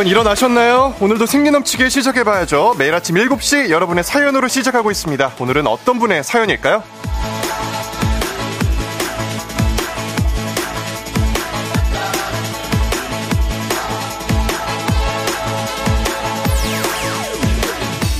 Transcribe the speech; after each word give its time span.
여러분 0.00 0.10
일어나셨나요? 0.10 0.94
오늘도 0.98 1.26
생기 1.26 1.50
넘치게 1.50 1.90
시작해봐야죠. 1.90 2.74
매일 2.78 2.94
아침 2.94 3.16
7시 3.16 3.68
여러분의 3.68 4.02
사연으로 4.02 4.48
시작하고 4.48 4.90
있습니다. 4.90 5.32
오늘은 5.38 5.66
어떤 5.66 5.98
분의 5.98 6.24
사연일까요? 6.24 6.82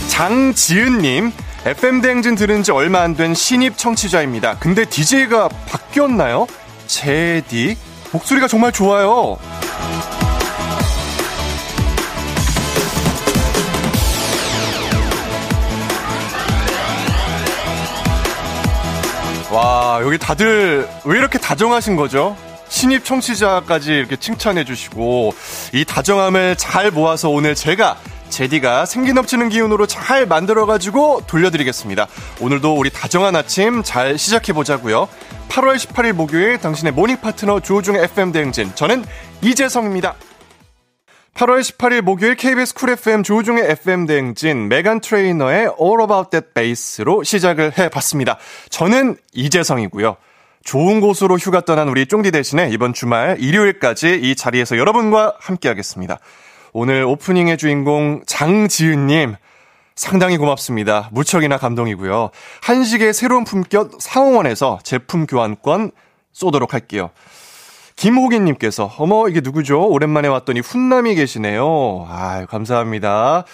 장지은님, 0.08 1.32
FM대행진 1.64 2.34
들은 2.34 2.62
지 2.62 2.72
얼마 2.72 3.00
안 3.00 3.14
된 3.16 3.34
신입 3.34 3.78
청취자입니다. 3.78 4.58
근데 4.58 4.84
DJ가 4.84 5.48
바뀌었나요? 5.66 6.46
제디? 6.86 7.78
목소리가 8.12 8.48
정말 8.48 8.70
좋아요. 8.70 9.38
와, 19.50 19.98
여기 20.02 20.16
다들 20.16 20.88
왜 21.04 21.18
이렇게 21.18 21.36
다정하신 21.38 21.96
거죠? 21.96 22.36
신입 22.68 23.04
청취자까지 23.04 23.90
이렇게 23.90 24.14
칭찬해 24.14 24.64
주시고, 24.64 25.34
이 25.72 25.84
다정함을 25.84 26.54
잘 26.56 26.92
모아서 26.92 27.30
오늘 27.30 27.56
제가 27.56 27.96
제디가 28.28 28.86
생기 28.86 29.12
넘치는 29.12 29.48
기운으로 29.48 29.88
잘 29.88 30.24
만들어 30.24 30.66
가지고 30.66 31.22
돌려드리겠습니다. 31.26 32.06
오늘도 32.40 32.76
우리 32.76 32.90
다정한 32.90 33.34
아침 33.34 33.82
잘 33.82 34.18
시작해 34.18 34.52
보자고요. 34.52 35.08
8월 35.48 35.74
18일 35.74 36.12
목요일 36.12 36.58
당신의 36.58 36.92
morning 36.92 37.20
파트너 37.20 37.58
조우종의 37.58 38.04
FM 38.04 38.30
대행진. 38.30 38.70
저는 38.76 39.04
이재성입니다. 39.42 40.14
8월 41.40 41.60
18일 41.60 42.02
목요일 42.02 42.34
KBS 42.34 42.74
Cool 42.74 42.90
FM 42.90 43.22
조우종의 43.22 43.64
FM 43.70 44.04
대행진 44.04 44.68
메간 44.68 45.00
트레이너의 45.00 45.70
All 45.80 46.02
About 46.02 46.28
That 46.30 46.48
Bass로 46.52 47.22
시작을 47.22 47.78
해봤습니다. 47.78 48.36
저는 48.68 49.16
이재성이고요. 49.32 50.18
좋은 50.64 51.00
곳으로 51.00 51.38
휴가 51.38 51.62
떠난 51.62 51.88
우리 51.88 52.04
쫑디 52.04 52.30
대신에 52.30 52.68
이번 52.68 52.92
주말 52.92 53.38
일요일까지 53.40 54.20
이 54.22 54.36
자리에서 54.36 54.76
여러분과 54.76 55.36
함께하겠습니다. 55.40 56.18
오늘 56.74 57.04
오프닝의 57.04 57.56
주인공 57.56 58.20
장지은님 58.26 59.34
상당히 59.96 60.36
고맙습니다. 60.36 61.08
무척이나 61.10 61.56
감동이고요. 61.56 62.28
한식의 62.60 63.14
새로운 63.14 63.44
품격 63.44 63.92
상호원에서 63.98 64.80
제품 64.82 65.24
교환권 65.26 65.92
쏘도록 66.34 66.74
할게요. 66.74 67.10
김호기님께서 68.00 68.94
어머 68.96 69.28
이게 69.28 69.42
누구죠? 69.42 69.86
오랜만에 69.88 70.26
왔더니 70.26 70.60
훈남이 70.60 71.14
계시네요. 71.16 72.06
아 72.08 72.46
감사합니다. 72.48 73.44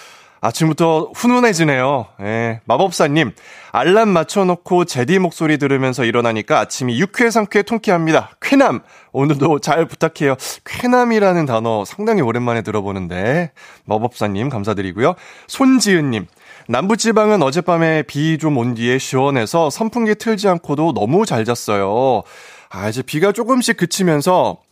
아침부터 0.41 1.11
훈훈해지네요. 1.17 2.07
예, 2.21 2.61
마법사님, 2.67 3.33
알람 3.73 4.09
맞춰놓고 4.11 4.85
제디 4.85 5.19
목소리 5.19 5.59
들으면서 5.59 6.05
일어나니까 6.05 6.61
아침이 6.61 7.01
유쾌 7.01 7.31
상쾌 7.31 7.63
통쾌합니다. 7.63 8.31
쾌남! 8.41 8.83
오늘도 9.13 9.59
잘 9.59 9.87
부탁해요. 9.87 10.37
쾌남이라는 10.65 11.47
단어 11.47 11.85
상당히 11.85 12.21
오랜만에 12.21 12.63
들어보는데, 12.63 13.51
마법사님 13.87 14.49
감사드리고요. 14.51 15.17
손지은님, 15.49 16.27
남부지방은 16.69 17.43
어젯밤에 17.43 18.03
비 18.03 18.39
좀 18.39 18.57
온 18.59 18.75
뒤에 18.75 18.99
시원해서 18.99 19.71
선풍기 19.71 20.15
틀지 20.15 20.47
않고도 20.49 20.93
너무 20.95 21.27
잘 21.27 21.45
잤어요. 21.45 22.23
아, 22.71 22.89
이제 22.89 23.03
비가 23.03 23.33
조금씩 23.33 23.77
그치면서 23.77 24.63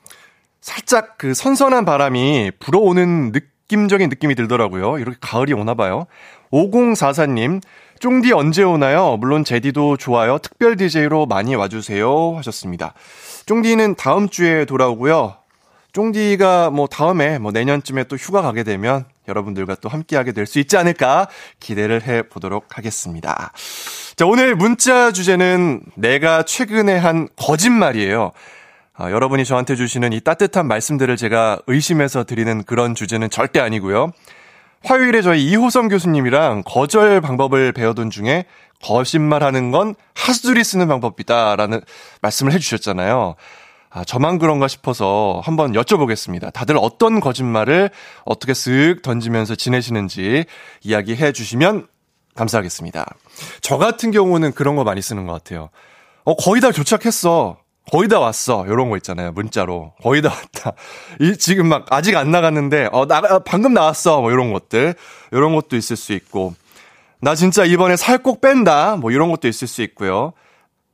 살짝 0.60 1.18
그 1.18 1.34
선선한 1.34 1.84
바람이 1.84 2.52
불어오는 2.58 3.32
느낌 3.32 3.54
느낌적인 3.64 4.08
느낌이 4.08 4.34
들더라고요. 4.34 4.98
이렇게 4.98 5.16
가을이 5.20 5.52
오나 5.52 5.74
봐요. 5.74 6.06
5044님, 6.52 7.62
쫑디 7.98 8.32
언제 8.32 8.62
오나요? 8.62 9.16
물론 9.16 9.44
제디도 9.44 9.96
좋아요. 9.96 10.38
특별 10.38 10.76
DJ로 10.76 11.26
많이 11.26 11.54
와주세요. 11.54 12.36
하셨습니다. 12.36 12.94
쫑디는 13.46 13.96
다음 13.96 14.28
주에 14.28 14.64
돌아오고요. 14.64 15.36
쫑디가 15.92 16.70
뭐 16.70 16.86
다음에 16.86 17.38
뭐 17.38 17.52
내년쯤에 17.52 18.04
또 18.04 18.16
휴가 18.16 18.42
가게 18.42 18.62
되면 18.62 19.04
여러분들과 19.28 19.76
또 19.76 19.88
함께하게 19.88 20.32
될 20.32 20.46
수 20.46 20.58
있지 20.58 20.76
않을까 20.76 21.28
기대를 21.58 22.02
해 22.02 22.22
보도록 22.22 22.76
하겠습니다. 22.76 23.52
자, 24.16 24.26
오늘 24.26 24.54
문자 24.54 25.10
주제는 25.10 25.82
내가 25.96 26.42
최근에 26.42 26.96
한 26.96 27.28
거짓말이에요. 27.36 28.32
아, 28.96 29.10
여러분이 29.10 29.44
저한테 29.44 29.74
주시는 29.74 30.12
이 30.12 30.20
따뜻한 30.20 30.68
말씀들을 30.68 31.16
제가 31.16 31.58
의심해서 31.66 32.24
드리는 32.24 32.62
그런 32.64 32.94
주제는 32.94 33.30
절대 33.30 33.58
아니고요. 33.58 34.12
화요일에 34.84 35.22
저희 35.22 35.44
이호성 35.46 35.88
교수님이랑 35.88 36.62
거절 36.66 37.20
방법을 37.22 37.72
배워둔 37.72 38.10
중에 38.10 38.44
거짓말하는 38.82 39.70
건 39.70 39.94
하수들이 40.14 40.62
쓰는 40.62 40.86
방법이다라는 40.88 41.80
말씀을 42.20 42.52
해주셨잖아요. 42.52 43.34
아, 43.96 44.02
저만 44.04 44.38
그런가 44.40 44.66
싶어서 44.66 45.40
한번 45.44 45.72
여쭤보겠습니다. 45.72 46.52
다들 46.52 46.76
어떤 46.80 47.20
거짓말을 47.20 47.90
어떻게 48.24 48.52
쓱 48.52 49.02
던지면서 49.02 49.54
지내시는지 49.54 50.46
이야기해 50.82 51.30
주시면 51.30 51.86
감사하겠습니다. 52.34 53.06
저 53.60 53.78
같은 53.78 54.10
경우는 54.10 54.50
그런 54.52 54.74
거 54.74 54.82
많이 54.82 55.00
쓰는 55.00 55.26
것 55.28 55.32
같아요. 55.34 55.70
어, 56.24 56.34
거의 56.34 56.60
다 56.60 56.72
도착했어. 56.72 57.58
거의 57.92 58.08
다 58.08 58.18
왔어. 58.18 58.64
요런 58.66 58.90
거 58.90 58.96
있잖아요. 58.96 59.30
문자로. 59.30 59.92
거의 60.02 60.22
다 60.22 60.30
왔다. 60.30 60.72
이, 61.20 61.36
지금 61.36 61.68
막 61.68 61.86
아직 61.90 62.16
안 62.16 62.32
나갔는데, 62.32 62.88
어, 62.90 63.06
나, 63.06 63.20
방금 63.44 63.74
나왔어. 63.74 64.22
뭐 64.22 64.32
요런 64.32 64.52
것들. 64.52 64.96
요런 65.32 65.54
것도 65.54 65.76
있을 65.76 65.94
수 65.96 66.12
있고. 66.14 66.54
나 67.20 67.36
진짜 67.36 67.64
이번에 67.64 67.94
살 67.96 68.18
꼭 68.18 68.40
뺀다. 68.40 68.96
뭐 68.96 69.12
이런 69.12 69.30
것도 69.30 69.46
있을 69.46 69.68
수 69.68 69.82
있고요. 69.82 70.32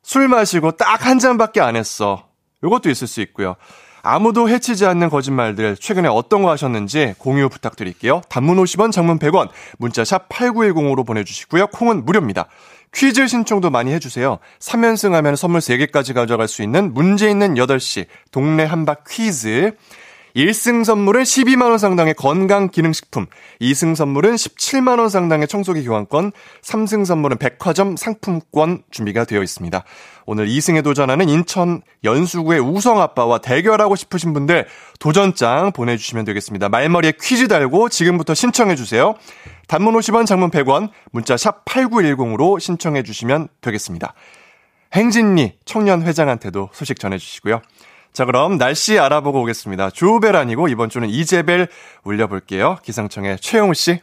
술 0.02 0.28
마시고 0.28 0.72
딱 0.72 1.06
한 1.06 1.18
잔밖에 1.18 1.60
안 1.62 1.76
했어. 1.76 2.28
요것도 2.62 2.90
있을 2.90 3.06
수 3.06 3.20
있고요. 3.22 3.56
아무도 4.02 4.48
해치지 4.48 4.86
않는 4.86 5.10
거짓말들 5.10 5.76
최근에 5.76 6.08
어떤 6.08 6.42
거 6.42 6.50
하셨는지 6.50 7.14
공유 7.18 7.48
부탁드릴게요. 7.48 8.22
단문 8.28 8.56
50원, 8.56 8.92
장문 8.92 9.18
100원, 9.18 9.48
문자 9.78 10.04
샵 10.04 10.28
8910으로 10.28 11.06
보내주시고요. 11.06 11.66
콩은 11.68 12.04
무료입니다. 12.04 12.46
퀴즈 12.92 13.26
신청도 13.26 13.70
많이 13.70 13.92
해주세요. 13.92 14.38
3연승 14.58 15.12
하면 15.12 15.36
선물 15.36 15.60
3개까지 15.60 16.14
가져갈 16.14 16.48
수 16.48 16.62
있는 16.62 16.92
문제 16.92 17.30
있는 17.30 17.54
8시 17.54 18.06
동네 18.30 18.64
한바 18.64 18.96
퀴즈. 19.08 19.72
1승 20.36 20.84
선물은 20.84 21.22
12만원 21.22 21.78
상당의 21.78 22.14
건강기능식품, 22.14 23.26
2승 23.60 23.94
선물은 23.94 24.34
17만원 24.34 25.08
상당의 25.08 25.48
청소기 25.48 25.84
교환권, 25.84 26.32
3승 26.62 27.04
선물은 27.04 27.38
백화점 27.38 27.96
상품권 27.96 28.82
준비가 28.90 29.24
되어 29.24 29.42
있습니다. 29.42 29.84
오늘 30.26 30.46
2승에 30.46 30.84
도전하는 30.84 31.28
인천 31.28 31.82
연수구의 32.04 32.60
우성아빠와 32.60 33.38
대결하고 33.38 33.96
싶으신 33.96 34.32
분들 34.32 34.66
도전장 35.00 35.72
보내주시면 35.72 36.24
되겠습니다. 36.24 36.68
말머리에 36.68 37.14
퀴즈 37.20 37.48
달고 37.48 37.88
지금부터 37.88 38.34
신청해주세요. 38.34 39.14
단문 39.66 39.94
50원, 39.94 40.26
장문 40.26 40.50
100원, 40.50 40.90
문자 41.10 41.36
샵 41.36 41.64
8910으로 41.64 42.60
신청해주시면 42.60 43.48
되겠습니다. 43.60 44.14
행진리 44.92 45.54
청년회장한테도 45.64 46.70
소식 46.72 46.98
전해주시고요. 46.98 47.62
자, 48.12 48.24
그럼 48.24 48.58
날씨 48.58 48.98
알아보고 48.98 49.42
오겠습니다. 49.42 49.90
주벨 49.90 50.36
아니고 50.36 50.68
이번 50.68 50.88
주는 50.90 51.08
이재벨 51.08 51.68
울려볼게요. 52.04 52.78
기상청의 52.82 53.38
최영우 53.40 53.74
씨. 53.74 54.00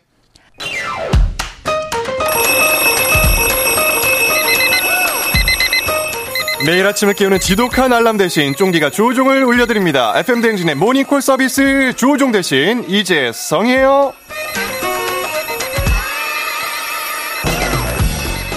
매일 6.66 6.88
아침을 6.88 7.14
깨우는 7.14 7.40
지독한 7.40 7.94
알람 7.94 8.18
대신 8.18 8.56
쫑디가 8.56 8.90
조종을 8.90 9.44
울려드립니다. 9.44 10.18
FM대행진의 10.18 10.76
모닝콜 10.76 11.22
서비스 11.22 11.94
조종 11.96 12.32
대신 12.32 12.84
이재성이에요. 12.90 14.14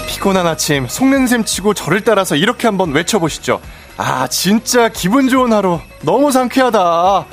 피곤한 0.08 0.46
아침 0.46 0.86
속는 0.88 1.26
셈 1.26 1.44
치고 1.44 1.74
저를 1.74 2.00
따라서 2.02 2.36
이렇게 2.36 2.66
한번 2.66 2.92
외쳐보시죠. 2.92 3.60
아, 4.02 4.26
진짜 4.28 4.88
기분 4.88 5.28
좋은 5.28 5.52
하루. 5.52 5.78
너무 6.00 6.32
상쾌하다. 6.32 7.26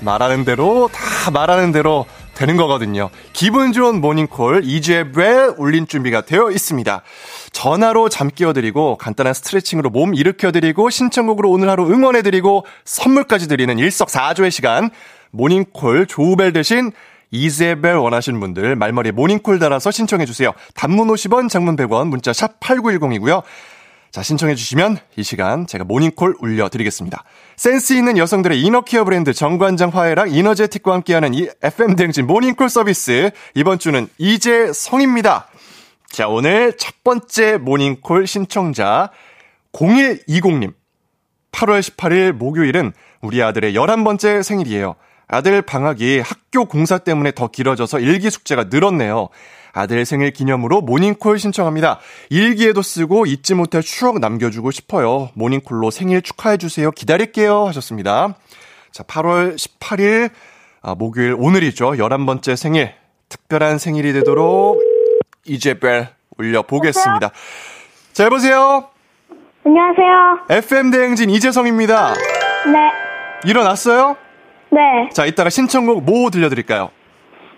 말하는 0.00 0.46
대로, 0.46 0.88
다 0.90 1.30
말하는 1.30 1.70
대로 1.70 2.06
되는 2.34 2.56
거거든요. 2.56 3.10
기분 3.34 3.74
좋은 3.74 4.00
모닝콜 4.00 4.62
2주에 4.62 5.14
벨 5.14 5.54
울릴 5.58 5.86
준비가 5.86 6.22
되어 6.22 6.50
있습니다. 6.50 7.02
전화로 7.52 8.08
잠 8.08 8.30
깨워드리고 8.30 8.96
간단한 8.96 9.34
스트레칭으로 9.34 9.90
몸 9.90 10.14
일으켜드리고 10.14 10.88
신청곡으로 10.88 11.50
오늘 11.50 11.68
하루 11.68 11.92
응원해드리고 11.92 12.64
선물까지 12.86 13.46
드리는 13.46 13.78
일석사조의 13.78 14.50
시간 14.50 14.88
모닝콜 15.30 16.06
조우벨 16.06 16.54
대신 16.54 16.90
이세벨 17.32 17.96
원하시는 17.96 18.40
분들 18.40 18.76
말머리에 18.76 19.12
모닝콜 19.12 19.58
달아서 19.58 19.90
신청해주세요. 19.90 20.52
단문 20.74 21.08
50원 21.08 21.50
장문 21.50 21.76
100원 21.76 22.08
문자 22.08 22.32
샵 22.32 22.58
8910이고요. 22.60 23.42
자, 24.14 24.22
신청해 24.22 24.54
주시면 24.54 24.98
이 25.16 25.24
시간 25.24 25.66
제가 25.66 25.82
모닝콜 25.82 26.36
울려드리겠습니다. 26.38 27.24
센스 27.56 27.94
있는 27.94 28.16
여성들의 28.16 28.62
inner 28.62 28.84
care 28.84 29.02
브랜드 29.02 29.32
정관장 29.32 29.88
화애락 29.88 30.30
이너제틱과 30.30 30.92
함께하는 30.92 31.34
이 31.34 31.48
FM대행진 31.60 32.28
모닝콜 32.28 32.68
서비스. 32.68 33.32
이번 33.56 33.80
주는 33.80 34.08
이재성입니다. 34.18 35.48
자, 36.10 36.28
오늘 36.28 36.76
첫 36.76 37.02
번째 37.02 37.56
모닝콜 37.56 38.28
신청자 38.28 39.10
0120님. 39.72 40.74
8월 41.50 41.80
18일 41.80 42.30
목요일은 42.34 42.92
우리 43.20 43.42
아들의 43.42 43.74
11번째 43.74 44.44
생일이에요. 44.44 44.94
아들 45.26 45.60
방학이 45.60 46.20
학교 46.20 46.66
공사 46.66 46.98
때문에 46.98 47.32
더 47.32 47.48
길어져서 47.48 47.98
일기 47.98 48.30
숙제가 48.30 48.66
늘었네요. 48.70 49.30
아들 49.74 50.04
생일 50.04 50.30
기념으로 50.30 50.80
모닝콜 50.80 51.38
신청합니다. 51.38 51.98
일기에도 52.30 52.80
쓰고 52.80 53.26
잊지 53.26 53.54
못할 53.54 53.82
추억 53.82 54.20
남겨주고 54.20 54.70
싶어요. 54.70 55.30
모닝콜로 55.34 55.90
생일 55.90 56.22
축하해주세요. 56.22 56.92
기다릴게요. 56.92 57.66
하셨습니다. 57.66 58.36
자, 58.92 59.02
8월 59.02 59.56
18일, 59.56 60.30
아, 60.80 60.94
목요일, 60.94 61.34
오늘이죠. 61.36 61.92
11번째 61.92 62.56
생일. 62.56 62.94
특별한 63.28 63.78
생일이 63.78 64.12
되도록 64.12 64.80
이제 65.44 65.78
벨 65.78 66.08
올려보겠습니다. 66.38 67.32
자, 68.12 68.24
여보세요? 68.24 68.88
안녕하세요. 69.66 70.46
FM대행진 70.50 71.30
이재성입니다. 71.30 72.14
네. 72.14 72.92
일어났어요? 73.44 74.16
네. 74.70 75.08
자, 75.12 75.26
이따가 75.26 75.50
신청곡 75.50 76.04
뭐 76.04 76.30
들려드릴까요? 76.30 76.90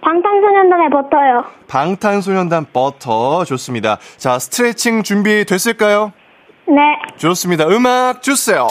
방탄소년단의 0.03 0.91
버터요. 0.91 1.45
방탄소년단 1.69 2.67
버터 2.73 3.45
좋습니다. 3.45 3.99
자, 4.17 4.39
스트레칭 4.39 5.03
준비 5.03 5.45
됐을까요? 5.45 6.13
네. 6.69 6.75
좋습니다. 7.17 7.67
음악 7.69 8.23
주세요. 8.23 8.67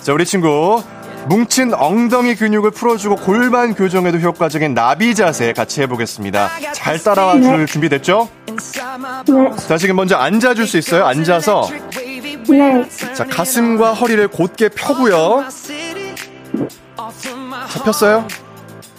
자, 0.00 0.12
우리 0.12 0.24
친구 0.24 0.82
뭉친 1.28 1.72
엉덩이 1.74 2.34
근육을 2.34 2.72
풀어주고 2.72 3.16
골반 3.16 3.74
교정에도 3.74 4.18
효과적인 4.18 4.74
나비 4.74 5.14
자세 5.14 5.52
같이 5.52 5.80
해보겠습니다. 5.82 6.50
잘 6.72 6.98
따라와 6.98 7.40
줄 7.40 7.58
네. 7.58 7.66
준비 7.66 7.88
됐죠? 7.88 8.28
네. 8.46 9.56
자, 9.68 9.76
지금 9.76 9.96
먼저 9.96 10.16
앉아줄 10.16 10.66
수 10.66 10.78
있어요? 10.78 11.04
앉아서 11.06 11.68
네. 12.48 12.88
자 13.14 13.24
가슴과 13.24 13.92
허리를 13.92 14.26
곧게 14.28 14.68
펴고요. 14.68 15.44
잡혔어요? 17.70 18.26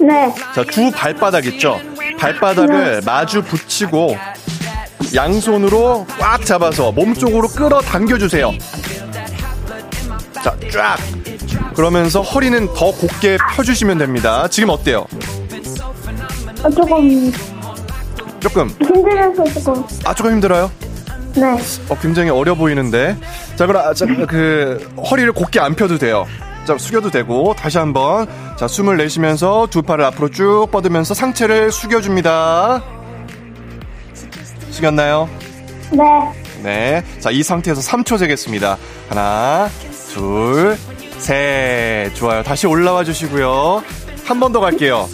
네. 0.03 0.33
자, 0.53 0.63
두 0.63 0.91
발바닥 0.91 1.45
있죠? 1.45 1.79
발바닥을 2.19 3.01
마주 3.05 3.41
붙이고 3.41 4.17
양손으로 5.15 6.05
꽉 6.19 6.45
잡아서 6.45 6.91
몸쪽으로 6.91 7.47
끌어 7.47 7.79
당겨주세요. 7.81 8.51
자, 10.43 10.55
쫙. 10.71 10.97
그러면서 11.73 12.21
허리는 12.21 12.67
더 12.73 12.91
곧게 12.91 13.37
펴주시면 13.55 13.97
됩니다. 13.97 14.47
지금 14.49 14.69
어때요? 14.69 15.05
어, 16.63 16.69
조금 16.69 17.31
조금, 18.39 18.67
힘들어서 18.81 19.43
조금. 19.53 19.83
아, 20.03 20.13
조금 20.13 20.33
힘들어요? 20.33 20.69
네. 21.35 21.57
어, 21.89 21.97
굉장히 22.01 22.29
어려 22.29 22.55
보이는데. 22.55 23.17
자, 23.55 23.65
그럼, 23.65 23.87
아, 23.87 23.93
자, 23.93 24.05
그, 24.05 24.93
허리를 25.09 25.31
곧게 25.31 25.61
안 25.61 25.75
펴도 25.75 25.97
돼요. 25.97 26.27
자, 26.65 26.77
숙여도 26.77 27.11
되고, 27.11 27.53
다시 27.55 27.77
한 27.77 27.91
번. 27.93 28.27
자, 28.57 28.67
숨을 28.67 28.97
내쉬면서 28.97 29.67
두 29.69 29.81
팔을 29.81 30.05
앞으로 30.05 30.29
쭉 30.29 30.67
뻗으면서 30.71 31.13
상체를 31.13 31.71
숙여줍니다. 31.71 32.81
숙였나요? 34.71 35.29
네. 35.91 36.03
네. 36.63 37.03
자, 37.19 37.29
이 37.31 37.43
상태에서 37.43 37.81
3초 37.81 38.17
재겠습니다. 38.19 38.77
하나, 39.09 39.69
둘, 40.13 40.77
셋. 41.19 42.13
좋아요. 42.15 42.43
다시 42.43 42.65
올라와 42.67 43.03
주시고요. 43.03 43.83
한 44.25 44.39
번 44.39 44.53
더 44.53 44.59
갈게요. 44.61 45.09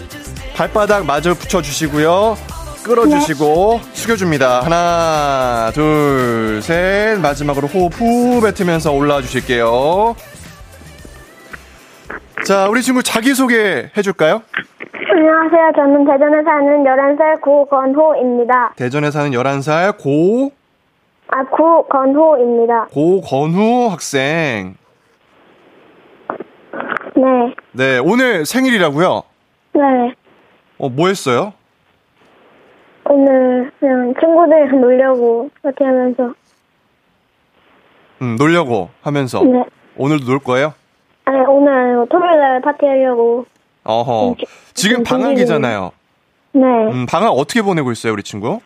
발바닥 0.54 1.04
마저 1.04 1.34
붙여 1.34 1.60
주시고요. 1.60 2.36
끌어주시고, 2.84 3.80
숙여줍니다. 3.92 4.60
하나, 4.64 5.70
둘, 5.74 6.60
셋. 6.62 7.18
마지막으로 7.18 7.66
호흡 7.68 7.92
후 8.00 8.40
뱉으면서 8.40 8.92
올라와 8.92 9.20
주실게요. 9.20 10.14
자, 12.46 12.68
우리 12.68 12.82
친구 12.82 13.02
자기소개 13.02 13.90
해줄까요? 13.96 14.42
안녕하세요. 15.12 15.72
저는 15.76 16.04
대전에 16.04 16.42
사는 16.42 16.84
11살 16.84 17.40
구건호입니다. 17.42 18.74
대전에 18.76 19.10
사는 19.10 19.30
11살 19.30 19.98
고, 19.98 20.52
아, 21.28 21.44
구건호입니다. 21.44 22.86
고건우 22.90 23.88
학생. 23.90 24.74
네. 27.16 27.54
네, 27.72 27.98
오늘 27.98 28.46
생일이라고요? 28.46 29.22
네. 29.74 29.80
어, 30.78 30.88
뭐 30.88 31.08
했어요? 31.08 31.52
오늘 33.08 33.70
그냥 33.78 34.14
친구들이랑 34.18 34.80
놀려고 34.80 35.50
그렇게 35.60 35.84
하면서. 35.84 36.32
음, 38.22 38.36
놀려고 38.38 38.88
하면서. 39.02 39.42
네. 39.44 39.64
오늘도 39.96 40.24
놀 40.24 40.38
거예요? 40.38 40.72
아니, 41.30 41.38
오늘 41.46 42.06
토요일날 42.08 42.60
파티하려고. 42.60 43.46
어허. 43.84 44.30
음, 44.30 44.34
지금 44.74 44.98
음, 44.98 45.04
방학이잖아요. 45.04 45.92
네. 46.52 46.62
음, 46.62 47.06
방학 47.06 47.30
어떻게 47.30 47.62
보내고 47.62 47.92
있어요, 47.92 48.12
우리 48.12 48.24
친구? 48.24 48.60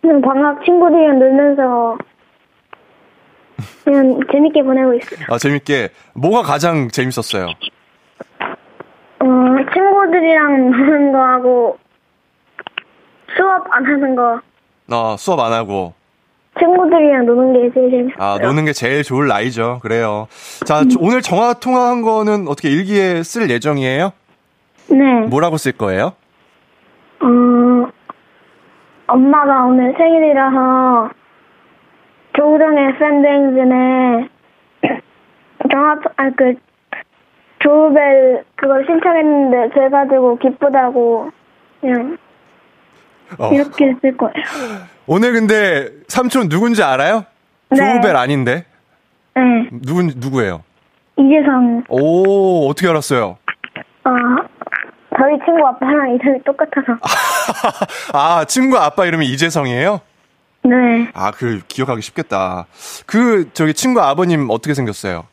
그냥 0.00 0.20
방학 0.20 0.64
친구들이랑 0.64 1.20
놀면서 1.20 1.96
그냥 3.84 4.18
재밌게 4.32 4.62
보내고 4.64 4.94
있어요. 4.94 5.26
아, 5.30 5.38
재밌게. 5.38 5.90
뭐가 6.14 6.42
가장 6.42 6.88
재밌었어요? 6.88 7.46
어, 9.20 9.24
친구들이랑 9.72 10.70
노는 10.72 11.12
거 11.12 11.18
하고 11.18 11.78
수업 13.36 13.64
안 13.72 13.86
하는 13.86 14.16
거 14.16 14.40
어, 14.90 15.16
수업 15.16 15.38
안 15.38 15.52
하고. 15.52 15.94
친구들이랑 16.58 17.26
노는 17.26 17.52
게 17.52 17.70
제일 17.74 17.90
재밌어요. 17.90 18.14
아, 18.18 18.38
노는 18.40 18.64
게 18.64 18.72
제일 18.72 19.02
좋을 19.02 19.26
나이죠. 19.28 19.78
그래요. 19.82 20.26
자, 20.66 20.82
저- 20.90 20.98
오늘 21.00 21.20
전화 21.22 21.54
통화한 21.54 22.02
거는 22.02 22.46
어떻게 22.48 22.68
일기에 22.70 23.22
쓸 23.22 23.50
예정이에요? 23.50 24.12
네. 24.90 25.20
뭐라고 25.28 25.56
쓸 25.56 25.72
거예요? 25.72 26.12
어, 27.20 27.88
엄마가 29.06 29.64
오늘 29.66 29.94
생일이라서 29.96 31.10
조우정의 32.36 32.98
팬데행진에 32.98 34.28
정화, 35.72 35.96
아, 36.16 36.30
그, 36.36 36.54
조우벨 37.60 38.44
그걸 38.54 38.84
신청했는데 38.86 39.74
돼가지고 39.74 40.36
기쁘다고 40.38 41.30
그냥 41.80 42.16
어. 43.38 43.52
이렇게 43.52 43.94
쓸 44.00 44.16
거예요. 44.16 44.32
오늘 45.06 45.32
근데 45.32 45.88
삼촌 46.08 46.48
누군지 46.48 46.82
알아요? 46.82 47.24
네. 47.70 47.76
조우벨 47.76 48.16
아닌데? 48.16 48.64
네. 49.34 49.68
누군, 49.82 50.12
누구예요? 50.16 50.62
이재성, 51.16 51.84
오, 51.88 52.68
어떻게 52.68 52.88
알았어요? 52.88 53.38
어, 54.04 54.10
저희 55.16 55.36
친구 55.44 55.66
아빠랑 55.66 56.14
이름이 56.14 56.42
똑같아서. 56.44 56.98
아, 58.14 58.44
친구 58.44 58.78
아빠 58.78 59.04
이름이 59.04 59.26
이재성이에요? 59.26 60.00
네. 60.64 61.10
아, 61.14 61.30
그, 61.30 61.60
기억하기 61.68 62.02
쉽겠다. 62.02 62.66
그, 63.06 63.50
저기, 63.52 63.74
친구 63.74 64.00
아버님 64.00 64.48
어떻게 64.50 64.74
생겼어요? 64.74 65.26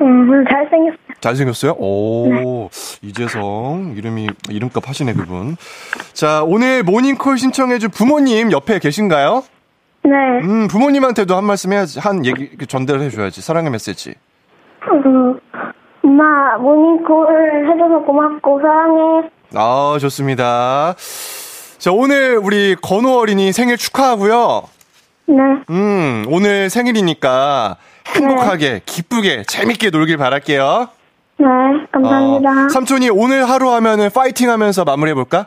음, 0.00 0.44
잘생겼어요. 0.50 1.05
잘생겼어요? 1.26 1.74
오, 1.78 2.68
이재성. 3.02 3.94
이름이, 3.96 4.28
이름값 4.48 4.88
하시네, 4.88 5.14
그분. 5.14 5.56
자, 6.12 6.44
오늘 6.44 6.84
모닝콜 6.84 7.36
신청해준 7.38 7.90
부모님 7.90 8.52
옆에 8.52 8.78
계신가요? 8.78 9.42
네. 10.04 10.10
음, 10.42 10.68
부모님한테도 10.68 11.34
한 11.36 11.44
말씀 11.44 11.72
해야지, 11.72 11.98
한 11.98 12.24
얘기 12.24 12.56
그 12.56 12.66
전달해줘야지. 12.66 13.40
사랑의 13.42 13.72
메시지. 13.72 14.14
어, 14.88 15.36
엄마, 16.04 16.56
모닝콜 16.58 17.72
해줘서 17.72 18.04
고맙고 18.06 18.60
사랑해. 18.60 19.28
아, 19.54 19.98
좋습니다. 20.00 20.94
자, 21.78 21.90
오늘 21.90 22.38
우리 22.38 22.76
건우 22.80 23.18
어린이 23.18 23.52
생일 23.52 23.76
축하하고요. 23.76 24.62
네. 25.26 25.34
음, 25.70 26.24
오늘 26.28 26.70
생일이니까 26.70 27.78
행복하게, 28.14 28.82
기쁘게, 28.86 29.42
재밌게 29.48 29.90
놀길 29.90 30.18
바랄게요. 30.18 30.88
네, 31.38 31.46
감사합니다. 31.92 32.66
어, 32.66 32.68
삼촌이 32.70 33.10
오늘 33.10 33.48
하루 33.48 33.70
하면은 33.74 34.08
파이팅 34.10 34.50
하면서 34.50 34.84
마무리해볼까? 34.84 35.46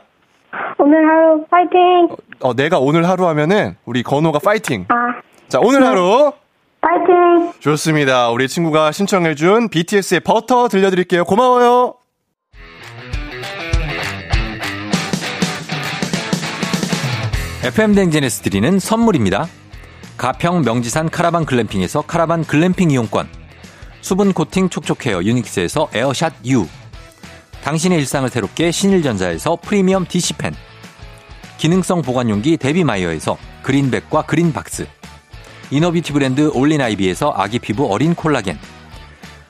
오늘 0.78 0.98
하루 1.08 1.46
파이팅! 1.50 2.08
어, 2.42 2.54
내가 2.56 2.80
오늘 2.80 3.08
하루 3.08 3.28
하면은 3.28 3.76
우리 3.86 4.04
건우가 4.04 4.40
파이팅. 4.40 4.86
아, 4.90 4.96
자, 5.48 5.60
오늘 5.62 5.84
하루. 5.86 6.32
파이팅! 6.82 7.52
좋습니다. 7.60 8.30
우리 8.30 8.48
친구가 8.48 8.92
신청해준 8.92 9.70
BTS의 9.70 10.22
버터 10.22 10.68
들려드릴게요. 10.68 11.26
고마워요. 11.26 11.96
FM 17.64 17.94
댕진에서 17.94 18.42
드리는 18.44 18.80
선물입니다. 18.80 19.48
가평 20.18 20.62
명지산 20.64 21.10
카라반 21.10 21.46
glamping에서 21.46 22.02
카라반 22.04 22.44
글램핑 22.44 22.92
이용권. 22.92 23.28
수분 24.02 24.34
코팅 24.34 24.70
촉촉헤어 24.70 25.24
유닉스에서 25.24 25.90
에어샷 25.94 26.34
U. 26.46 26.68
당신의 27.64 28.00
일상을 28.00 28.28
새롭게 28.30 28.72
신일전자에서 28.72 29.58
프리미엄 29.62 30.06
DC팬. 30.08 30.56
기능성 31.58 32.02
보관용기 32.02 32.58
데비마이어에서 32.58 33.38
그린백과 33.64 34.24
그린박스. 34.24 34.88
inner 35.72 35.91
beauty 35.91 36.14
브랜드 36.14 36.50
올린아이비에서 36.54 37.34
아기 37.36 37.60
피부 37.60 37.92
어린 37.92 38.16
콜라겐. 38.16 38.58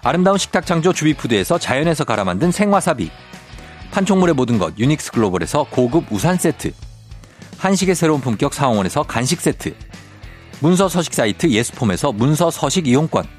아름다운 0.02 0.38
식탁 0.38 0.66
창조 0.66 0.92
주비푸드에서 0.92 1.60
자연에서 1.60 2.04
갈아 2.04 2.24
만든 2.24 2.52
생와사비. 2.52 3.12
판촉물의 3.92 4.36
모든 4.36 4.58
것 4.58 4.78
유닉스 4.78 5.12
글로벌에서 5.12 5.68
고급 5.70 6.12
우산 6.12 6.38
세트. 6.38 6.72
한식의 7.60 7.96
새로운 7.96 8.22
품격 8.22 8.54
사원에서 8.54 9.04
간식 9.04 9.40
세트. 9.40 9.76
문서 10.60 10.90
서식 10.90 11.14
사이트 11.14 11.48
예스폼에서 11.48 12.12
문서 12.12 12.50
서식 12.50 12.88
이용권. 12.88 13.39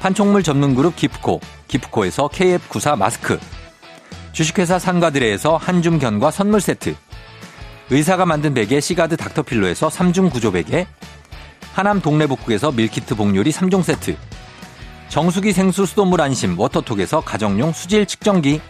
판촉물 0.00 0.42
전문 0.42 0.74
그룹 0.74 0.94
기프코. 0.96 1.40
기프코에서 1.66 2.28
KF94 2.28 2.96
마스크. 2.96 3.38
주식회사 4.32 4.78
산과들에에서 4.78 5.56
한줌 5.56 5.98
견과 5.98 6.30
선물 6.30 6.60
세트. 6.60 6.94
의사가 7.90 8.24
만든 8.26 8.54
베개 8.54 8.80
시가드 8.80 9.16
닥터필로에서 9.16 9.88
3중 9.88 10.30
구조 10.30 10.52
베개. 10.52 10.86
하남 11.72 12.00
동래복국에서 12.00 12.72
meal 12.72 12.97
kit 12.97 13.16
복요리 13.16 13.50
3종 13.50 13.82
세트. 13.82 14.16
정수기 15.08 15.52
생수 15.52 15.86
수돗물 15.86 16.20
안심 16.20 16.58
워터톡에서 16.58 17.22
가정용 17.22 17.72
수질 17.72 18.06
측정기. 18.06 18.60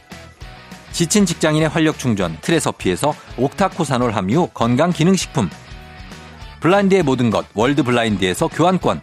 지친 0.92 1.26
직장인의 1.26 1.68
활력 1.68 1.98
충전 1.98 2.38
트레서피에서 2.40 3.14
옥타코사놀 3.36 4.12
함유 4.12 4.48
건강 4.54 4.90
기능식품. 4.92 5.50
블라인드의 6.60 7.02
모든 7.02 7.30
것 7.30 7.44
월드 7.54 7.82
블라인드에서 7.82 8.48
교환권. 8.48 9.02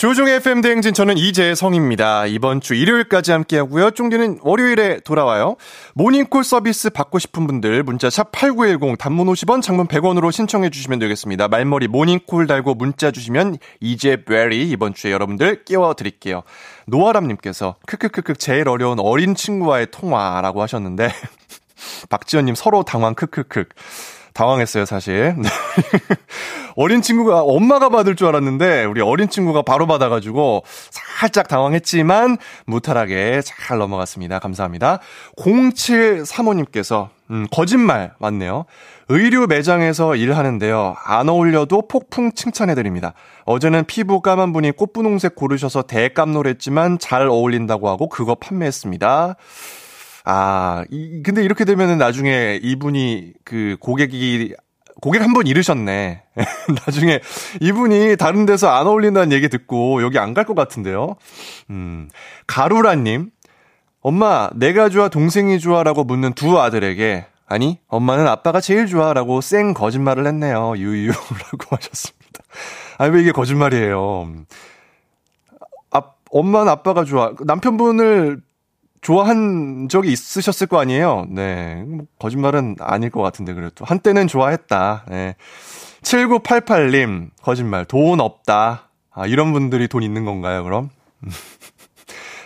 조우종의 0.00 0.36
FM 0.36 0.62
대행진 0.62 0.94
저는 0.94 1.18
이재성입니다. 1.18 2.24
이번 2.24 2.62
주 2.62 2.72
일요일까지 2.74 3.32
함께 3.32 3.58
하고요. 3.58 3.90
쫑디는 3.90 4.38
월요일에 4.40 5.00
돌아와요. 5.00 5.56
모닝콜 5.92 6.42
서비스 6.42 6.88
받고 6.88 7.18
싶은 7.18 7.46
분들 7.46 7.82
문자 7.82 8.08
샵 8.08 8.32
8910 8.32 8.96
단문 8.96 9.26
50원 9.26 9.60
장문 9.60 9.88
100원으로 9.88 10.32
신청해 10.32 10.70
주시면 10.70 11.00
되겠습니다. 11.00 11.48
말머리 11.48 11.88
모닝콜 11.88 12.46
달고 12.46 12.76
문자 12.76 13.10
주시면 13.10 13.58
이제 13.80 14.24
베리 14.24 14.70
이번 14.70 14.94
주에 14.94 15.12
여러분들 15.12 15.64
깨워 15.64 15.92
드릴게요. 15.92 16.44
노아람 16.86 17.28
님께서 17.28 17.76
크크크크 17.84 18.36
제일 18.36 18.70
어려운 18.70 18.98
어린 19.00 19.34
친구와의 19.34 19.88
통화라고 19.90 20.62
하셨는데 20.62 21.12
박지연 22.08 22.46
님 22.46 22.54
서로 22.54 22.84
당황 22.84 23.14
크크크 23.14 23.66
당황했어요, 24.40 24.86
사실. 24.86 25.34
네. 25.36 25.48
어린 26.76 27.02
친구가 27.02 27.42
엄마가 27.42 27.90
받을 27.90 28.16
줄 28.16 28.26
알았는데 28.28 28.84
우리 28.84 29.02
어린 29.02 29.28
친구가 29.28 29.62
바로 29.62 29.86
받아가지고 29.86 30.62
살짝 30.90 31.46
당황했지만 31.48 32.38
무탈하게 32.64 33.42
잘 33.44 33.76
넘어갔습니다. 33.76 34.38
감사합니다. 34.38 35.00
0735님께서 35.36 37.08
음, 37.30 37.46
거짓말 37.50 38.12
맞네요. 38.18 38.64
의류 39.08 39.46
매장에서 39.46 40.16
일하는데요. 40.16 40.96
안 41.04 41.28
어울려도 41.28 41.88
폭풍 41.88 42.32
칭찬해드립니다. 42.32 43.12
어제는 43.44 43.84
피부 43.84 44.22
까만 44.22 44.54
분이 44.54 44.72
꽃분홍색 44.72 45.34
고르셔서 45.34 45.82
대깜놀했지만 45.82 46.98
잘 46.98 47.26
어울린다고 47.28 47.88
하고 47.90 48.08
그거 48.08 48.36
판매했습니다. 48.36 49.36
아, 50.32 50.84
이, 50.90 51.22
근데 51.24 51.42
이렇게 51.42 51.64
되면은 51.64 51.98
나중에 51.98 52.60
이분이 52.62 53.32
그 53.44 53.76
고객이 53.80 54.54
고객 55.00 55.22
한 55.22 55.32
번 55.32 55.48
잃으셨네. 55.48 56.22
나중에 56.86 57.18
이분이 57.60 58.16
다른 58.16 58.46
데서 58.46 58.68
안 58.68 58.86
어울린다는 58.86 59.32
얘기 59.32 59.48
듣고 59.48 60.02
여기 60.02 60.18
안 60.20 60.34
갈 60.34 60.44
것 60.44 60.54
같은데요. 60.54 61.16
음, 61.70 62.08
가루라님. 62.46 63.30
엄마, 64.02 64.48
내가 64.54 64.88
좋아, 64.88 65.08
동생이 65.08 65.58
좋아 65.58 65.82
라고 65.82 66.04
묻는 66.04 66.32
두 66.34 66.60
아들에게, 66.60 67.26
아니, 67.46 67.80
엄마는 67.88 68.28
아빠가 68.28 68.60
제일 68.60 68.86
좋아 68.86 69.12
라고 69.12 69.40
쌩 69.40 69.74
거짓말을 69.74 70.26
했네요. 70.28 70.74
유유 70.76 71.08
라고 71.10 71.66
하셨습니다. 71.76 72.40
아, 72.98 73.06
왜 73.06 73.20
이게 73.20 73.32
거짓말이에요. 73.32 74.32
아, 75.90 76.02
엄마는 76.30 76.70
아빠가 76.70 77.04
좋아. 77.04 77.32
남편분을 77.44 78.40
좋아한 79.00 79.88
적이 79.88 80.12
있으셨을 80.12 80.66
거 80.66 80.78
아니에요? 80.80 81.26
네. 81.30 81.82
뭐 81.86 82.06
거짓말은 82.18 82.76
아닐 82.80 83.10
것 83.10 83.22
같은데, 83.22 83.54
그래도. 83.54 83.84
한때는 83.84 84.26
좋아했다. 84.28 85.04
네. 85.08 85.36
7988님, 86.02 87.30
거짓말. 87.42 87.84
돈 87.86 88.20
없다. 88.20 88.90
아, 89.12 89.26
이런 89.26 89.52
분들이 89.52 89.88
돈 89.88 90.02
있는 90.02 90.24
건가요, 90.24 90.64
그럼? 90.64 90.90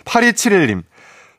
8271님, 0.05 0.83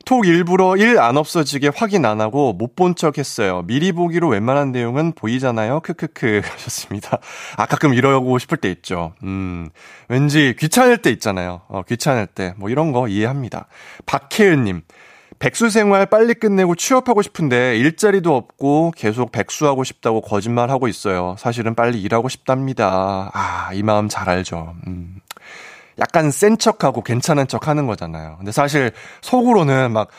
톡 0.05 0.25
일부러 0.25 0.77
일 0.77 0.97
안 0.99 1.17
없어지게 1.17 1.71
확인 1.75 2.05
안 2.05 2.21
하고 2.21 2.53
못 2.53 2.75
본 2.75 2.95
척 2.95 3.17
했어요. 3.17 3.63
미리 3.67 3.91
보기로 3.91 4.29
웬만한 4.29 4.71
내용은 4.71 5.11
보이잖아요. 5.13 5.81
크크크 5.81 6.41
하셨습니다. 6.49 7.19
아, 7.57 7.65
가끔 7.65 7.93
이러고 7.93 8.37
싶을 8.39 8.57
때 8.57 8.69
있죠. 8.71 9.13
음, 9.23 9.69
왠지 10.07 10.55
귀찮을 10.57 10.99
때 11.01 11.09
있잖아요. 11.11 11.61
어, 11.67 11.81
귀찮을 11.87 12.27
때. 12.27 12.53
뭐 12.57 12.69
이런 12.69 12.91
거 12.93 13.07
이해합니다. 13.07 13.67
박혜은 14.05 14.63
님, 14.63 14.81
백수 15.39 15.69
생활 15.69 16.05
빨리 16.07 16.33
끝내고 16.33 16.75
취업하고 16.75 17.21
싶은데 17.21 17.77
일자리도 17.77 18.35
없고 18.35 18.93
계속 18.95 19.31
백수하고 19.31 19.83
싶다고 19.83 20.21
거짓말하고 20.21 20.87
있어요. 20.87 21.35
사실은 21.37 21.75
빨리 21.75 22.01
일하고 22.01 22.27
싶답니다. 22.29 23.29
아, 23.33 23.69
이 23.73 23.83
마음 23.83 24.09
잘 24.09 24.29
알죠. 24.29 24.73
음. 24.87 25.17
약간 25.99 26.31
센 26.31 26.57
척하고 26.57 27.01
괜찮은 27.03 27.47
척 27.47 27.67
하는 27.67 27.85
거잖아요. 27.87 28.35
근데 28.37 28.51
사실 28.51 28.91
속으로는 29.21 29.91
막 29.91 30.09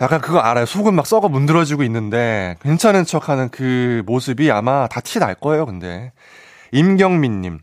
약간 0.00 0.20
그거 0.20 0.38
알아요. 0.40 0.66
속은 0.66 0.94
막 0.94 1.06
썩어 1.06 1.28
문드러지고 1.28 1.82
있는데 1.84 2.56
괜찮은 2.62 3.04
척 3.04 3.28
하는 3.28 3.48
그 3.48 4.02
모습이 4.06 4.50
아마 4.50 4.86
다 4.88 5.00
티 5.00 5.18
날 5.20 5.34
거예요, 5.34 5.66
근데. 5.66 6.12
임경민 6.72 7.40
님. 7.40 7.58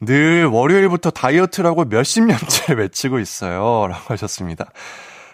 늘 0.00 0.46
월요일부터 0.46 1.10
다이어트라고 1.10 1.84
몇십 1.84 2.24
년째 2.24 2.72
외치고 2.74 3.18
있어요. 3.20 3.86
라고 3.88 4.02
하셨습니다. 4.08 4.66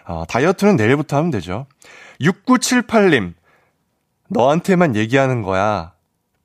어, 0.07 0.23
다이어트는 0.27 0.75
내일부터 0.75 1.17
하면 1.17 1.31
되죠. 1.31 1.67
6978님, 2.21 3.33
너한테만 4.29 4.95
얘기하는 4.95 5.41
거야. 5.41 5.93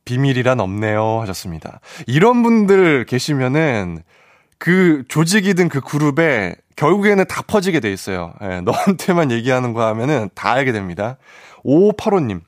비밀이란 0.04 0.60
없네요. 0.60 1.20
하셨습니다. 1.20 1.80
이런 2.06 2.42
분들 2.42 3.06
계시면은 3.06 4.02
그 4.58 5.04
조직이든 5.08 5.68
그 5.68 5.80
그룹에 5.80 6.56
결국에는 6.76 7.24
다 7.26 7.42
퍼지게 7.42 7.80
돼 7.80 7.92
있어요. 7.92 8.32
예, 8.42 8.60
너한테만 8.60 9.30
얘기하는 9.30 9.72
거 9.72 9.86
하면은 9.86 10.28
다 10.34 10.52
알게 10.52 10.72
됩니다. 10.72 11.18
5585님, 11.64 12.40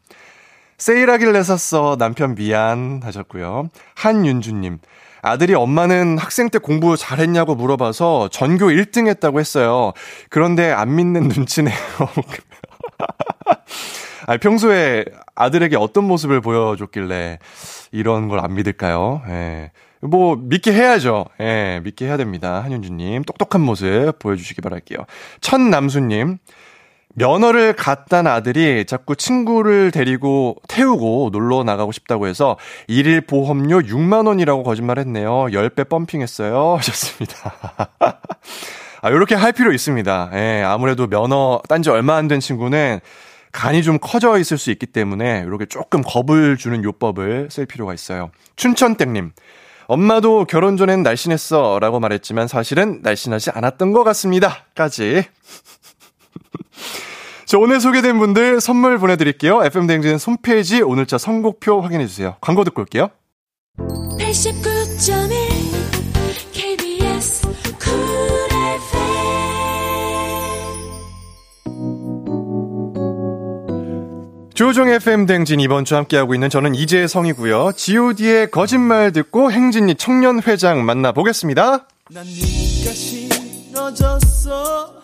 세일하길래 0.78 1.42
샀어. 1.42 1.97
남편 1.97 2.35
미안. 2.35 3.00
하셨고요. 3.02 3.71
한윤주님, 3.94 4.78
아들이 5.25 5.54
엄마는 5.54 6.19
학생 6.19 6.50
때 6.50 6.59
공부 6.59 6.99
잘했냐고 6.99 7.54
물어봐서 7.54 8.28
전교 8.28 8.66
1등 8.66 9.09
했다고 9.09 9.40
했어요. 9.40 9.93
그런데 10.28 10.71
안 10.71 10.95
믿는 10.95 11.28
눈치네요. 11.28 11.75
아니, 14.26 14.38
평소에 14.38 15.04
아들에게 15.35 15.76
어떤 15.76 16.04
모습을 16.04 16.40
보여줬길래 16.40 17.38
이런 17.93 18.28
걸 18.28 18.40
안 18.45 18.54
믿을까요? 18.54 19.23
예. 19.28 19.71
뭐, 20.02 20.37
믿게 20.37 20.73
해야죠. 20.73 21.25
예, 21.40 21.81
믿게 21.83 22.07
해야 22.07 22.19
됩니다. 22.19 22.62
한윤주님. 22.62 23.23
똑똑한 23.23 23.62
모습 23.62 24.12
보여주시기 24.19 24.61
바랄게요. 24.61 24.99
천남수님. 25.40 26.38
면허를 27.14 27.75
갖단 27.75 28.26
아들이 28.26 28.85
자꾸 28.87 29.14
친구를 29.16 29.90
데리고 29.90 30.56
태우고 30.68 31.30
놀러 31.33 31.62
나가고 31.64 31.92
싶다고 31.92 32.26
해서 32.26 32.56
일일 32.88 33.21
보험료 33.23 33.78
6만 33.80 34.26
원이라고 34.26 34.62
거짓말했네요. 34.64 35.30
10배 35.30 35.88
펌핑했어요. 35.88 36.76
하셨습니다. 36.78 37.54
아, 39.02 39.11
요렇게 39.11 39.35
할 39.35 39.52
필요 39.52 39.73
있습니다. 39.73 40.30
예, 40.35 40.62
아무래도 40.64 41.06
면허 41.06 41.61
딴 41.68 41.83
지 41.83 41.90
얼마 41.90 42.16
안 42.16 42.28
된 42.28 42.40
친구는 42.40 43.00
간이 43.52 43.83
좀 43.85 43.99
커져 44.00 44.38
있을 44.38 44.59
수 44.59 44.71
있기 44.73 44.87
때문에 44.87 45.44
이렇게 45.47 45.66
조금 45.66 46.02
겁을 46.02 46.56
주는 46.56 46.83
요법을 46.83 47.49
쓸 47.52 47.66
필요가 47.66 47.94
있어요. 47.94 48.30
춘천땡님. 48.56 49.30
엄마도 49.87 50.47
결혼 50.47 50.76
전엔 50.78 51.02
날씬했어 51.02 51.78
라고 51.80 52.00
말했지만 52.00 52.49
사실은 52.49 53.00
날씬하지 53.02 53.50
않았던 53.50 53.92
것 53.92 54.02
같습니다. 54.02 54.64
까지. 54.75 55.25
자, 57.54 57.58
오늘 57.58 57.80
소개된 57.80 58.18
분들 58.18 58.61
선물 58.61 58.99
보내드릴게요. 58.99 59.62
FM대행진 59.62 60.16
홈페이지 60.26 60.82
오늘자 60.82 61.18
선곡표 61.18 61.82
확인해주세요. 61.82 62.34
광고 62.40 62.64
듣고 62.64 62.82
올게요. 62.82 63.11
89.1 63.78 65.23
KBS 66.52 67.46
조종 74.54 74.88
FM 74.88 75.26
댕진 75.26 75.61
이번 75.61 75.84
주 75.84 75.94
함께하고 75.94 76.34
있는 76.34 76.50
저는 76.50 76.75
이재성이고요. 76.75 77.70
god의 77.76 78.50
거짓말 78.50 79.12
듣고 79.12 79.52
행진이 79.52 79.94
청년회장 79.94 80.84
만나보겠습니다. 80.84 81.87
난 82.11 82.25
네가 82.25 82.92
싫어졌어 83.70 85.03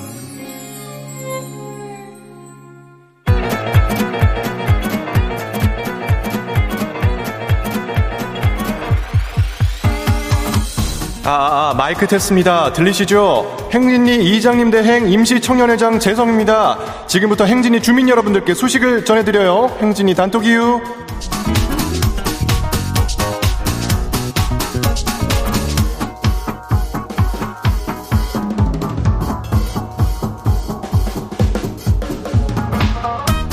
아, 11.23 11.29
아, 11.29 11.69
아, 11.69 11.73
마이크 11.75 12.07
테스트입니다. 12.07 12.73
들리시죠? 12.73 13.69
행진이 13.71 14.25
이장님 14.25 14.71
대행 14.71 15.07
임시청년회장 15.07 15.99
재성입니다. 15.99 17.05
지금부터 17.05 17.45
행진이 17.45 17.81
주민 17.83 18.09
여러분들께 18.09 18.55
소식을 18.55 19.05
전해드려요. 19.05 19.77
행진이 19.81 20.15
단톡 20.15 20.47
이유. 20.47 20.81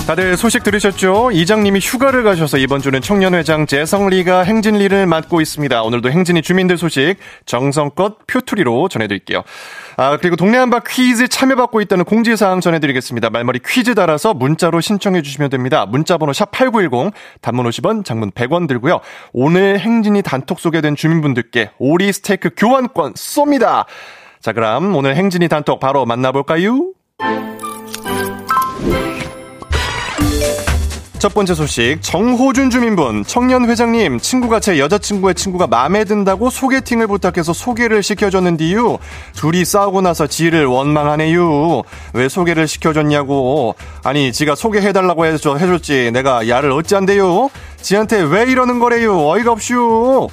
다들 0.09 0.39
소식 0.39 0.63
들으셨죠? 0.63 1.33
이장님이 1.33 1.81
휴가를 1.81 2.23
가셔서 2.23 2.57
이번 2.57 2.81
주는 2.81 2.99
청년회장 2.99 3.67
재성리가 3.67 4.41
행진리를 4.41 5.05
맡고 5.05 5.43
있습니다. 5.43 5.83
오늘도 5.83 6.11
행진이 6.11 6.41
주민들 6.41 6.79
소식 6.79 7.17
정성껏 7.45 8.27
표투리로 8.27 8.89
전해드릴게요. 8.89 9.43
아, 9.99 10.17
그리고 10.17 10.37
동네 10.37 10.57
한바 10.57 10.81
퀴즈 10.89 11.29
참여받고 11.29 11.83
있다는 11.83 12.07
공지사항 12.07 12.63
전해드리겠습니다. 12.63 13.29
말머리 13.29 13.61
퀴즈 13.63 13.95
달아서 13.95 14.33
문자로 14.33 14.81
신청해 14.81 15.21
주시면 15.21 15.51
됩니다. 15.51 15.85
문자번호 15.85 16.33
샵8910, 16.33 17.13
단문 17.43 17.69
50원, 17.69 18.03
장문 18.03 18.31
100원 18.31 18.67
들고요. 18.67 19.01
오늘 19.35 19.79
행진이 19.79 20.23
단톡 20.23 20.59
소개된 20.59 20.97
주민분들께 20.97 21.73
오리 21.77 22.11
스테이크 22.15 22.53
교환권 22.57 23.13
쏩니다. 23.13 23.85
자, 24.41 24.55
그럼 24.55 24.97
오늘 24.97 25.17
행진이 25.17 25.49
단톡 25.49 25.81
바로 25.81 26.07
만나볼까요? 26.07 26.93
첫 31.19 31.35
번째 31.35 31.55
소식. 31.55 31.99
정호준 32.01 32.71
주민분 32.71 33.25
청년 33.25 33.69
회장님 33.69 34.21
친구가 34.21 34.61
제 34.61 34.79
여자친구의 34.79 35.35
친구가 35.35 35.67
마음에 35.67 36.05
든다고 36.05 36.49
소개팅을 36.49 37.09
부탁해서 37.09 37.53
소개를 37.53 38.05
시켜줬는데요 38.05 38.99
둘이 39.35 39.65
싸우고 39.65 40.01
나서 40.01 40.29
지를 40.29 40.67
원망하네요 40.67 41.83
왜 42.13 42.29
소개를 42.29 42.69
시켜줬냐고. 42.69 43.75
아니 44.05 44.33
지가 44.33 44.55
소개해달라고 44.55 45.27
해줘, 45.27 45.57
해줬지 45.57 46.13
내가 46.13 46.49
야를 46.49 46.71
어찌한대요 46.71 47.51
지한테 47.83 48.23
왜 48.23 48.43
이러는 48.45 48.79
거래요 48.79 49.29
어이가 49.29 49.53
없슈. 49.53 50.29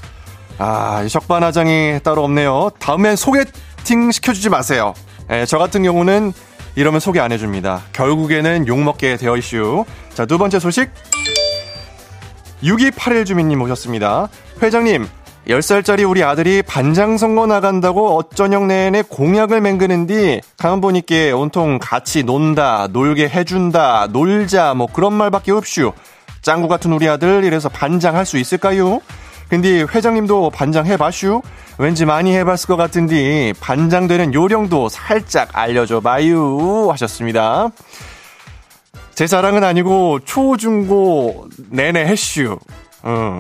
아 0.60 1.06
적반하장이 1.10 2.02
따로 2.04 2.24
없네요. 2.24 2.70
다음엔 2.78 3.16
소개팅 3.16 4.12
시켜주지 4.12 4.50
마세요. 4.50 4.94
예, 5.32 5.46
저 5.48 5.58
같은 5.58 5.82
경우는 5.82 6.32
이러면 6.76 7.00
소개 7.00 7.20
안 7.20 7.32
해줍니다. 7.32 7.82
결국에는 7.94 8.68
욕먹게 8.68 9.18
되어 9.18 9.38
이슈. 9.38 9.86
자, 10.14 10.26
두 10.26 10.38
번째 10.38 10.60
소식. 10.60 10.90
6281 12.64 13.26
주민님 13.26 13.62
오셨습니다. 13.62 14.28
회장님, 14.62 15.08
10살짜리 15.48 16.10
우리 16.10 16.24
아들이 16.24 16.62
반장 16.64 17.18
선거 17.18 17.46
나간다고 17.46 18.18
어쩌녁 18.18 18.66
내내 18.66 19.04
공약을 19.04 19.62
맹그는디 19.62 20.42
강한보니께 20.58 21.32
온통 21.32 21.80
같이 21.80 22.24
논다, 22.24 22.88
놀게 22.92 23.30
해준다, 23.30 24.08
놀자 24.12 24.74
뭐 24.74 24.88
그런 24.92 25.14
말밖에 25.14 25.52
없슈. 25.52 25.94
짱구 26.42 26.68
같은 26.68 26.92
우리 26.94 27.08
아들 27.08 27.44
이래서 27.44 27.70
반장 27.70 28.16
할 28.16 28.26
수 28.26 28.38
있을까요? 28.38 29.02
근데 29.50 29.82
회장님도 29.82 30.50
반장 30.50 30.86
해봐슈? 30.86 31.42
왠지 31.78 32.06
많이 32.06 32.36
해봤을 32.36 32.68
것 32.68 32.76
같은데 32.76 33.54
반장 33.60 34.08
되는 34.08 34.34
요령도 34.34 34.90
살짝 34.90 35.50
알려줘 35.54 36.00
봐요 36.00 36.90
하셨습니다. 36.92 37.70
제 39.14 39.28
자랑은 39.28 39.64
아니고 39.64 40.20
초, 40.26 40.58
중, 40.58 40.88
고 40.88 41.48
내내 41.70 42.06
했슈. 42.06 42.60
어. 43.04 43.40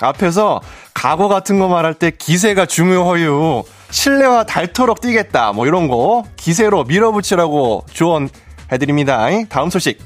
앞에서 0.00 0.62
각오 0.94 1.28
같은 1.28 1.58
거 1.58 1.68
말할 1.68 1.94
때 1.94 2.10
기세가 2.10 2.64
중요해요. 2.66 3.64
신뢰와 3.90 4.44
닳도록 4.44 5.00
뛰겠다. 5.00 5.52
뭐 5.52 5.66
이런 5.66 5.88
거 5.88 6.24
기세로 6.36 6.84
밀어붙이라고 6.84 7.84
조언해드립니다. 7.92 9.28
다음 9.48 9.68
소식. 9.68 9.98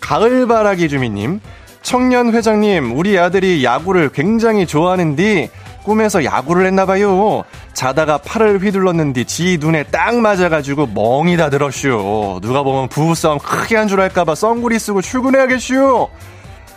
가을바라기 0.00 0.88
주민님. 0.88 1.40
청년 1.88 2.32
회장님, 2.34 2.96
우리 2.96 3.18
아들이 3.18 3.62
야구를 3.62 4.08
굉장히 4.08 4.66
좋아하는데 4.66 5.50
꿈에서 5.84 6.24
야구를 6.24 6.64
했나봐요. 6.66 7.44
자다가 7.74 8.16
팔을 8.18 8.58
휘둘렀는데 8.62 9.24
지 9.24 9.58
눈에 9.60 9.82
딱 9.84 10.16
맞아가지고 10.16 10.86
멍이 10.94 11.36
다 11.36 11.50
들었슈. 11.50 12.40
누가 12.40 12.62
보면 12.62 12.88
부부싸움 12.88 13.38
크게 13.38 13.76
한 13.76 13.86
줄 13.86 14.00
알까봐 14.00 14.34
썬구리 14.34 14.78
쓰고 14.78 15.02
출근해야겠슈. 15.02 16.08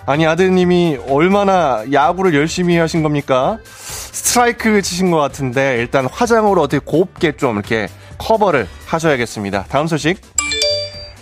아니 0.05 0.27
아드님이 0.27 0.99
얼마나 1.09 1.85
야구를 1.91 2.35
열심히 2.35 2.75
하신 2.77 3.01
겁니까? 3.01 3.59
스트라이크 3.63 4.81
치신 4.81 5.09
것 5.09 5.17
같은데 5.19 5.77
일단 5.79 6.05
화장으로 6.05 6.61
어떻게 6.61 6.79
곱게 6.83 7.37
좀 7.37 7.55
이렇게 7.55 7.87
커버를 8.17 8.67
하셔야겠습니다. 8.85 9.65
다음 9.69 9.87
소식. 9.87 10.19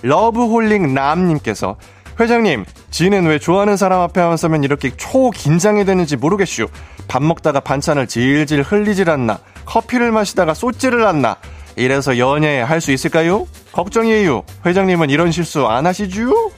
러브홀링 0.01 0.93
남님께서 0.95 1.77
회장님, 2.19 2.65
지는 2.91 3.25
왜 3.25 3.39
좋아하는 3.39 3.77
사람 3.77 4.01
앞에 4.01 4.21
서면 4.37 4.63
이렇게 4.63 4.91
초 4.95 5.29
긴장이 5.31 5.85
되는지 5.85 6.15
모르겠슈. 6.15 6.67
밥 7.07 7.21
먹다가 7.23 7.59
반찬을 7.59 8.07
질질 8.07 8.61
흘리질 8.61 9.09
않나. 9.09 9.39
커피를 9.65 10.11
마시다가 10.11 10.53
쏟지를 10.53 11.05
않나. 11.05 11.37
이래서 11.75 12.17
연애 12.17 12.61
할 12.61 12.79
수 12.79 12.91
있을까요? 12.91 13.45
걱정이에요. 13.73 14.43
회장님은 14.65 15.09
이런 15.09 15.31
실수 15.31 15.67
안 15.67 15.85
하시죠? 15.85 16.51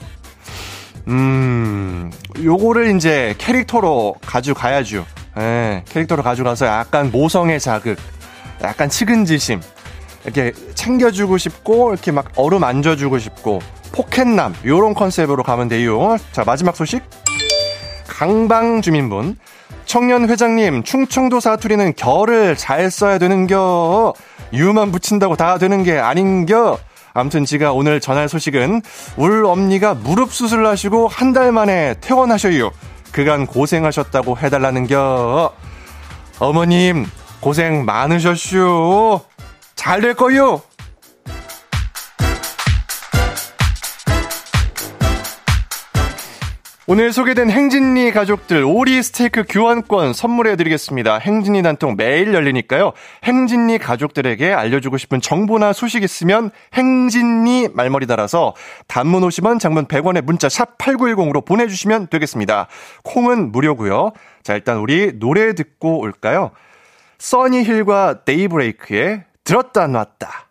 음, 1.08 2.12
요거를 2.44 2.96
이제 2.96 3.34
캐릭터로 3.38 4.16
가져가야죠. 4.26 5.06
예, 5.40 5.84
캐릭터로 5.90 6.22
가져가서 6.22 6.66
약간 6.68 7.10
모성애 7.12 7.60
자극, 7.60 7.98
약간 8.62 8.90
측은지심, 8.90 9.62
이렇게 10.28 10.52
챙겨주고 10.76 11.38
싶고, 11.40 11.94
이렇게 11.94 12.12
막 12.12 12.28
얼음 12.36 12.64
안져주고 12.64 13.18
싶고, 13.18 13.60
포켓남 13.92 14.54
요런 14.66 14.94
컨셉으로 14.94 15.42
가면 15.42 15.70
돼요. 15.70 16.18
자 16.32 16.44
마지막 16.46 16.76
소식 16.76 17.02
강방 18.06 18.82
주민분 18.82 19.38
청년 19.86 20.30
회장님 20.30 20.84
충청도 20.84 21.40
사투리는 21.40 21.94
결을 21.96 22.56
잘 22.56 22.92
써야 22.92 23.18
되는겨 23.18 24.14
유만 24.54 24.92
붙인다고 24.92 25.36
다 25.36 25.58
되는 25.58 25.82
게 25.84 25.98
아닌겨 25.98 26.78
아무튼 27.14 27.46
지가 27.46 27.72
오늘 27.74 28.00
전할 28.00 28.30
소식은 28.30 28.82
울 29.18 29.46
엄니가 29.46 29.96
무릎 29.96 30.32
수술을 30.32 30.68
하시고 30.68 31.08
한 31.08 31.34
달 31.34 31.52
만에 31.52 31.96
퇴원하셔요. 32.02 32.70
그간 33.12 33.48
고생하셨다고 33.48 34.38
해달라는겨. 34.38 35.52
어머님 36.40 37.06
고생 37.40 37.86
많으셨슈. 37.86 39.22
잘 39.78 40.02
될 40.02 40.14
거요. 40.16 40.62
오늘 46.90 47.12
소개된 47.12 47.50
행진리 47.50 48.12
가족들 48.12 48.64
오리 48.64 49.04
스테이크 49.04 49.44
교환권 49.50 50.14
선물해 50.14 50.56
드리겠습니다. 50.56 51.18
행진리 51.18 51.62
단통 51.62 51.96
매일 51.98 52.34
열리니까요. 52.34 52.94
행진리 53.26 53.78
가족들에게 53.78 54.54
알려주고 54.54 54.98
싶은 54.98 55.20
정보나 55.20 55.74
소식 55.74 56.04
있으면 56.04 56.50
행진리 56.74 57.68
말머리 57.74 58.08
달아서 58.08 58.54
단문 58.88 59.22
50원, 59.24 59.60
장문 59.60 59.88
100원의 59.88 60.24
문자 60.24 60.48
샵 60.48 60.78
8910으로 60.78 61.44
보내주시면 61.44 62.08
되겠습니다. 62.08 62.68
콩은 63.04 63.52
무료고요. 63.52 64.14
자 64.44 64.54
일단 64.56 64.78
우리 64.78 65.12
노래 65.20 65.54
듣고 65.56 66.00
올까요? 66.00 66.52
써니힐과 67.18 68.24
데이브레이크의 68.24 69.24
들었다 69.48 69.88
놨다. 69.88 70.47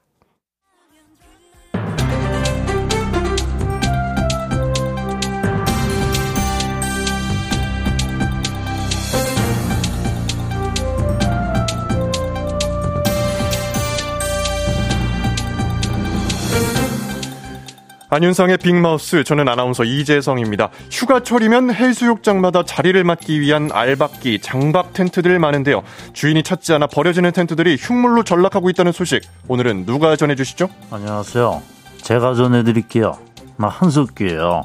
안윤상의 18.17 18.57
빅마우스, 18.57 19.25
저는 19.25 19.47
아나운서 19.47 19.85
이재성입니다. 19.85 20.71
휴가철이면 20.91 21.75
해수욕장마다 21.75 22.63
자리를 22.63 23.05
맡기 23.05 23.43
위한 23.43 23.69
알박기, 23.71 24.41
장박 24.41 24.95
텐트들 24.95 25.39
많은데요. 25.39 25.83
주인이 26.15 26.43
찾지 26.43 26.73
않아 26.73 26.87
버려지는 26.87 27.33
텐트들이 27.33 27.77
흉물로 27.79 28.23
전락하고 28.23 28.71
있다는 28.71 28.93
소식. 28.93 29.21
오늘은 29.49 29.85
누가 29.85 30.17
전해주시죠? 30.17 30.67
안녕하세요. 30.91 31.61
제가 31.99 32.33
전해드릴게요. 32.33 33.19
나 33.59 33.69
한석규예요. 33.69 34.63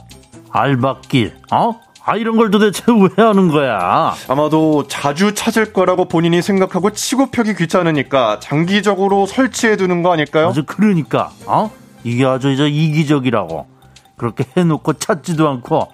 알박기, 0.49 1.33
어? 1.51 1.77
아 2.05 2.15
이런 2.15 2.37
걸 2.37 2.51
도대체 2.51 2.83
왜 2.87 3.21
하는 3.21 3.49
거야? 3.49 4.15
아마도 4.29 4.87
자주 4.87 5.33
찾을 5.33 5.73
거라고 5.73 6.05
본인이 6.05 6.41
생각하고 6.41 6.91
치고 6.91 7.31
펴기 7.31 7.53
귀찮으니까 7.55 8.39
장기적으로 8.39 9.25
설치해 9.25 9.75
두는 9.75 10.03
거 10.03 10.13
아닐까요? 10.13 10.47
아주 10.47 10.63
그러니까, 10.65 11.31
어? 11.45 11.69
이게 12.03 12.25
아주 12.25 12.51
이제 12.51 12.67
이기적이라고. 12.67 13.67
그렇게 14.17 14.45
해놓고 14.55 14.93
찾지도 14.93 15.49
않고 15.49 15.87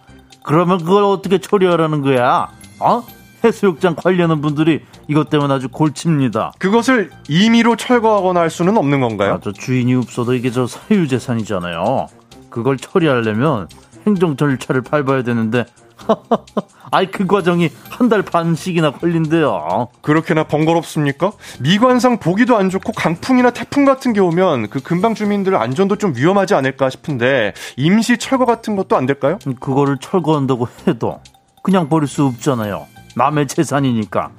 그러면 0.43 0.79
그걸 0.79 1.03
어떻게 1.03 1.37
처리하라는 1.37 2.01
거야? 2.01 2.49
어? 2.79 3.03
해수욕장 3.43 3.95
관리하는 3.95 4.41
분들이 4.41 4.81
이것 5.07 5.29
때문에 5.29 5.53
아주 5.53 5.69
골칩니다. 5.69 6.53
그것을 6.59 7.11
임의로 7.29 7.75
철거하거나 7.75 8.39
할 8.39 8.49
수는 8.49 8.77
없는 8.77 8.99
건가요? 8.99 9.35
아, 9.35 9.39
저 9.41 9.51
주인이 9.51 9.93
없어도 9.95 10.33
이게 10.33 10.51
저 10.51 10.67
사유재산이잖아요. 10.67 12.07
그걸 12.49 12.77
처리하려면 12.77 13.67
행정 14.05 14.35
절차를 14.35 14.81
밟아야 14.81 15.23
되는데 15.23 15.65
아이 16.91 17.11
그 17.11 17.25
과정이 17.25 17.69
한 17.89 18.07
달 18.09 18.21
반씩이나 18.21 18.91
걸린대요. 18.91 19.89
그렇게나 20.01 20.45
번거롭습니까? 20.45 21.31
미관상 21.59 22.19
보기도 22.19 22.55
안 22.55 22.69
좋고 22.69 22.93
강풍이나 22.93 23.49
태풍 23.51 23.83
같은 23.83 24.13
게 24.13 24.21
오면 24.21 24.69
그 24.69 24.79
근방 24.79 25.13
주민들 25.13 25.55
안전도 25.55 25.97
좀 25.97 26.13
위험하지 26.15 26.53
않을까 26.55 26.89
싶은데 26.89 27.53
임시 27.75 28.17
철거 28.17 28.45
같은 28.45 28.75
것도 28.77 28.95
안 28.95 29.05
될까요? 29.05 29.39
그거를 29.59 29.97
철거한다고 29.99 30.67
해도 30.87 31.19
그냥 31.63 31.89
버릴 31.89 32.07
수 32.07 32.23
없잖아요. 32.25 32.85
남의 33.15 33.47
재산이니까 33.47 34.31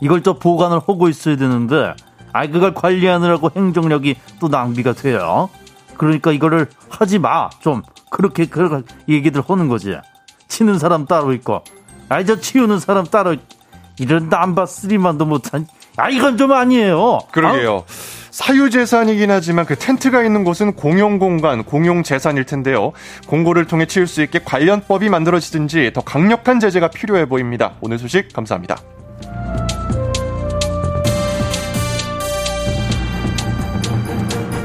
이걸 0.00 0.22
또 0.22 0.38
보관을 0.38 0.78
하고 0.78 1.08
있어야 1.08 1.36
되는데 1.36 1.94
아이 2.32 2.50
그걸 2.50 2.74
관리하느라고 2.74 3.50
행정력이 3.56 4.14
또 4.38 4.48
낭비가 4.48 4.92
돼요. 4.92 5.48
그러니까 5.96 6.30
이거를 6.30 6.68
하지 6.90 7.18
마. 7.18 7.48
좀 7.60 7.82
그렇게 8.10 8.46
그렇게 8.46 8.84
얘기들 9.08 9.42
하는 9.48 9.68
거지. 9.68 9.96
치는 10.48 10.78
사람 10.78 11.06
따로 11.06 11.32
있고, 11.32 11.62
아, 12.08 12.20
이저 12.20 12.40
치우는 12.40 12.78
사람 12.80 13.04
따로, 13.06 13.36
이런 13.98 14.28
남바 14.28 14.66
쓰리만도 14.66 15.24
못한, 15.26 15.66
아, 15.96 16.10
이건 16.10 16.36
좀 16.36 16.52
아니에요. 16.52 17.20
그러게요. 17.32 17.74
어? 17.76 17.84
사유재산이긴 18.36 19.30
하지만 19.30 19.64
그 19.64 19.76
텐트가 19.76 20.22
있는 20.22 20.44
곳은 20.44 20.74
공용공간, 20.74 21.64
공용재산일 21.64 22.44
텐데요. 22.44 22.92
공고를 23.26 23.64
통해 23.64 23.86
치울 23.86 24.06
수 24.06 24.22
있게 24.22 24.40
관련법이 24.44 25.08
만들어지든지 25.08 25.92
더 25.94 26.02
강력한 26.02 26.60
제재가 26.60 26.88
필요해 26.88 27.30
보입니다. 27.30 27.72
오늘 27.80 27.98
소식 27.98 28.30
감사합니다. 28.34 28.76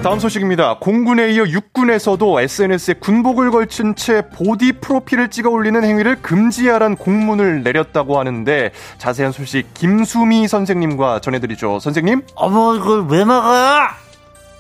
다음 0.04 0.18
소식입니다. 0.18 0.80
공군에 0.80 1.30
이어 1.30 1.46
육군에서도 1.46 2.42
SNS에 2.42 2.96
군복을 2.96 3.52
걸친 3.52 3.94
채 3.96 4.28
보디 4.30 4.80
프로필을 4.82 5.30
찍어 5.30 5.52
올리는 5.52 5.84
행위를 5.84 6.24
금지하란 6.24 6.96
공문을 6.96 7.62
내렸다고 7.62 8.18
하는데 8.18 8.72
자세한 8.98 9.32
소식 9.32 9.72
김수미 9.76 10.48
선생님과 10.48 11.20
전해드리죠. 11.20 11.80
선생님? 11.80 12.24
어머 12.34 12.76
이걸 12.76 13.06
왜 13.10 13.24
막아? 13.24 13.92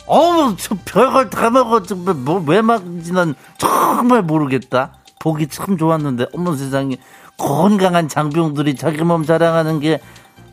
어머 0.05 0.55
저 0.57 0.75
별걸 0.85 1.31
다 1.31 1.49
막어 1.49 1.81
뭐왜 1.89 2.61
막지 2.61 3.11
난 3.11 3.33
정말 3.57 4.21
모르겠다. 4.21 4.93
보기 5.19 5.47
참 5.47 5.75
좋았는데 5.75 6.27
어머 6.35 6.55
세상에 6.55 6.97
건강한 7.37 8.07
장병들이 8.07 8.75
자기 8.75 9.03
몸 9.03 9.25
자랑하는 9.25 9.79
게 9.79 9.99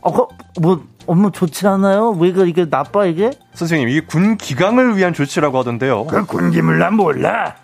어, 0.01 0.29
뭐 0.63 0.83
어머 1.09 1.31
좋지 1.31 1.67
않아요? 1.67 2.11
왜 2.11 2.29
이게 2.29 2.69
나빠 2.69 3.07
이게? 3.07 3.31
선생님 3.55 3.89
이게 3.89 4.01
군 4.03 4.37
기강을 4.37 4.99
위한 4.99 5.15
조치라고 5.15 5.59
하던데요. 5.59 6.05
그 6.05 6.27
군기물 6.27 6.79
난 6.79 6.95
몰라. 6.97 7.57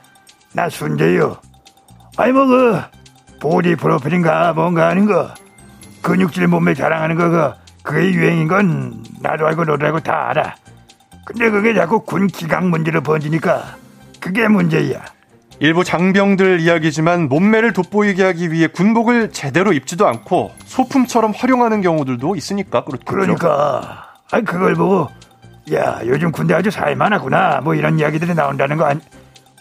나 0.55 0.71
순재요. 0.71 1.37
아니 2.17 2.33
뭐그 2.33 2.81
보디 3.41 3.77
프로필인가 3.77 4.55
뭔가 4.55 4.89
하는 4.89 5.05
거 5.05 5.35
근육질 6.01 6.47
몸매 6.47 6.73
자랑하는 6.73 7.17
거그 7.17 7.53
그게 7.83 8.13
유행인 8.13 8.49
건 8.49 9.05
나도 9.21 9.47
알고 9.47 9.65
너도 9.67 9.85
알고 9.85 10.01
다 10.01 10.31
알아. 10.31 10.55
근데 11.27 11.51
그게 11.51 11.75
자꾸 11.75 12.01
군 12.01 12.29
기강 12.29 12.71
문제로 12.71 13.03
번지니까 13.03 13.77
그게 14.21 14.49
문제야. 14.49 15.05
일부 15.61 15.85
장병들 15.85 16.61
이야기지만 16.61 17.29
몸매를 17.29 17.73
돋보이게 17.73 18.25
하기 18.25 18.51
위해 18.51 18.67
군복을 18.67 19.31
제대로 19.31 19.73
입지도 19.73 20.07
않고 20.07 20.53
소품처럼 20.65 21.33
활용하는 21.35 21.81
경우들도 21.81 22.35
있으니까 22.37 22.85
그렇죠. 22.85 23.05
그러니까 23.07 24.09
아 24.31 24.41
그걸 24.41 24.75
보고 24.75 25.09
야 25.73 26.01
요즘 26.07 26.33
군대 26.33 26.55
아주 26.55 26.71
살만하구나 26.71 27.61
뭐 27.63 27.75
이런 27.75 27.99
이야기들이 27.99 28.35
나온다는 28.35 28.77
거 28.77 28.85
아니 28.85 29.01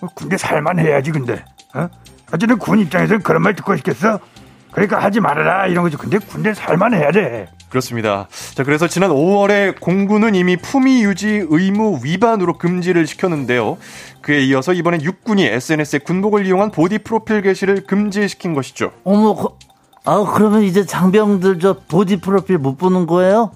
뭐 0.02 0.10
군대 0.14 0.36
살만해야지 0.36 1.12
근데 1.12 1.46
어? 1.76 1.88
어쨌든 2.32 2.58
군 2.58 2.80
입장에서는 2.80 3.22
그런 3.22 3.44
말 3.44 3.56
듣고 3.56 3.76
싶겠어? 3.78 4.20
그러니까 4.72 5.02
하지 5.02 5.20
말아라 5.20 5.68
이런 5.68 5.84
거지 5.84 5.96
근데 5.96 6.18
군대 6.18 6.54
살만 6.54 6.96
해야 6.96 7.12
돼 7.12 7.48
그렇습니다. 7.74 8.28
자, 8.54 8.64
그래서 8.64 8.88
지난 8.88 9.10
5월에 9.10 9.80
공군은 9.80 10.36
이미 10.36 10.58
품위 10.58 11.04
유지 11.04 11.44
의무 11.50 12.02
위반으로 12.04 12.60
금지를 12.60 13.08
시켰는데요. 13.08 13.80
그에 14.24 14.42
이어서 14.46 14.74
이번엔 14.74 15.04
육군이 15.04 15.46
SNS에 15.46 16.00
군복을 16.00 16.48
이용한 16.48 16.72
보디 16.72 17.00
프로필 17.00 17.42
게시를 17.44 17.84
금지시킨 17.84 18.54
것이죠. 18.56 18.92
어머, 19.04 19.36
그, 19.36 19.50
아 20.06 20.26
그러면 20.34 20.64
이제 20.64 20.86
장병들 20.86 21.60
저 21.60 21.74
보디 21.88 22.22
프로필 22.22 22.58
못 22.58 22.78
보는 22.78 23.06
거예요? 23.06 23.52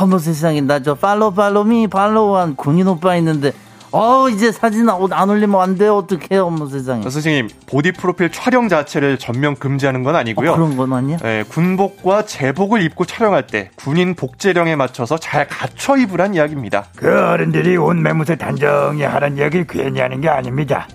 어머 0.00 0.18
세상에 0.18 0.60
나 0.60 0.80
저 0.80 0.94
팔로우 0.94 1.32
팔로미 1.34 1.88
팔로우한 1.88 2.56
군인 2.56 2.86
오빠 2.88 3.16
있는데 3.16 3.52
어 3.94 4.26
이제 4.30 4.50
사진 4.50 4.88
안 4.88 5.28
올리면 5.30 5.60
안 5.60 5.76
돼요. 5.76 5.96
어떡해요 5.98 6.46
어머 6.46 6.66
세상에. 6.66 7.02
선생님 7.02 7.48
보디 7.66 7.92
프로필 7.92 8.30
촬영 8.32 8.68
자체를 8.70 9.18
전면 9.18 9.54
금지하는 9.56 10.02
건 10.02 10.16
아니고요. 10.16 10.52
어, 10.52 10.54
그런 10.56 10.76
건 10.78 10.92
아니야? 10.94 11.18
네, 11.18 11.42
군복과 11.46 12.24
제복을 12.24 12.80
입고 12.82 13.04
촬영할 13.04 13.46
때 13.46 13.70
군인 13.76 14.14
복제령에 14.14 14.76
맞춰서 14.76 15.18
잘 15.18 15.46
갖춰 15.46 15.96
입으란 15.98 16.34
이야기입니다. 16.34 16.86
그 16.96 17.06
어른들이 17.28 17.76
온 17.76 18.02
매무새 18.02 18.36
단정히 18.36 19.02
하는 19.02 19.36
이야기 19.36 19.64
괜히 19.68 20.00
하는 20.00 20.22
게 20.22 20.28
아닙니다. 20.30 20.88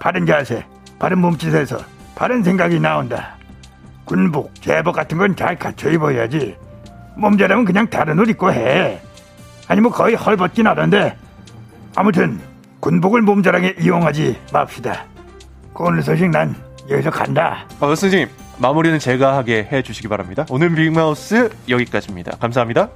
바른 0.00 0.26
자세 0.26 0.64
바른 0.98 1.18
몸짓에서 1.18 1.78
바른 2.16 2.42
생각이 2.42 2.80
나온다. 2.80 3.36
군복 4.06 4.60
제복 4.60 4.96
같은 4.96 5.18
건 5.18 5.36
잘 5.36 5.56
갖춰 5.56 5.88
입어야지. 5.88 6.56
몸자라면 7.16 7.64
그냥 7.64 7.88
다른 7.88 8.18
옷 8.18 8.28
입고 8.28 8.52
해. 8.52 9.00
아니 9.68 9.80
뭐 9.80 9.92
거의 9.92 10.16
헐벗긴 10.16 10.66
하던데 10.66 11.16
아무튼 11.94 12.40
군복을 12.80 13.22
몸자랑에 13.22 13.74
이용하지 13.80 14.38
맙시다. 14.52 15.04
오늘 15.74 16.02
소식 16.02 16.28
난 16.30 16.54
여기서 16.88 17.10
간다. 17.10 17.66
어, 17.80 17.94
선생님 17.94 18.28
마무리는 18.58 18.98
제가 18.98 19.36
하게 19.36 19.68
해주시기 19.70 20.08
바랍니다. 20.08 20.44
오늘 20.50 20.74
빅마우스 20.74 21.50
여기까지입니다. 21.68 22.36
감사합니다. 22.38 22.90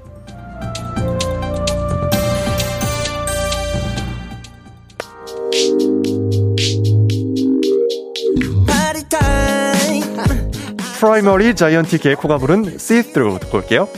프라이머리 11.05 11.55
자이언티 11.55 11.99
개코가 11.99 12.39
부른 12.39 12.65
See 12.65 13.03
Through 13.13 13.39
듣고 13.41 13.59
올게요. 13.59 13.89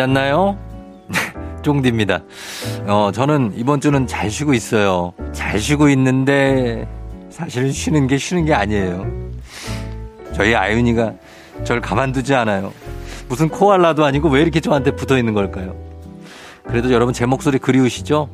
네, 0.00 0.06
잘 0.06 0.06
잤나요? 0.06 0.56
쫑디입니다. 1.62 2.22
어, 2.86 3.10
저는 3.12 3.52
이번 3.54 3.82
주는 3.82 4.06
잘 4.06 4.30
쉬고 4.30 4.54
있어요. 4.54 5.12
잘 5.32 5.58
쉬고 5.58 5.90
있는데 5.90 6.88
사실 7.28 7.70
쉬는 7.70 8.06
게 8.06 8.16
쉬는 8.16 8.46
게 8.46 8.54
아니에요. 8.54 9.06
저희 10.32 10.54
아윤이가 10.54 11.12
절 11.64 11.82
가만두지 11.82 12.34
않아요. 12.34 12.72
무슨 13.28 13.50
코알라도 13.50 14.06
아니고 14.06 14.30
왜 14.30 14.40
이렇게 14.40 14.60
저한테 14.60 14.92
붙어 14.92 15.18
있는 15.18 15.34
걸까요? 15.34 15.74
그래도 16.64 16.90
여러분 16.92 17.12
제 17.12 17.26
목소리 17.26 17.58
그리우시죠? 17.58 18.30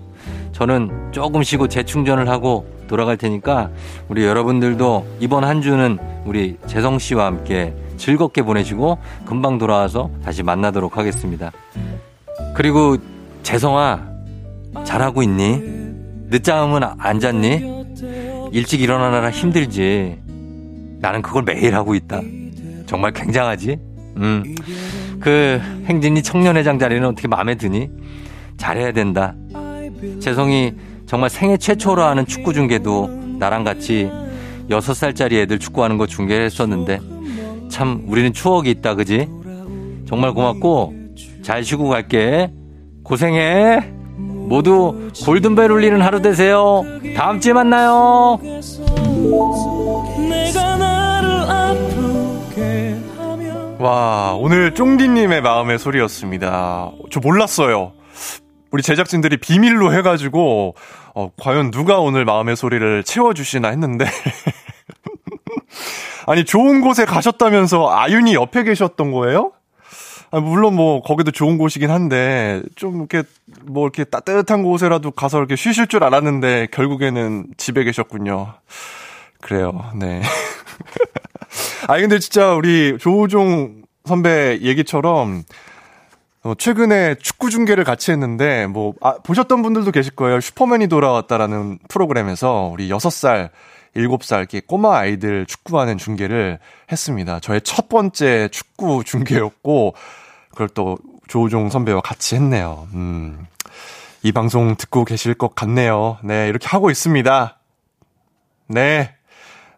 저는 0.52 1.10
조금 1.10 1.42
쉬고 1.42 1.66
재충전을 1.66 2.28
하고 2.28 2.64
돌아갈 2.86 3.16
테니까 3.16 3.70
우리 4.08 4.24
여러분들도 4.24 5.06
이번 5.18 5.42
한 5.42 5.62
주는 5.62 5.98
우리 6.24 6.58
재성 6.68 7.00
씨와 7.00 7.26
함께 7.26 7.74
즐겁게 7.96 8.42
보내시고 8.42 8.98
금방 9.24 9.58
돌아와서 9.58 10.10
다시 10.24 10.42
만나도록 10.42 10.96
하겠습니다. 10.96 11.52
그리고 12.54 12.96
재성아 13.42 14.00
잘하고 14.84 15.22
있니? 15.22 15.60
늦잠은 16.28 16.82
안 16.98 17.20
잤니? 17.20 17.86
일찍 18.52 18.80
일어나느라 18.80 19.30
힘들지. 19.30 20.18
나는 21.00 21.22
그걸 21.22 21.42
매일 21.44 21.74
하고 21.74 21.94
있다. 21.94 22.20
정말 22.86 23.12
굉장하지? 23.12 23.78
음. 24.16 24.54
그 25.20 25.60
행진이 25.86 26.22
청년회장 26.22 26.78
자리는 26.78 27.06
어떻게 27.06 27.28
마음에 27.28 27.54
드니? 27.54 27.90
잘해야 28.56 28.92
된다. 28.92 29.34
재성이 30.20 30.74
정말 31.06 31.30
생애 31.30 31.56
최초로 31.56 32.02
하는 32.02 32.26
축구 32.26 32.52
중계도 32.52 33.08
나랑 33.38 33.64
같이 33.64 34.10
6살짜리 34.70 35.34
애들 35.42 35.58
축구하는 35.58 35.98
거 35.98 36.06
중계했었는데 36.06 37.00
참 37.68 38.04
우리는 38.06 38.32
추억이 38.32 38.70
있다 38.70 38.94
그지? 38.94 39.28
정말 40.08 40.32
고맙고 40.32 40.94
잘 41.42 41.64
쉬고 41.64 41.88
갈게. 41.88 42.52
고생해. 43.02 43.92
모두 44.16 45.10
골든벨 45.24 45.70
울리는 45.70 46.00
하루 46.00 46.22
되세요. 46.22 46.82
다음 47.16 47.40
주에 47.40 47.52
만나요. 47.52 48.38
와, 53.78 54.34
오늘 54.38 54.74
쫑디님의 54.74 55.42
마음의 55.42 55.78
소리였습니다. 55.78 56.92
저 57.10 57.20
몰랐어요. 57.20 57.92
우리 58.70 58.82
제작진들이 58.82 59.36
비밀로 59.36 59.92
해가지고, 59.92 60.74
어, 61.14 61.30
과연 61.38 61.70
누가 61.70 61.98
오늘 62.00 62.24
마음의 62.24 62.56
소리를 62.56 63.04
채워주시나 63.04 63.68
했는데. 63.68 64.06
아니, 66.26 66.44
좋은 66.44 66.80
곳에 66.80 67.04
가셨다면서 67.04 67.88
아윤이 67.90 68.34
옆에 68.34 68.64
계셨던 68.64 69.12
거예요? 69.12 69.52
아, 70.32 70.40
물론 70.40 70.74
뭐, 70.74 71.00
거기도 71.02 71.30
좋은 71.30 71.56
곳이긴 71.56 71.90
한데, 71.90 72.62
좀 72.74 72.96
이렇게, 72.96 73.22
뭐 73.62 73.84
이렇게 73.84 74.02
따뜻한 74.02 74.64
곳에라도 74.64 75.12
가서 75.12 75.38
이렇게 75.38 75.54
쉬실 75.54 75.86
줄 75.86 76.02
알았는데, 76.02 76.68
결국에는 76.72 77.46
집에 77.56 77.84
계셨군요. 77.84 78.54
그래요, 79.40 79.84
네. 79.94 80.20
아니, 81.86 82.02
근데 82.02 82.18
진짜 82.18 82.54
우리 82.54 82.98
조우종 82.98 83.82
선배 84.04 84.58
얘기처럼, 84.62 85.44
어, 86.42 86.54
최근에 86.58 87.16
축구 87.20 87.50
중계를 87.50 87.84
같이 87.84 88.10
했는데, 88.10 88.66
뭐, 88.66 88.94
아, 89.00 89.14
보셨던 89.22 89.62
분들도 89.62 89.92
계실 89.92 90.16
거예요. 90.16 90.40
슈퍼맨이 90.40 90.88
돌아왔다라는 90.88 91.78
프로그램에서 91.88 92.68
우리 92.72 92.88
6살, 92.88 93.50
7살, 93.96 94.38
이렇게 94.38 94.60
꼬마 94.60 94.98
아이들 94.98 95.46
축구하는 95.46 95.98
중계를 95.98 96.58
했습니다. 96.90 97.40
저의 97.40 97.60
첫 97.62 97.88
번째 97.88 98.48
축구 98.52 99.02
중계였고, 99.04 99.94
그걸 100.50 100.68
또 100.68 100.98
조우종 101.28 101.70
선배와 101.70 102.00
같이 102.00 102.36
했네요. 102.36 102.88
음, 102.94 103.46
이 104.22 104.32
방송 104.32 104.76
듣고 104.76 105.04
계실 105.04 105.34
것 105.34 105.54
같네요. 105.54 106.18
네, 106.22 106.48
이렇게 106.48 106.68
하고 106.68 106.90
있습니다. 106.90 107.58
네. 108.68 109.14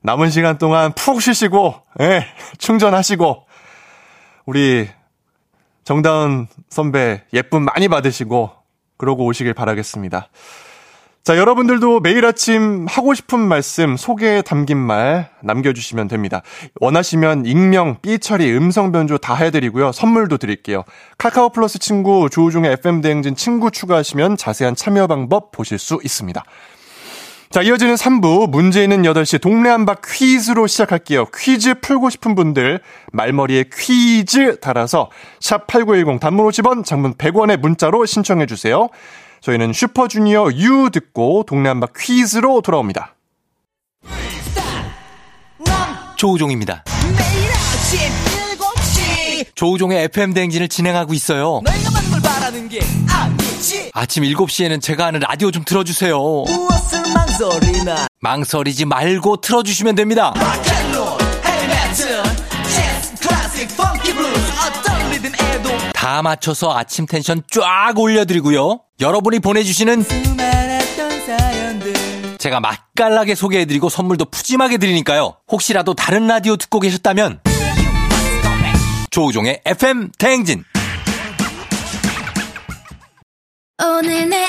남은 0.03 0.31
시간 0.31 0.59
동안 0.59 0.93
푹 0.93 1.21
쉬시고, 1.21 1.83
예, 2.01 2.09
네, 2.09 2.27
충전하시고, 2.59 3.47
우리 4.47 4.89
정다은 5.85 6.47
선배 6.71 7.23
예쁨 7.35 7.65
많이 7.65 7.89
받으시고 7.89 8.51
그러고 8.97 9.25
오시길 9.27 9.55
바라겠습니다. 9.55 10.29
자, 11.25 11.37
여러분들도 11.37 12.01
매일 12.01 12.25
아침 12.25 12.87
하고 12.89 13.13
싶은 13.13 13.39
말씀, 13.39 13.99
소개에 13.99 14.41
담긴 14.41 14.79
말 14.79 15.29
남겨주시면 15.43 16.09
됩니다. 16.09 16.41
원하시면 16.81 17.45
익명, 17.45 17.99
삐처리, 18.01 18.51
음성 18.57 18.93
변조 18.93 19.19
다 19.19 19.35
해드리고요. 19.35 19.93
선물도 19.93 20.39
드릴게요. 20.39 20.85
카카오 21.19 21.51
플러스 21.51 21.79
친구, 21.79 22.31
조우중의 22.31 22.73
FM대행진 22.73 23.37
친구 23.37 23.71
추가하시면 23.71 24.39
자세한 24.39 24.75
참여 24.75 25.07
방법 25.07 25.53
보실 25.53 25.79
수 25.79 25.99
있습니다. 26.03 26.43
자, 27.51 27.63
이어지는 27.63 27.95
3부 27.95 28.51
문제 28.51 28.83
있는 28.83 29.03
8시 29.03 29.41
동네 29.41 29.71
한바 29.71 29.97
퀴즈로 30.07 30.67
시작할게요. 30.67 31.27
퀴즈 31.35 31.81
풀고 31.81 32.11
싶은 32.11 32.35
분들 32.35 32.81
말머리에 33.13 33.65
퀴즈 33.75 34.61
달아서 34.61 35.11
샵8910 35.41 36.21
단문 36.21 36.47
50원, 36.47 36.85
장문 36.85 37.15
100원의 37.15 37.59
문자로 37.59 38.05
신청해 38.07 38.47
주세요. 38.47 38.89
저희는 39.41 39.73
슈퍼주니어 39.73 40.51
U 40.55 40.91
듣고 40.93 41.45
동네 41.47 41.69
한바 41.69 41.89
퀴즈로 41.99 42.61
돌아옵니다. 42.61 43.15
조우종입니다. 46.17 46.85
조우종의 49.55 50.05
FM 50.05 50.35
대행진을 50.35 50.69
진행하고 50.69 51.15
있어요. 51.15 51.63
아침 53.95 54.23
7시에는 54.25 54.81
제가 54.83 55.07
하는 55.07 55.21
라디오 55.21 55.51
좀 55.51 55.65
틀어주세요. 55.65 56.19
망설이나 57.15 58.07
망설이지 58.21 58.85
말고 58.85 59.41
틀어주시면 59.41 59.95
됩니다. 59.95 60.35
다 65.95 66.23
맞춰서 66.23 66.77
아침 66.77 67.07
텐션 67.07 67.43
쫙 67.51 67.93
올려드리고요. 67.97 68.81
여러분이 69.01 69.39
보내주시는 69.39 70.05
제가 72.39 72.61
맛깔나게 72.61 73.35
소개해드리고 73.35 73.89
선물도 73.89 74.27
푸짐하게 74.27 74.79
드리니까요. 74.79 75.37
혹시라도 75.51 75.95
다른 75.95 76.27
라디오 76.27 76.57
듣고 76.57 76.81
계셨다면 76.81 77.41
조우종의 79.11 79.63
FM 79.65 80.11
대행진 80.19 80.65
오늘 83.81 84.29
내 84.29 84.49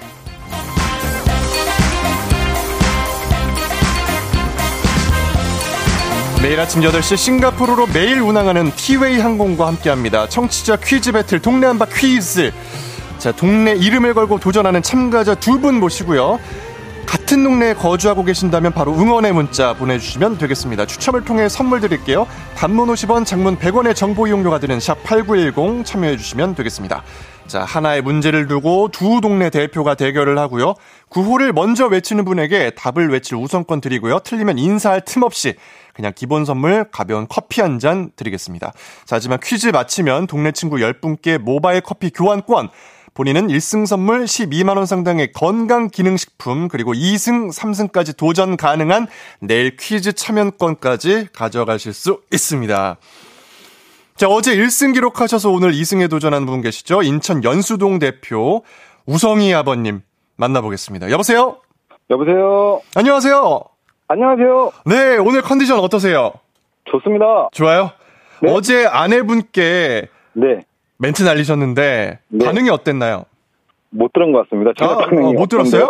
매일 6.41 6.59
아침 6.59 6.81
8시 6.81 7.17
싱가포르로 7.17 7.87
매일 7.93 8.19
운항하는 8.21 8.71
티웨이 8.71 9.19
항공과 9.19 9.67
함께합니다. 9.67 10.27
청취자 10.27 10.77
퀴즈 10.77 11.11
배틀 11.11 11.39
동네 11.39 11.67
한바 11.67 11.85
퀴즈. 11.93 12.51
자, 13.19 13.31
동네 13.31 13.73
이름을 13.75 14.15
걸고 14.15 14.39
도전하는 14.39 14.81
참가자 14.81 15.35
두 15.35 15.59
분 15.59 15.79
모시고요. 15.79 16.39
같은 17.05 17.43
동네에 17.43 17.73
거주하고 17.75 18.23
계신다면 18.23 18.71
바로 18.71 18.93
응원의 18.93 19.33
문자 19.33 19.73
보내주시면 19.73 20.37
되겠습니다. 20.39 20.87
추첨을 20.87 21.25
통해 21.25 21.47
선물 21.47 21.79
드릴게요. 21.81 22.25
단문 22.55 22.87
50원, 22.87 23.25
장문 23.25 23.57
100원의 23.57 23.95
정보 23.95 24.27
이용료가 24.27 24.59
드는 24.59 24.79
샵 24.79 25.03
8910 25.03 25.85
참여해주시면 25.85 26.55
되겠습니다. 26.55 27.03
자, 27.47 27.63
하나의 27.65 28.01
문제를 28.01 28.47
두고 28.47 28.89
두 28.91 29.19
동네 29.21 29.49
대표가 29.49 29.95
대결을 29.95 30.39
하고요. 30.39 30.73
구호를 31.09 31.51
먼저 31.53 31.85
외치는 31.87 32.23
분에게 32.23 32.71
답을 32.71 33.11
외칠 33.11 33.35
우선권 33.35 33.81
드리고요. 33.81 34.19
틀리면 34.19 34.57
인사할 34.57 35.01
틈 35.05 35.23
없이 35.23 35.55
그냥 35.93 36.13
기본 36.15 36.45
선물 36.45 36.85
가벼운 36.91 37.27
커피 37.29 37.61
한 37.61 37.79
잔 37.79 38.11
드리겠습니다. 38.15 38.73
자, 39.05 39.15
하지만 39.15 39.39
퀴즈 39.41 39.67
마치면 39.67 40.27
동네 40.27 40.51
친구 40.51 40.77
10분께 40.77 41.37
모바일 41.37 41.81
커피 41.81 42.09
교환권 42.11 42.69
본인은 43.13 43.47
1승 43.47 43.85
선물 43.85 44.23
12만원 44.23 44.85
상당의 44.85 45.33
건강기능식품, 45.33 46.69
그리고 46.69 46.93
2승, 46.93 47.51
3승까지 47.53 48.15
도전 48.15 48.55
가능한 48.55 49.07
내일 49.41 49.75
퀴즈 49.75 50.13
참여권까지 50.13 51.27
가져가실 51.33 51.91
수 51.93 52.21
있습니다. 52.31 52.97
자, 54.15 54.27
어제 54.29 54.55
1승 54.55 54.93
기록하셔서 54.93 55.49
오늘 55.49 55.71
2승에 55.73 56.09
도전하는 56.09 56.45
분 56.45 56.61
계시죠? 56.61 57.01
인천 57.01 57.43
연수동 57.43 57.99
대표 57.99 58.63
우성희 59.07 59.53
아버님 59.53 60.01
만나보겠습니다. 60.37 61.09
여보세요? 61.11 61.57
여보세요? 62.09 62.81
안녕하세요? 62.95 63.70
안녕하세요? 64.11 64.71
네, 64.87 65.15
오늘 65.19 65.41
컨디션 65.41 65.79
어떠세요? 65.79 66.33
좋습니다. 66.83 67.47
좋아요? 67.53 67.91
네. 68.41 68.51
어제 68.51 68.85
아내분께 68.85 70.09
네. 70.33 70.59
멘트 70.97 71.23
날리셨는데 71.23 72.19
네. 72.27 72.45
반응이 72.45 72.69
어땠나요? 72.71 73.23
못 73.89 74.11
들은 74.11 74.33
것 74.33 74.43
같습니다. 74.43 74.71
제가 74.77 74.91
아, 74.91 74.97
반응이 74.97 75.27
어, 75.29 75.31
못 75.39 75.47
들었어요? 75.47 75.89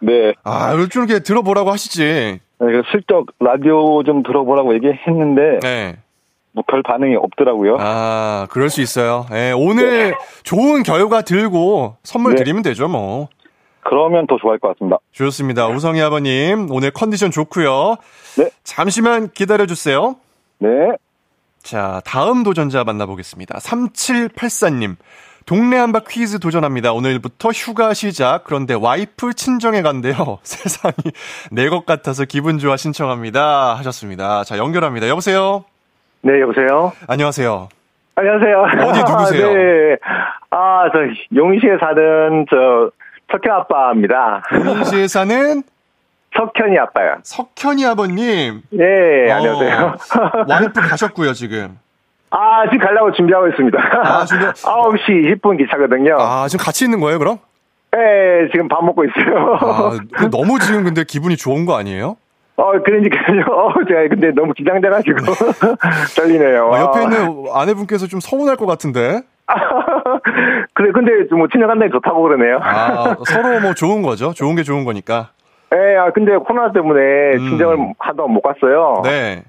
네. 0.00 0.32
아, 0.44 0.70
좀 0.90 1.04
이렇게 1.04 1.22
들어보라고 1.22 1.70
하시지. 1.70 2.40
네, 2.60 2.66
슬쩍 2.90 3.26
라디오 3.38 4.02
좀 4.02 4.22
들어보라고 4.22 4.72
얘기했는데 4.74 5.58
네. 5.60 5.96
뭐 6.52 6.64
별 6.66 6.82
반응이 6.82 7.16
없더라고요. 7.16 7.76
아, 7.80 8.46
그럴 8.50 8.70
수 8.70 8.80
있어요. 8.80 9.26
예, 9.32 9.52
오늘 9.54 10.14
좋은 10.42 10.82
결과 10.82 11.20
들고 11.20 11.96
선물 12.02 12.34
네. 12.34 12.38
드리면 12.42 12.62
되죠, 12.62 12.88
뭐. 12.88 13.28
그러면 13.84 14.26
더 14.26 14.36
좋아할 14.36 14.58
것 14.58 14.68
같습니다. 14.68 14.98
좋습니다. 15.12 15.66
우성희 15.68 16.00
아버님, 16.02 16.68
오늘 16.70 16.90
컨디션 16.90 17.30
좋고요. 17.30 17.96
네. 18.38 18.50
잠시만 18.64 19.30
기다려주세요. 19.32 20.16
네. 20.58 20.68
자, 21.62 22.00
다음 22.04 22.42
도전자 22.42 22.84
만나보겠습니다. 22.84 23.58
3784님. 23.58 24.96
동네 25.46 25.78
한바 25.78 26.00
퀴즈 26.08 26.38
도전합니다. 26.40 26.92
오늘부터 26.92 27.48
휴가 27.50 27.94
시작. 27.94 28.44
그런데 28.44 28.74
와이프 28.74 29.32
친정에 29.32 29.80
간대요. 29.80 30.38
세상이 30.44 30.94
내 31.50 31.68
것 31.70 31.86
같아서 31.86 32.24
기분 32.26 32.58
좋아 32.58 32.76
신청합니다. 32.76 33.74
하셨습니다. 33.76 34.44
자, 34.44 34.58
연결합니다. 34.58 35.08
여보세요? 35.08 35.64
네, 36.20 36.40
여보세요? 36.42 36.92
안녕하세요. 37.06 37.68
안녕하세요. 38.16 38.62
어디 38.88 38.98
누구세요? 39.10 39.54
네. 39.54 39.96
아, 40.50 40.90
저 40.92 41.00
용시에 41.34 41.78
사는 41.80 42.44
저 42.50 42.90
석현 43.30 43.52
아빠입니다. 43.52 44.42
용인시에 44.52 45.06
사는 45.08 45.62
석현이 46.36 46.78
아빠요. 46.78 47.16
석현이 47.22 47.84
아버님. 47.86 48.62
네, 48.70 49.30
어, 49.30 49.34
안녕하세요. 49.36 49.94
와이프 50.48 50.72
가셨고요, 50.80 51.32
지금. 51.32 51.78
아, 52.30 52.64
지금 52.70 52.86
가려고 52.86 53.12
준비하고 53.12 53.48
있습니다. 53.48 53.78
아, 54.04 54.24
준비- 54.24 54.44
9시 54.60 55.40
20분 55.42 55.56
기차거든요. 55.58 56.16
아, 56.18 56.46
지금 56.48 56.64
같이 56.64 56.84
있는 56.84 57.00
거예요, 57.00 57.18
그럼? 57.18 57.38
네, 57.92 58.48
지금 58.52 58.68
밥 58.68 58.84
먹고 58.84 59.04
있어요. 59.04 59.56
아, 59.60 59.98
그 60.14 60.30
너무 60.30 60.58
지금 60.58 60.84
근데 60.84 61.04
기분이 61.04 61.36
좋은 61.38 61.64
거 61.64 61.78
아니에요? 61.78 62.16
어, 62.56 62.72
그러니까요. 62.82 63.44
어, 63.50 63.72
제가 63.88 64.08
근데 64.08 64.30
너무 64.32 64.52
긴장돼가지고 64.52 65.16
떨리네요. 66.16 66.70
아, 66.74 66.80
옆에 66.80 66.98
아. 66.98 67.02
있는 67.04 67.44
아내분께서 67.54 68.06
좀 68.06 68.20
서운할 68.20 68.56
것 68.56 68.66
같은데. 68.66 69.22
그래, 70.74 70.92
근데 70.92 71.12
뭐 71.34 71.48
친정간다니 71.48 71.90
좋다고 71.90 72.22
그러네요. 72.22 72.58
아, 72.62 73.16
서로 73.24 73.60
뭐 73.60 73.74
좋은 73.74 74.02
거죠. 74.02 74.32
좋은 74.32 74.54
게 74.56 74.62
좋은 74.62 74.84
거니까. 74.84 75.30
예, 75.74 75.96
아, 75.96 76.10
근데 76.12 76.36
코로나 76.36 76.72
때문에 76.72 77.00
음. 77.34 77.48
친정을 77.48 77.94
한동안 77.98 78.32
못 78.32 78.42
갔어요. 78.42 79.02
네. 79.04 79.42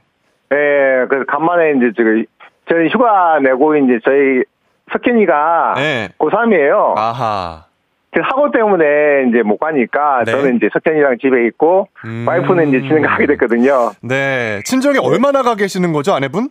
예, 0.52 1.06
그래서 1.08 1.26
간만에 1.28 1.74
이제 1.78 1.92
저기 1.96 2.26
저희 2.70 2.90
휴가 2.90 3.40
내고 3.40 3.76
이제 3.76 4.00
저희 4.04 4.44
석현이가 4.92 5.74
네. 5.78 6.10
고3이에요. 6.18 6.98
아하. 6.98 7.66
그 8.12 8.22
학원 8.24 8.52
때문에 8.52 8.86
이제 9.30 9.44
못 9.44 9.60
가니까 9.60 10.24
네. 10.26 10.32
저는 10.32 10.56
이제 10.56 10.68
석현이랑 10.74 11.18
집에 11.22 11.46
있고 11.48 11.88
음. 12.06 12.26
와이프는 12.28 12.70
이제 12.70 12.82
친정 12.82 13.02
가게 13.04 13.28
됐거든요. 13.28 13.92
네. 14.02 14.62
친정에 14.66 14.98
얼마나 14.98 15.44
가 15.44 15.56
계시는 15.56 15.94
거죠, 15.94 16.14
아내분? 16.14 16.50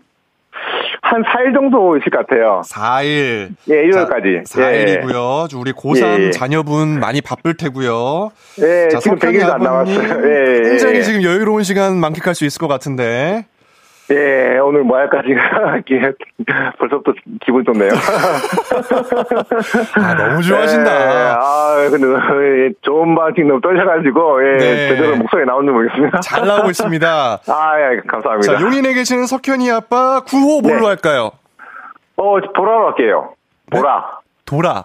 한 1.10 1.22
4일 1.22 1.54
정도 1.54 1.96
있을 1.96 2.10
것 2.10 2.26
같아요. 2.26 2.60
4일. 2.66 3.48
예, 3.68 3.74
1월까지. 3.84 4.44
4일이고요. 4.44 5.58
우리 5.58 5.72
고3 5.72 6.20
예. 6.26 6.30
자녀분 6.30 7.00
많이 7.00 7.22
바쁠 7.22 7.54
테고요. 7.54 8.30
예, 8.60 8.88
자, 8.88 8.98
지금 8.98 9.18
석현이 9.18 9.38
100일도 9.38 9.52
안 9.52 9.62
남았어요. 9.62 9.98
예, 10.24 10.56
예. 10.58 10.68
굉장히 10.68 11.02
지금 11.02 11.22
여유로운 11.22 11.62
시간 11.62 11.96
만끽할 11.96 12.34
수 12.34 12.44
있을 12.44 12.58
것 12.58 12.68
같은데. 12.68 13.46
예, 14.10 14.58
오늘 14.58 14.84
뭐 14.84 14.96
할까 14.96 15.20
지금 15.22 15.36
벌써부터 16.78 17.12
기분 17.44 17.62
좋네요. 17.64 17.90
아, 19.96 20.14
너무 20.14 20.42
좋아하신다. 20.42 20.90
예, 20.90 21.34
아, 21.36 21.88
근데 21.90 22.06
예, 22.06 22.70
좋은 22.80 23.14
방식 23.14 23.46
너무 23.46 23.60
떨려가지고 23.60 24.46
예, 24.46 24.56
네. 24.56 24.88
제대로 24.88 25.16
목소리 25.16 25.44
나오는지 25.44 25.72
모르겠습니다. 25.72 26.20
잘 26.20 26.46
나오고 26.46 26.70
있습니다. 26.70 27.06
아, 27.48 27.80
예, 27.80 28.00
감사합니다. 28.06 28.56
자, 28.56 28.62
용인에 28.62 28.94
계시는 28.94 29.26
석현이 29.26 29.70
아빠 29.70 30.20
구호 30.20 30.62
뭘로 30.62 30.80
네. 30.80 30.86
할까요? 30.86 31.32
어, 32.16 32.40
보라로 32.56 32.86
할게요. 32.88 33.34
보라. 33.70 34.20
도라. 34.46 34.84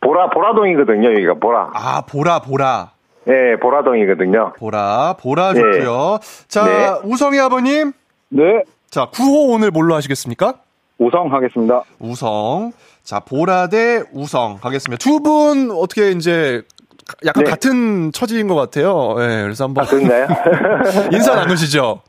보라, 0.00 0.30
보라동이거든요, 0.30 1.12
여기가 1.12 1.34
보라. 1.34 1.70
아, 1.74 2.02
보라, 2.08 2.40
보라. 2.40 2.90
예, 3.28 3.56
보라동이거든요. 3.60 4.54
보라, 4.58 5.14
보라 5.20 5.52
네. 5.52 5.60
좋고요. 5.60 6.18
자, 6.48 6.64
네. 6.64 6.88
우성이 7.04 7.38
아버님. 7.38 7.92
네, 8.30 8.62
자, 8.90 9.06
구호 9.12 9.52
오늘 9.54 9.70
뭘로 9.70 9.94
하시겠습니까? 9.94 10.54
우성 10.98 11.32
하겠습니다. 11.32 11.82
우성. 12.00 12.72
자, 13.02 13.20
보라 13.20 13.68
대 13.68 14.02
우성 14.12 14.58
하겠습니다. 14.60 14.98
두 15.02 15.20
분 15.20 15.70
어떻게 15.70 16.10
이제 16.10 16.62
약간 17.24 17.44
네. 17.44 17.50
같은 17.50 18.12
처지인 18.12 18.48
것 18.48 18.54
같아요. 18.54 19.14
예, 19.20 19.42
그래서 19.44 19.64
한번 19.64 19.84
아, 19.84 19.88
그런가요? 19.88 20.26
인사 21.12 21.34
나누시죠. 21.36 22.02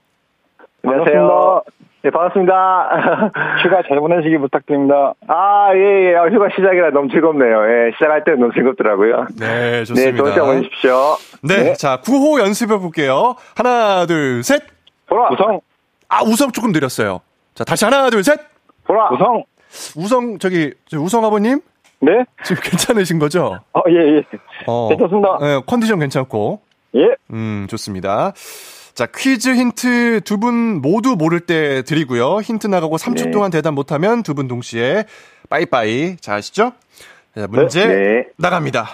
안녕하세요. 0.83 1.61
네, 2.01 2.09
반갑습니다. 2.11 2.53
휴가 3.63 3.81
잘 3.87 3.99
보내시기 3.99 4.37
부탁드립니다. 4.39 5.13
아, 5.27 5.69
예, 5.75 6.11
예. 6.11 6.15
아, 6.15 6.25
휴가 6.27 6.47
시작이라 6.55 6.91
너무 6.91 7.09
즐겁네요. 7.09 7.63
예, 7.69 7.91
시작할 7.93 8.23
때 8.23 8.31
너무 8.31 8.51
즐겁더라고요. 8.53 9.27
네, 9.39 9.47
네, 9.47 9.83
좋습니다. 9.85 10.17
좋은 10.17 10.31
시간 10.33 10.45
보내십시오. 10.47 11.17
네, 11.43 11.73
자, 11.73 11.99
구호 12.01 12.39
연습해 12.39 12.77
볼게요. 12.77 13.35
하나, 13.55 14.05
둘, 14.05 14.43
셋. 14.43 14.63
보라, 15.07 15.29
우성, 15.33 15.59
아, 16.09 16.23
우성 16.23 16.51
조금 16.51 16.71
느렸어요. 16.71 17.21
자, 17.55 17.63
다시 17.63 17.85
하나, 17.85 18.09
둘, 18.09 18.23
셋. 18.23 18.39
보라. 18.85 19.09
우성. 19.13 19.43
우성 19.95 20.39
저기 20.39 20.73
저 20.89 20.99
우성 20.99 21.23
아버님 21.23 21.61
네? 22.01 22.11
지금 22.43 22.61
괜찮으신 22.63 23.19
거죠? 23.19 23.59
어, 23.73 23.81
예, 23.89 24.17
예. 24.17 24.23
어, 24.65 24.89
괜찮습니다. 24.89 25.37
네, 25.39 25.61
컨디션 25.67 25.99
괜찮고. 25.99 26.61
예. 26.95 27.01
음, 27.31 27.67
좋습니다. 27.69 28.33
자, 28.95 29.05
퀴즈 29.05 29.49
힌트 29.53 30.21
두 30.25 30.37
분 30.39 30.81
모두 30.81 31.15
모를 31.15 31.39
때 31.41 31.83
드리고요. 31.83 32.39
힌트 32.39 32.65
나가고 32.67 32.97
3초 32.97 33.25
네. 33.25 33.31
동안 33.31 33.51
대답 33.51 33.73
못하면 33.75 34.23
두 34.23 34.33
분 34.33 34.47
동시에 34.47 35.05
빠이빠이. 35.49 36.17
자, 36.17 36.35
아시죠? 36.35 36.71
자, 37.35 37.45
문제 37.47 37.85
네. 37.85 38.23
나갑니다. 38.37 38.87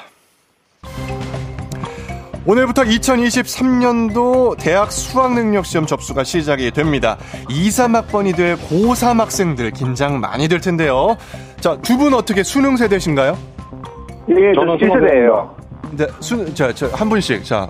오늘부터 2.46 2.84
2023년도 2.84 4.56
대학 4.60 4.92
수학능력시험 4.92 5.88
접수가 5.88 6.24
시작이 6.24 6.70
됩니다. 6.72 7.18
2, 7.50 7.70
3학번이 7.70 8.36
될 8.36 8.56
고3 8.56 9.18
학생들 9.18 9.72
긴장 9.72 10.20
많이 10.20 10.48
될 10.48 10.62
텐데요. 10.62 11.18
자, 11.60 11.76
두 11.82 11.98
분 11.98 12.14
어떻게 12.14 12.44
수능 12.44 12.78
세대신가요? 12.78 13.36
예, 14.30 14.36
저 14.54 14.62
저는 14.62 14.78
7세대예요. 14.78 15.50
네, 15.92 16.06
수, 16.20 16.54
자, 16.54 16.72
저, 16.74 16.88
한 16.90 17.10
분씩. 17.10 17.44
자, 17.44 17.68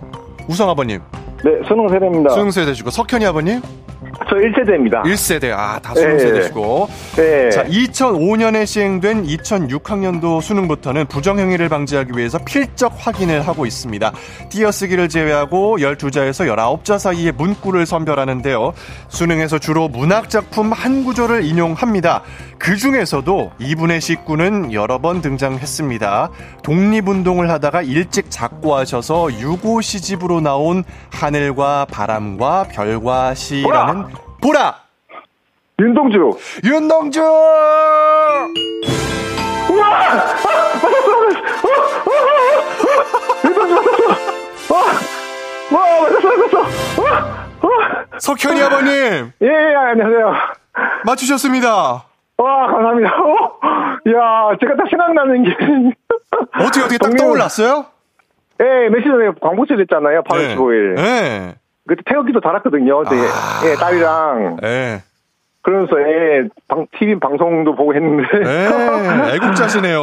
우성 0.49 0.69
아버님. 0.69 0.99
네, 1.43 1.51
수능 1.67 1.87
세대입니다. 1.87 2.31
수능 2.31 2.51
세대시고 2.51 2.89
석현이 2.89 3.25
아버님? 3.25 3.61
저 4.29 4.35
1세대입니다. 4.35 5.03
1세대. 5.03 5.51
아, 5.51 5.79
다 5.79 5.93
수능 5.93 6.17
네. 6.17 6.19
세대시고. 6.19 6.89
네. 7.15 7.49
자, 7.49 7.63
2005년에 7.65 8.65
시행된 8.65 9.25
2006학년도 9.25 10.41
수능부터는 10.41 11.05
부정행위를 11.07 11.69
방지하기 11.69 12.11
위해서 12.15 12.37
필적 12.39 12.93
확인을 12.97 13.47
하고 13.47 13.65
있습니다. 13.65 14.11
띄어쓰기를 14.49 15.09
제외하고 15.09 15.77
12자에서 15.77 16.47
19자 16.47 16.97
사이의 16.99 17.33
문구를 17.33 17.85
선별하는데요. 17.85 18.73
수능에서 19.09 19.59
주로 19.59 19.87
문학작품 19.87 20.71
한 20.71 21.03
구절을 21.03 21.43
인용합니다. 21.43 22.23
그 22.65 22.75
중에서도 22.77 23.51
2분의 23.59 23.99
19는 23.99 24.71
여러 24.73 24.97
번 24.97 25.21
등장했습니다. 25.21 26.31
독립운동을 26.63 27.51
하다가 27.51 27.83
일찍 27.83 28.31
작고하셔서 28.31 29.33
유고 29.33 29.81
시집으로 29.81 30.41
나온 30.41 30.83
하늘과 31.13 31.85
바람과 31.91 32.63
별과 32.73 33.35
시라는 33.35 34.05
보라! 34.41 34.79
윤동주. 35.79 36.39
윤동주! 36.63 37.21
우와! 39.69 39.69
윤동주 43.45 43.75
맞았어. 43.75 44.07
와, 44.73 44.81
와, 45.69 46.01
맞았어, 46.01 46.27
맞았어. 46.35 46.57
와, 47.03 47.07
와. 47.61 47.69
석현이 48.19 48.59
아버님 48.59 49.31
예, 49.43 49.45
예, 49.45 49.75
안녕하세요. 49.91 50.33
맞추셨습니다. 51.05 52.05
와, 52.37 52.67
감사합니다. 52.67 53.09
어, 53.23 53.59
야, 54.09 54.57
제가 54.59 54.75
딱 54.75 54.87
생각나는 54.89 55.43
게. 55.43 55.51
어떻게 56.59 56.81
어떻게 56.81 56.97
딱 56.97 57.15
떠올랐어요? 57.15 57.85
예, 58.61 58.89
며칠 58.89 59.11
전에 59.11 59.31
광고철 59.41 59.79
했잖아요. 59.81 60.23
8월 60.23 60.55
15일. 60.55 60.95
네. 60.95 61.55
그때 61.87 62.01
태극기도 62.05 62.39
달았거든요. 62.39 62.97
어제 62.97 63.15
아. 63.15 63.61
예, 63.69 63.75
딸이랑. 63.75 64.57
네. 64.61 65.03
그러면서 65.65 65.99
예, 65.99 66.47
방, 66.67 66.85
TV 66.99 67.19
방송도 67.19 67.73
보고 67.73 67.95
했는데. 67.95 68.23
네. 68.37 69.33
애국자시네요. 69.35 69.99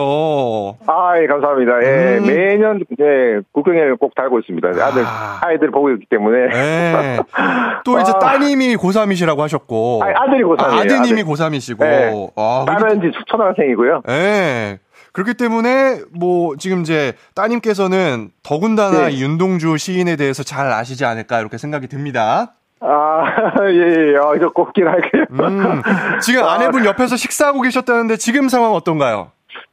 아, 0.89 1.13
예, 1.23 1.29
감사합니다. 1.29 1.73
예, 1.85 2.19
음. 2.19 2.27
매년, 2.27 2.81
예, 2.99 3.41
국경에 3.53 3.93
꼭 4.01 4.13
달고 4.17 4.41
있습니다. 4.41 4.69
아들, 4.71 5.05
아. 5.05 5.39
아이들 5.41 5.71
보고 5.71 5.93
있기 5.93 6.07
때문에. 6.11 6.49
네. 6.49 7.21
또 7.85 8.01
이제 8.01 8.11
아. 8.13 8.19
따님이 8.19 8.75
고3이시라고 8.75 9.39
하셨고. 9.39 10.01
아니, 10.03 10.13
아들이 10.17 10.43
고3 10.43 10.73
이에요, 10.73 10.81
아드님이 10.81 11.21
아들. 11.21 11.33
고3이시고. 11.33 11.79
네. 11.79 12.31
아, 12.35 12.65
딸은 12.67 12.99
이제 12.99 13.13
초등학생이고요. 13.29 14.03
예. 14.09 14.81
그렇기 15.13 15.35
때문에 15.35 16.01
뭐 16.11 16.57
지금 16.57 16.81
이제 16.81 17.13
따님께서는 17.37 18.31
더군다나 18.43 19.07
네. 19.07 19.13
이 19.13 19.23
윤동주 19.23 19.77
시인에 19.77 20.17
대해서 20.17 20.43
잘 20.43 20.73
아시지 20.73 21.05
않을까 21.05 21.39
이렇게 21.39 21.57
생각이 21.57 21.87
듭니다. 21.87 22.55
아, 22.85 23.25
예, 23.71 24.13
예, 24.13 24.17
아, 24.17 24.35
이거 24.35 24.51
꼭긴 24.53 24.89
할게요. 24.89 25.25
음, 25.31 25.83
지금 26.21 26.45
아, 26.45 26.55
아내분 26.55 26.85
옆에서 26.85 27.17
식사하고 27.17 27.61
계셨다는데 27.63 28.17
지금 28.17 28.49
상황 28.49 28.73
어떤가요? 28.73 29.31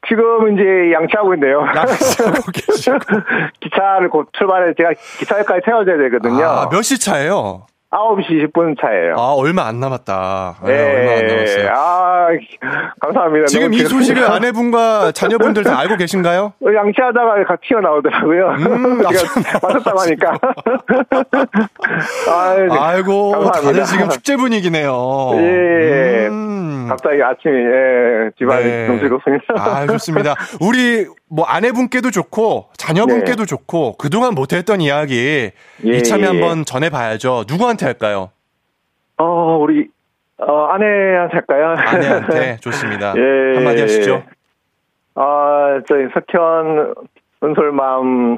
지금 0.08 0.54
이제 0.54 0.94
양치하고 0.94 1.34
있네요. 1.36 1.62
양치하고 1.76 2.42
계시고. 2.54 2.98
기차를 3.60 4.10
곧 4.10 4.30
출발해, 4.38 4.74
제가 4.78 4.92
기차역까지 5.20 5.62
태워줘야 5.66 5.98
되거든요. 5.98 6.46
아, 6.46 6.70
몇 6.70 6.82
시 6.84 7.00
차예요? 7.00 7.66
9시 7.92 8.54
20분 8.54 8.80
차예요. 8.80 9.16
아, 9.18 9.34
얼마 9.34 9.66
안 9.66 9.80
남았다. 9.80 10.58
네, 10.64 10.72
예, 10.72 11.00
얼마 11.00 11.12
안 11.14 11.26
남았어요. 11.26 11.70
아, 11.74 12.28
감사합니다. 13.00 13.46
지금 13.48 13.74
이 13.74 13.80
소식을. 13.80 14.30
아내분과 14.30 15.12
자녀분들 15.14 15.64
다 15.64 15.80
알고 15.80 15.98
계신가요? 15.98 16.54
양치하다가 16.62 17.46
같이 17.46 17.70
튀어나오더라고요. 17.70 18.48
음, 18.50 19.02
제가 19.10 19.60
맞았다고 19.62 20.00
하니까. 20.02 20.32
아, 22.30 22.56
네. 22.56 22.68
아이고, 22.78 23.32
감사합니다. 23.32 23.62
다들 23.62 23.84
지금 23.86 24.10
축제 24.10 24.36
분위기네요. 24.38 25.32
예. 25.38 26.28
음. 26.30 26.86
갑자기 26.90 27.22
아침에, 27.24 27.54
예, 27.54 28.30
집안이 28.38 28.64
네. 28.66 28.88
너무 28.88 29.00
즐겁습니다. 29.00 29.46
아, 29.58 29.88
좋습니다. 29.88 30.36
우리 30.62 31.08
뭐 31.32 31.46
아내분께도 31.46 32.10
좋고 32.10 32.70
자녀분께도 32.78 33.44
네. 33.44 33.46
좋고 33.46 33.98
그동안 33.98 34.34
못했던 34.34 34.82
이야기 34.82 35.52
예, 35.86 35.92
이참에 35.92 36.24
예. 36.24 36.26
한번 36.26 36.66
전해봐야죠. 36.66 37.46
누구한테 37.48 37.79
할까요? 37.86 38.32
어, 39.18 39.58
우리, 39.58 39.90
어, 40.38 40.66
아내한테 40.68 41.34
할까요? 41.34 41.76
아내한테 41.78 42.58
좋습니다. 42.62 43.14
예. 43.18 43.56
한마디 43.56 43.82
하시죠. 43.82 44.24
아, 45.16 45.82
저희 45.88 46.08
석현, 46.14 46.96
은솔맘, 47.44 48.38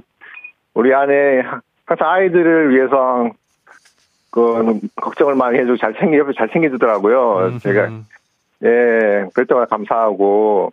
우리 0.73 0.93
아내, 0.93 1.41
항상 1.85 2.09
아이들을 2.09 2.73
위해서, 2.73 3.29
그, 4.31 4.79
걱정을 4.95 5.35
많이 5.35 5.59
해주고 5.59 5.77
잘 5.77 5.93
챙겨, 5.95 6.17
옆에 6.19 6.31
잘 6.37 6.49
챙겨주더라고요. 6.49 7.59
제가, 7.59 7.85
음, 7.85 8.05
예, 8.63 9.25
그럴 9.33 9.45
때마다 9.47 9.65
감사하고, 9.65 10.71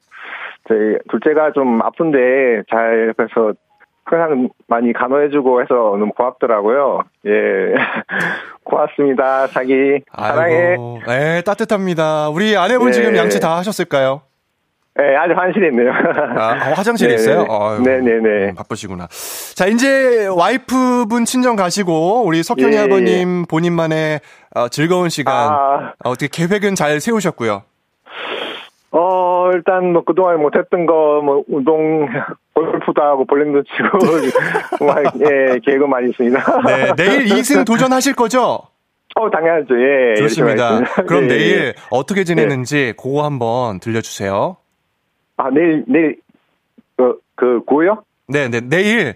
저희 0.68 0.98
둘째가 1.10 1.52
좀 1.52 1.80
아픈데 1.82 2.62
잘 2.70 3.08
옆에서 3.08 3.54
항상 4.04 4.48
많이 4.66 4.92
간호해주고 4.92 5.60
해서 5.62 5.74
너무 5.74 6.12
고맙더라고요. 6.12 7.02
예. 7.26 7.74
고맙습니다. 8.68 9.48
자기. 9.48 10.00
사랑해. 10.16 10.76
네, 11.06 11.42
따뜻합니다. 11.42 12.28
우리 12.28 12.56
아내분 12.56 12.88
예. 12.88 12.92
지금 12.92 13.16
양치 13.16 13.40
다 13.40 13.56
하셨을까요? 13.56 14.22
예, 15.00 15.14
아직 15.16 15.32
환실에 15.36 15.68
있네요. 15.68 15.92
아, 16.36 16.70
어, 16.70 16.72
화장실에 16.74 17.10
네, 17.10 17.14
있어요? 17.14 17.42
네. 17.44 17.48
아유, 17.48 17.80
네네네. 17.82 18.50
음, 18.50 18.54
바쁘시구나. 18.56 19.06
자, 19.54 19.66
이제 19.66 20.26
와이프분 20.26 21.24
친정 21.24 21.54
가시고, 21.54 22.24
우리 22.26 22.42
석현이 22.42 22.74
예, 22.74 22.80
아버님 22.80 23.46
본인만의 23.46 24.20
어, 24.56 24.68
즐거운 24.68 25.08
시간, 25.08 25.34
아. 25.34 25.92
어, 26.04 26.10
어떻게 26.10 26.26
계획은 26.28 26.74
잘 26.74 27.00
세우셨고요. 27.00 27.62
어, 28.98 29.50
일단 29.54 29.92
뭐 29.92 30.02
그동안 30.02 30.40
못했던 30.40 30.84
거, 30.84 31.20
뭐, 31.22 31.44
운동, 31.46 32.08
골프도 32.52 33.00
하고 33.00 33.24
볼링도 33.26 33.62
치고, 33.62 33.98
뭐, 34.84 34.94
예, 35.20 35.58
계획은 35.64 35.88
많이 35.88 36.10
있습니다. 36.10 36.62
네, 36.66 36.92
내일 36.96 37.26
2승 37.26 37.62
도전하실 37.66 38.14
거죠? 38.14 38.62
어, 39.14 39.30
당연하죠. 39.30 39.74
예. 39.80 40.14
좋습니다. 40.16 40.80
그럼 41.06 41.24
예, 41.24 41.28
내일 41.28 41.58
예. 41.58 41.74
어떻게 41.90 42.24
지내는지 42.24 42.94
그거 43.00 43.24
한번 43.24 43.78
들려주세요. 43.78 44.56
아, 45.36 45.50
내일, 45.50 45.84
내일, 45.86 46.16
그, 46.96 47.18
그, 47.36 47.60
고요? 47.64 48.02
네, 48.26 48.48
네, 48.48 48.60
내일 48.60 49.14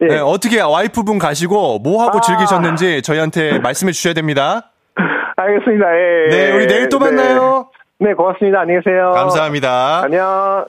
예. 0.00 0.06
네, 0.06 0.18
어떻게 0.18 0.60
와이프분 0.60 1.18
가시고 1.18 1.80
뭐 1.80 2.02
하고 2.02 2.18
아. 2.18 2.20
즐기셨는지 2.20 3.02
저희한테 3.02 3.58
말씀해 3.58 3.92
주셔야 3.92 4.14
됩니다. 4.14 4.70
알겠습니다. 5.36 5.86
예. 5.86 6.28
네, 6.30 6.52
우리 6.52 6.66
내일 6.66 6.88
또 6.88 6.98
네. 6.98 7.06
만나요. 7.06 7.70
네, 7.98 8.12
고맙습니다. 8.14 8.60
안녕히 8.60 8.80
계세요. 8.82 9.12
감사합니다. 9.12 10.02
안녕. 10.02 10.66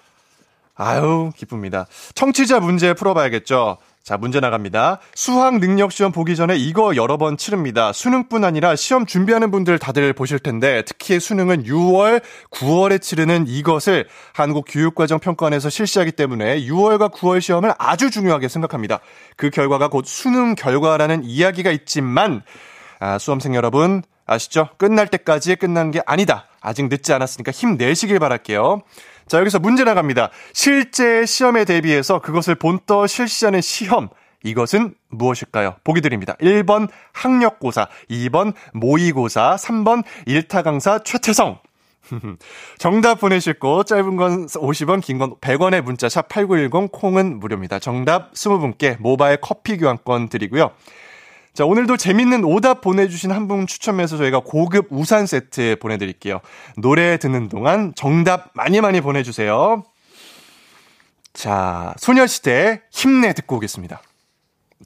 아유, 0.76 1.32
기쁩니다. 1.36 1.86
청취자 2.14 2.60
문제 2.60 2.94
풀어봐야겠죠. 2.94 3.78
자, 4.04 4.18
문제 4.18 4.40
나갑니다. 4.40 5.00
수학 5.16 5.58
능력 5.58 5.92
시험 5.92 6.12
보기 6.12 6.36
전에 6.36 6.56
이거 6.56 6.96
여러 6.96 7.18
번 7.18 7.38
치릅니다. 7.38 7.92
수능뿐 7.92 8.44
아니라 8.44 8.76
시험 8.76 9.08
준비하는 9.08 9.50
분들 9.50 9.80
다들 9.80 10.14
보실 10.14 10.38
텐데 10.38 10.84
특히 10.86 11.20
수능은 11.20 11.64
6월, 11.64 12.22
9월에 12.52 13.02
치르는 13.02 13.46
이것을 13.48 14.06
한국 14.34 14.66
교육과정 14.68 15.18
평가원에서 15.18 15.72
실시하기 15.72 16.12
때문에 16.12 16.62
6월과 16.66 17.12
9월 17.12 17.42
시험을 17.42 17.74
아주 17.80 18.12
중요하게 18.12 18.48
생각합니다. 18.48 19.00
그 19.38 19.50
결과가 19.50 19.88
곧 19.88 20.06
수능 20.06 20.54
결과라는 20.54 21.24
이야기가 21.24 21.72
있지만 21.72 22.44
아, 23.00 23.18
수험생 23.18 23.56
여러분 23.56 24.04
아시죠? 24.26 24.70
끝날 24.78 25.08
때까지 25.08 25.56
끝난 25.56 25.92
게 25.92 26.02
아니다. 26.06 26.46
아직 26.62 26.88
늦지 26.88 27.14
않았으니까 27.14 27.52
힘내시길 27.52 28.20
바랄게요. 28.20 28.82
자, 29.28 29.40
여기서 29.40 29.60
문제 29.60 29.84
나갑니다. 29.84 30.30
실제 30.54 31.26
시험에 31.26 31.66
대비해서 31.66 32.20
그것을 32.20 32.56
본떠 32.56 33.08
실시하는 33.08 33.62
시험. 33.62 34.10
이것은 34.44 34.94
무엇일까요? 35.10 35.76
보기 35.84 36.02
드립니다. 36.02 36.36
1번 36.40 36.88
학력고사, 37.14 37.88
2번 38.12 38.54
모의고사, 38.74 39.56
3번 39.60 40.04
일타 40.28 40.62
강사 40.62 41.00
최태성. 41.00 41.58
정답 42.78 43.20
보내실 43.20 43.58
곳 43.58 43.88
짧은 43.88 44.16
건 44.16 44.46
50원, 44.46 45.02
긴 45.02 45.18
건 45.18 45.36
100원의 45.38 45.82
문자 45.82 46.08
샵 46.08 46.28
8910 46.30 46.92
콩은 46.92 47.40
무료입니다. 47.40 47.80
정답 47.80 48.34
20분께 48.34 48.98
모바일 49.00 49.38
커피 49.42 49.78
교환권 49.78 50.30
드리고요. 50.30 50.70
자, 51.56 51.64
오늘도 51.66 51.96
재밌는 51.98 52.44
오답 52.44 52.82
보내주신 52.82 53.32
한 53.32 53.48
분 53.48 53.68
추첨해서 53.68 54.18
저희가 54.18 54.40
고급 54.40 54.88
우산 54.90 55.26
세트 55.28 55.78
보내드릴게요. 55.80 56.42
노래 56.78 57.18
듣는 57.18 57.48
동안 57.48 57.94
정답 57.96 58.50
많이 58.54 58.82
많이 58.82 59.02
보내주세요. 59.02 59.84
자, 61.34 61.94
소녀시대 61.98 62.82
힘내 62.92 63.34
듣고 63.34 63.58
오겠습니다. 63.58 64.02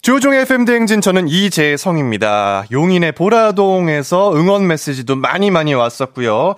조종의 0.02 0.42
FM대행진 0.42 1.02
저는 1.02 1.28
이재성입니다. 1.28 2.66
용인의 2.72 3.14
보라동에서 3.14 4.36
응원 4.36 4.68
메시지도 4.68 5.16
많이 5.16 5.52
많이 5.52 5.74
왔었고요. 5.74 6.56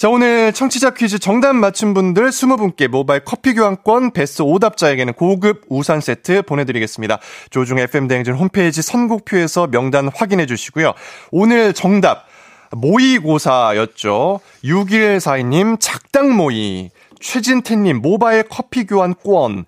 자, 0.00 0.08
오늘 0.08 0.54
청취자 0.54 0.94
퀴즈 0.94 1.18
정답 1.18 1.52
맞춘 1.56 1.92
분들 1.92 2.30
20분께 2.30 2.88
모바일 2.88 3.20
커피 3.22 3.52
교환권, 3.52 4.12
베스트 4.14 4.40
오답자에게는 4.40 5.12
고급 5.12 5.64
우산 5.68 6.00
세트 6.00 6.40
보내드리겠습니다. 6.40 7.18
조중 7.50 7.78
FM대행진 7.78 8.32
홈페이지 8.32 8.80
선곡표에서 8.80 9.66
명단 9.66 10.08
확인해 10.08 10.46
주시고요. 10.46 10.94
오늘 11.32 11.74
정답, 11.74 12.24
모의고사였죠. 12.70 14.40
6142님, 14.64 15.76
작당 15.78 16.34
모의. 16.34 16.92
최진태님, 17.20 18.00
모바일 18.00 18.44
커피 18.44 18.86
교환권. 18.86 19.66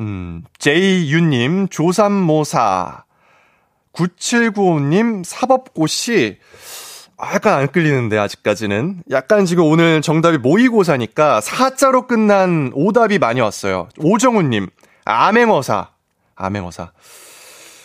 음, 0.00 0.42
제이유님, 0.58 1.68
조삼모사. 1.68 3.04
9795님, 3.92 5.22
사법고시. 5.24 6.38
아, 7.22 7.34
약간 7.34 7.58
안 7.60 7.68
끌리는데, 7.70 8.16
아직까지는. 8.18 9.02
약간 9.10 9.44
지금 9.44 9.64
오늘 9.64 10.00
정답이 10.00 10.38
모의고사니까 10.38 11.42
사자로 11.42 12.06
끝난 12.06 12.70
오답이 12.74 13.18
많이 13.18 13.40
왔어요. 13.40 13.88
오정훈님, 13.98 14.68
암행어사. 15.04 15.88
암행어사. 16.34 16.92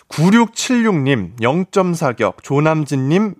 9676님, 0.08 1.38
0.4격. 1.40 2.44
조남진님, 2.44 3.36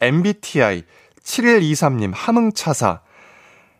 MBTI. 0.00 0.82
7123님, 1.22 2.12
함흥차사. 2.14 3.00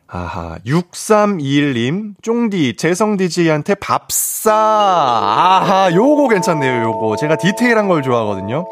아하, 0.07 0.59
6321님, 0.67 2.15
쫑디, 2.23 2.77
재성 2.77 3.17
DJ한테 3.17 3.75
밥싸. 3.75 4.53
아하, 4.53 5.91
요거 5.93 6.29
괜찮네요, 6.29 6.83
요거. 6.85 7.17
제가 7.17 7.37
디테일한 7.37 7.89
걸 7.89 8.03
좋아하거든요. 8.03 8.67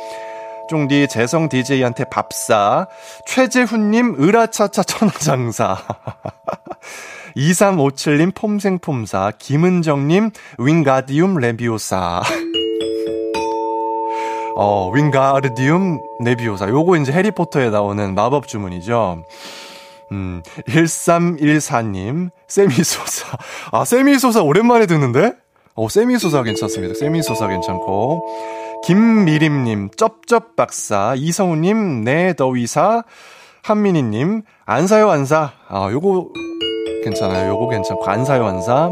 쫑디, 0.71 1.09
재성 1.09 1.49
DJ한테 1.49 2.05
밥싸. 2.05 2.87
최재훈님, 3.27 4.23
으라차차 4.23 4.85
천하장사. 4.85 5.79
2357님, 7.37 8.33
폼생폼사. 8.39 9.33
김은정님, 9.37 10.31
윙가디움 10.59 11.39
레비오사. 11.39 12.23
어, 14.55 14.93
윙가르디움 14.95 15.99
레비오사. 16.21 16.69
요거 16.69 16.99
이제 16.99 17.11
해리포터에 17.11 17.71
나오는 17.71 18.15
마법 18.15 18.47
주문이죠. 18.47 19.25
음, 20.13 20.41
1314님, 20.69 22.31
세미소사. 22.47 23.39
아, 23.73 23.85
세미소사 23.85 24.43
오랜만에 24.43 24.87
듣는데? 24.87 25.33
어, 25.75 25.89
세미소사 25.89 26.43
괜찮습니다. 26.43 26.95
세미소사 26.95 27.49
괜찮고. 27.49 28.23
김미림님, 28.85 29.91
쩝쩝박사. 29.97 31.15
이성우님, 31.17 32.05
네, 32.05 32.35
더위사. 32.35 33.05
한민희님, 33.63 34.43
안 34.65 34.87
사요, 34.87 35.11
안 35.11 35.27
사. 35.27 35.53
아, 35.69 35.91
요거 35.93 36.33
괜찮아요. 37.05 37.53
요거 37.53 37.69
괜찮고. 37.69 38.09
안 38.09 38.25
사요, 38.25 38.47
안 38.47 38.63
사. 38.63 38.91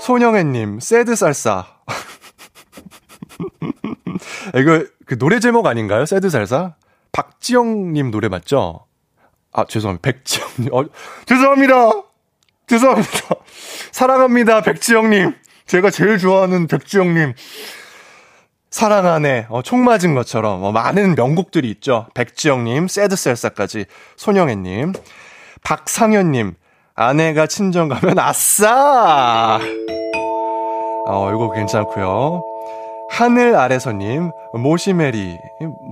손영애님, 0.00 0.80
새드 0.80 1.16
살사. 1.16 1.66
이거 4.54 4.84
그 5.06 5.18
노래 5.18 5.40
제목 5.40 5.66
아닌가요? 5.66 6.06
새드 6.06 6.30
살사? 6.30 6.74
박지영님 7.12 8.10
노래 8.10 8.28
맞죠? 8.28 8.86
아, 9.52 9.64
죄송합니다. 9.64 10.02
백지영님. 10.02 10.68
어, 10.72 10.84
죄송합니다. 11.26 11.90
죄송합니다. 12.66 13.18
사랑합니다. 13.92 14.60
백지영님. 14.60 15.34
제가 15.68 15.90
제일 15.90 16.16
좋아하는 16.18 16.66
백지영님. 16.66 17.34
사랑하네. 18.70 19.46
어, 19.50 19.60
총 19.62 19.84
맞은 19.84 20.14
것처럼. 20.14 20.64
어, 20.64 20.72
많은 20.72 21.14
명곡들이 21.14 21.70
있죠. 21.72 22.06
백지영님, 22.14 22.88
새드셀사까지. 22.88 23.84
손영애님. 24.16 24.94
박상현님. 25.62 26.54
아내가 26.94 27.46
친정 27.46 27.88
가면 27.88 28.18
아싸! 28.18 29.60
어, 31.06 31.30
이거 31.32 31.52
괜찮고요. 31.52 32.42
하늘 33.10 33.54
아래서님, 33.54 34.32
모시메리, 34.54 35.38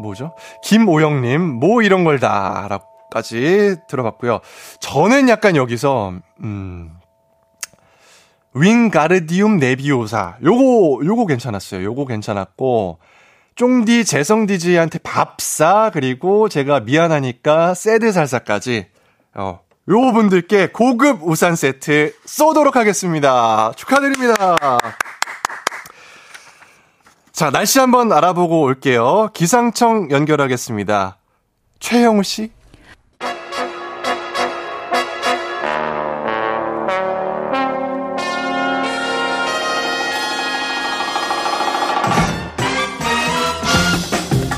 뭐죠? 0.02 0.34
김오영님, 0.64 1.40
뭐 1.40 1.82
이런 1.82 2.02
걸 2.02 2.18
다, 2.18 2.66
라고 2.68 2.84
까지 3.10 3.76
들어봤고요. 3.88 4.40
저는 4.80 5.28
약간 5.28 5.54
여기서 5.54 6.14
음 6.42 6.95
윙가르디움 8.56 9.58
네비오사 9.58 10.38
요거 10.42 11.04
요거 11.04 11.26
괜찮았어요. 11.26 11.84
요거 11.84 12.06
괜찮았고 12.06 12.98
쫑디 13.54 14.04
재성 14.04 14.46
디지한테 14.46 14.98
밥사 14.98 15.90
그리고 15.92 16.48
제가 16.48 16.80
미안하니까 16.80 17.74
새드 17.74 18.12
살사까지 18.12 18.86
어 19.34 19.66
요 19.88 20.12
분들께 20.12 20.68
고급 20.68 21.20
우산 21.22 21.54
세트 21.54 22.12
쏘도록 22.24 22.74
하겠습니다. 22.74 23.72
축하드립니다. 23.76 24.56
자, 27.30 27.50
날씨 27.50 27.78
한번 27.78 28.12
알아보고 28.12 28.62
올게요. 28.62 29.30
기상청 29.32 30.10
연결하겠습니다. 30.10 31.18
최영우 31.78 32.24
씨. 32.24 32.50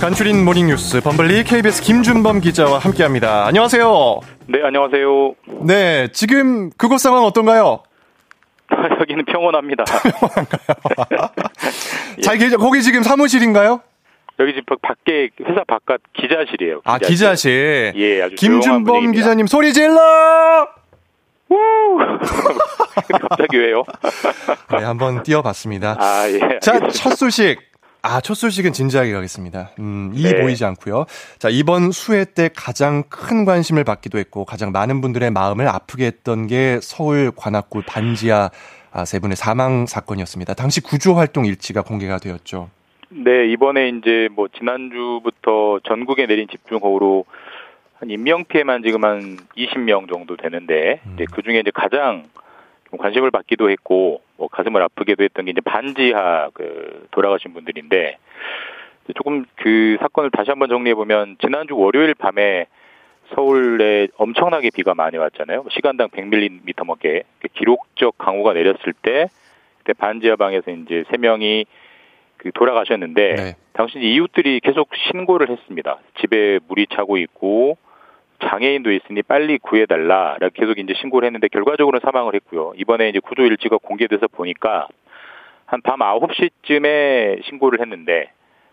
간추린 0.00 0.44
모닝뉴스 0.44 1.00
범블리 1.00 1.42
KBS 1.42 1.82
김준범 1.82 2.40
기자와 2.40 2.78
함께합니다. 2.78 3.46
안녕하세요. 3.46 4.20
네, 4.46 4.60
안녕하세요. 4.62 5.34
네, 5.66 6.06
지금 6.12 6.70
그곳 6.76 6.98
상황 7.00 7.24
어떤가요? 7.24 7.82
여기는 9.00 9.24
평온합니다. 9.24 9.84
평온한가요? 9.84 11.30
잘 12.22 12.38
계죠? 12.38 12.58
거기 12.58 12.82
지금 12.82 13.02
사무실인가요? 13.02 13.80
여기 14.38 14.52
지금 14.54 14.76
밖에 14.80 15.30
회사 15.44 15.64
바깥 15.66 16.00
기자실이에요. 16.12 16.82
아, 16.84 16.98
기자실. 16.98 17.92
예, 17.96 18.22
아주 18.22 18.36
김준범 18.36 19.10
기자님 19.10 19.48
소리 19.48 19.72
질러! 19.72 20.68
우! 21.48 21.56
갑자기 23.28 23.56
왜요? 23.56 23.82
네, 24.70 24.84
한번 24.84 25.24
띄워봤습니다. 25.24 25.96
아, 25.98 26.28
예. 26.28 26.58
자, 26.60 26.78
첫 26.90 27.16
소식. 27.16 27.67
아, 28.08 28.22
첫 28.22 28.32
소식은 28.32 28.72
진지하게 28.72 29.12
가겠습니다. 29.12 29.72
음, 29.80 30.12
이 30.14 30.22
네. 30.22 30.40
보이지 30.40 30.64
않고요. 30.64 31.04
자, 31.38 31.50
이번 31.50 31.92
수해 31.92 32.24
때 32.24 32.48
가장 32.56 33.02
큰 33.10 33.44
관심을 33.44 33.84
받기도 33.84 34.16
했고 34.16 34.46
가장 34.46 34.72
많은 34.72 35.02
분들의 35.02 35.30
마음을 35.30 35.68
아프게 35.68 36.06
했던 36.06 36.46
게 36.46 36.78
서울 36.80 37.30
관악구 37.36 37.82
반지하 37.86 38.48
아, 38.92 39.04
세 39.04 39.18
분의 39.18 39.36
사망 39.36 39.84
사건이었습니다. 39.84 40.54
당시 40.54 40.80
구조 40.80 41.14
활동 41.16 41.44
일지가 41.44 41.82
공개가 41.82 42.16
되었죠. 42.16 42.70
네, 43.10 43.46
이번에 43.48 43.90
이제 43.90 44.30
뭐 44.32 44.48
지난주부터 44.48 45.80
전국에 45.86 46.26
내린 46.26 46.48
집중호우로 46.48 47.26
한 47.98 48.08
인명 48.10 48.46
피해만 48.46 48.82
지금 48.84 49.04
한 49.04 49.36
20명 49.54 50.10
정도 50.10 50.36
되는데 50.38 51.02
이제 51.12 51.26
그 51.30 51.42
중에 51.42 51.58
이제 51.58 51.70
가장 51.74 52.24
좀 52.24 52.28
관심을 52.96 53.30
받기도 53.30 53.70
했고 53.70 54.22
뭐 54.36 54.48
가슴을 54.48 54.82
아프게도 54.82 55.24
했던 55.24 55.44
게 55.44 55.50
이제 55.50 55.60
반지하 55.60 56.50
그 56.54 57.06
돌아가신 57.10 57.52
분들인데 57.52 58.18
조금 59.14 59.44
그 59.56 59.96
사건을 60.00 60.30
다시 60.30 60.50
한번 60.50 60.68
정리해 60.68 60.94
보면 60.94 61.36
지난주 61.40 61.76
월요일 61.76 62.14
밤에 62.14 62.66
서울에 63.34 64.08
엄청나게 64.16 64.70
비가 64.74 64.94
많이 64.94 65.16
왔잖아요. 65.18 65.66
시간당 65.70 66.08
100mm 66.08 66.72
넘게 66.76 67.24
기록적 67.54 68.16
강우가 68.16 68.54
내렸을 68.54 68.94
때 69.02 69.28
그때 69.78 69.92
반지하 69.92 70.36
방에서 70.36 70.70
이제 70.70 71.04
세 71.10 71.18
명이 71.18 71.66
그 72.38 72.52
돌아가셨는데 72.52 73.34
네. 73.34 73.56
당시 73.72 73.98
이웃들이 73.98 74.60
계속 74.60 74.88
신고를 75.10 75.50
했습니다. 75.50 75.98
집에 76.20 76.58
물이 76.68 76.86
차고 76.94 77.18
있고 77.18 77.76
장애인도 78.44 78.92
있으니 78.92 79.22
빨리 79.22 79.58
구해달라. 79.58 80.36
이렇게 80.40 80.60
계속 80.60 80.78
이제 80.78 80.94
신고를 81.00 81.26
했는데 81.26 81.48
결과적으로는 81.48 82.00
사망을 82.04 82.34
했고요. 82.34 82.72
이번에 82.76 83.08
이제 83.08 83.18
구조 83.20 83.42
일지가 83.42 83.78
공개돼서 83.78 84.28
보니까 84.28 84.88
한 85.66 85.82
밤 85.82 85.98
9시쯤에 86.00 87.44
신고를 87.44 87.80
했는데 87.80 88.30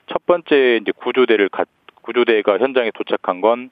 첫 0.07 0.26
번째 0.26 0.80
이제 0.82 0.91
구조대를 0.95 1.49
가, 1.49 1.66
구조대가 2.01 2.57
현장에 2.57 2.91
도착한 2.91 3.41
건 3.41 3.70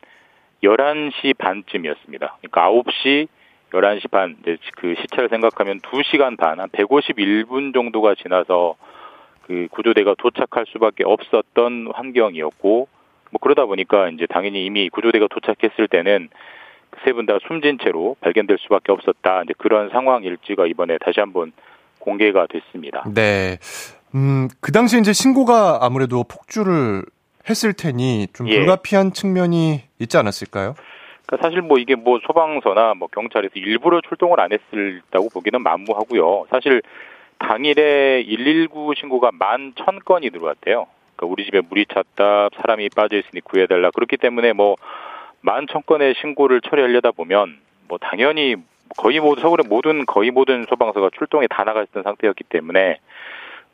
11시 0.64 1.38
반쯤이었습니다. 1.38 2.38
그러니까 2.42 2.72
9시, 2.72 3.28
11시 3.72 4.12
반, 4.12 4.38
이제 4.42 4.58
그 4.76 4.96
시차를 5.00 5.30
생각하면 5.30 5.80
2시간 5.80 6.38
반, 6.38 6.60
한 6.60 6.70
151분 6.70 7.74
정도가 7.74 8.16
지나서 8.16 8.76
그 9.44 9.68
구조대가 9.72 10.16
도착할 10.18 10.66
수밖에 10.68 11.04
없었던 11.04 11.92
환경이었고, 11.94 12.88
뭐 13.34 13.40
그러다 13.42 13.66
보니까 13.66 14.10
이제 14.10 14.28
당연히 14.30 14.64
이미 14.66 14.90
구조대가 14.90 15.28
도착했을 15.28 15.88
때는 15.90 16.30
세 17.04 17.12
분 17.14 17.26
다 17.26 17.40
숨진 17.48 17.80
채로 17.84 18.16
발견될 18.22 18.58
수밖에 18.62 18.92
없었다. 18.92 19.42
이제 19.44 19.54
그런 19.58 19.90
상황 19.90 20.24
일지가 20.24 20.68
이번에 20.68 21.00
다시 21.00 21.20
한번 21.20 21.52
공개가 22.00 22.46
됐습니다. 22.48 23.04
네. 23.14 23.58
음, 24.14 24.48
그 24.62 24.72
당시 24.72 25.00
이제 25.00 25.12
신고가 25.12 25.80
아무래도 25.82 26.24
폭주를 26.24 27.02
했을 27.50 27.74
테니 27.74 28.28
좀 28.34 28.48
예. 28.48 28.58
불가피한 28.60 29.12
측면이 29.14 29.82
있지 30.00 30.18
않았을까요? 30.18 30.76
그러니까 31.26 31.48
사실 31.48 31.62
뭐 31.64 31.80
이게 31.80 31.96
뭐 31.96 32.20
소방서나 32.28 32.94
뭐 32.94 33.08
경찰에서 33.08 33.54
일부러 33.56 34.00
출동을 34.08 34.40
안 34.40 34.52
했을다고 34.54 35.30
보기는 35.34 35.62
만무하고요. 35.64 36.46
사실 36.52 36.82
당일에 37.40 38.24
119 38.28 38.94
신고가 38.98 39.32
만 39.34 39.74
천 39.76 40.00
건이 40.06 40.30
들어왔대요. 40.30 40.86
그러니까 41.24 41.26
우리 41.32 41.46
집에 41.46 41.62
물이 41.62 41.86
찼다, 41.88 42.50
사람이 42.62 42.90
빠져 42.96 43.18
있으니 43.18 43.42
구해달라. 43.42 43.92
그렇기 43.92 44.18
때문에 44.18 44.54
뭐 44.54 44.76
만 45.46 45.68
천 45.68 45.84
건의 45.86 46.16
신고를 46.22 46.62
처리하려다 46.62 47.12
보면 47.12 47.60
뭐 47.90 47.98
당연히 47.98 48.56
거의 48.98 49.20
모두 49.20 49.42
서울의 49.42 49.66
모든 49.68 50.06
거의 50.06 50.32
모든 50.32 50.64
소방서가 50.70 51.10
출동에 51.18 51.48
다 51.48 51.66
나가 51.66 51.84
있던 51.84 52.04
상태였기 52.04 52.46
때문에 52.46 53.00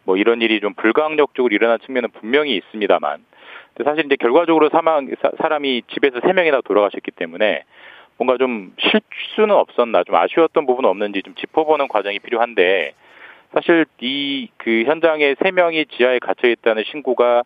뭐 0.03 0.17
이런 0.17 0.41
일이 0.41 0.59
좀 0.59 0.73
불가항력적으로 0.73 1.53
일어난 1.53 1.77
측면은 1.85 2.09
분명히 2.09 2.55
있습니다만 2.55 3.23
사실 3.83 4.05
이제 4.05 4.15
결과적으로 4.15 4.69
사망 4.69 5.09
사람이 5.37 5.83
집에서 5.93 6.19
세 6.21 6.33
명이나 6.33 6.61
돌아가셨기 6.61 7.11
때문에 7.11 7.63
뭔가 8.17 8.37
좀 8.37 8.73
실수는 8.79 9.53
없었나 9.55 10.03
좀 10.03 10.15
아쉬웠던 10.15 10.65
부분은 10.65 10.89
없는지 10.89 11.21
좀 11.21 11.35
짚어보는 11.35 11.87
과정이 11.87 12.17
필요한데 12.17 12.93
사실 13.53 13.85
이 14.01 14.47
그 14.57 14.83
현장에 14.85 15.35
세 15.41 15.51
명이 15.51 15.85
지하에 15.87 16.19
갇혀 16.19 16.47
있다는 16.49 16.83
신고가 16.91 17.43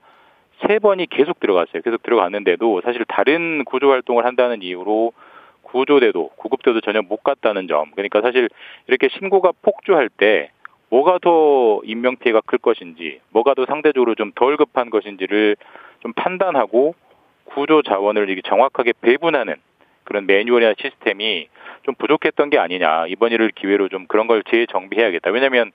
세 0.67 0.79
번이 0.79 1.07
계속 1.09 1.39
들어갔어요. 1.39 1.81
계속 1.81 2.03
들어갔는데도 2.03 2.81
사실 2.83 3.05
다른 3.07 3.63
구조 3.65 3.91
활동을 3.91 4.25
한다는 4.25 4.61
이유로 4.61 5.13
구조대도 5.63 6.31
구급대도 6.35 6.81
전혀 6.81 7.01
못 7.01 7.23
갔다는 7.23 7.67
점. 7.67 7.91
그러니까 7.91 8.21
사실 8.21 8.49
이렇게 8.87 9.09
신고가 9.09 9.51
폭주할 9.61 10.09
때 10.09 10.51
뭐가 10.89 11.19
더 11.21 11.81
인명 11.85 12.17
피해가 12.17 12.41
클 12.45 12.59
것인지, 12.59 13.19
뭐가 13.31 13.53
더 13.55 13.65
상대적으로 13.65 14.15
좀 14.15 14.31
덜 14.35 14.57
급한 14.57 14.89
것인지를 14.89 15.55
좀 16.01 16.13
판단하고 16.13 16.93
구조 17.45 17.81
자원을 17.81 18.29
이렇게 18.29 18.41
정확하게 18.47 18.93
배분하는 19.01 19.55
그런 20.03 20.25
매뉴얼이나 20.25 20.73
시스템이 20.79 21.47
좀 21.83 21.95
부족했던 21.95 22.49
게 22.49 22.57
아니냐. 22.59 23.05
이번 23.07 23.31
일을 23.31 23.51
기회로 23.55 23.89
좀 23.89 24.07
그런 24.07 24.27
걸 24.27 24.43
재정비해야겠다. 24.49 25.31
왜냐하면 25.31 25.71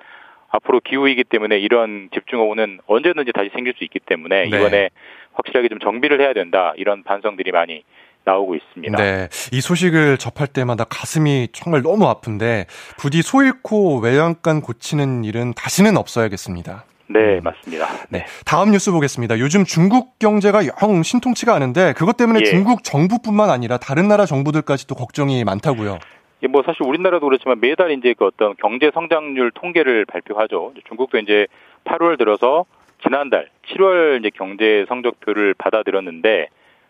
앞으로 0.49 0.81
기후이기 0.81 1.25
때문에 1.25 1.59
이런 1.59 2.09
집중호우는 2.15 2.81
언제든지 2.87 3.33
다시 3.33 3.51
생길 3.55 3.75
수 3.77 3.85
있기 3.85 4.01
때문에 4.01 4.49
네. 4.49 4.57
이번에 4.57 4.91
확실하게 5.35 5.69
좀 5.69 5.79
정비를 5.79 6.21
해야 6.21 6.33
된다. 6.33 6.73
이런 6.77 7.03
반성들이 7.05 7.53
많이 7.53 7.85
나오고 8.25 8.55
있습니다. 8.57 8.97
네. 8.97 9.29
이 9.53 9.61
소식을 9.61 10.19
접할 10.19 10.47
때마다 10.47 10.85
가슴이 10.85 11.49
정말 11.53 11.83
너무 11.83 12.07
아픈데 12.07 12.67
부디 12.99 13.23
소 13.23 13.43
잃고 13.43 14.01
외양간 14.01 14.61
고치는 14.61 15.25
일은 15.25 15.55
다시는 15.55 15.97
없어야겠습니다. 15.97 16.85
네, 17.09 17.41
맞습니다. 17.41 17.87
네. 18.11 18.27
다음 18.45 18.71
뉴스 18.71 18.93
보겠습니다. 18.93 19.39
요즘 19.39 19.65
중국 19.65 20.19
경제가 20.19 20.61
영 20.67 21.03
신통치가 21.03 21.55
않은데 21.55 21.95
그것 21.95 22.17
때문에 22.17 22.41
예. 22.41 22.45
중국 22.45 22.85
정부뿐만 22.85 23.51
아니라 23.51 23.79
다른 23.79 24.09
나라 24.09 24.27
정부들까지도 24.27 24.95
걱정이 24.95 25.43
많다고요. 25.45 25.99
예, 26.43 26.47
뭐 26.47 26.63
사실 26.65 26.83
우리나라도 26.85 27.27
그렇지만 27.27 27.61
매달 27.61 27.91
이제 27.91 28.15
그 28.17 28.27
어떤 28.27 28.55
경제 28.57 28.91
성장률 28.93 29.51
통계를 29.53 30.05
발표하죠. 30.05 30.73
중국도 30.87 31.19
이제 31.19 31.47
8월 31.85 32.19
들어서 32.19 32.67
지난달 33.03 33.49
7월 33.69 34.21
이제 34.21 34.31
경제 34.35 34.85
성적표를 34.89 35.55
받아들였는데 35.55 36.49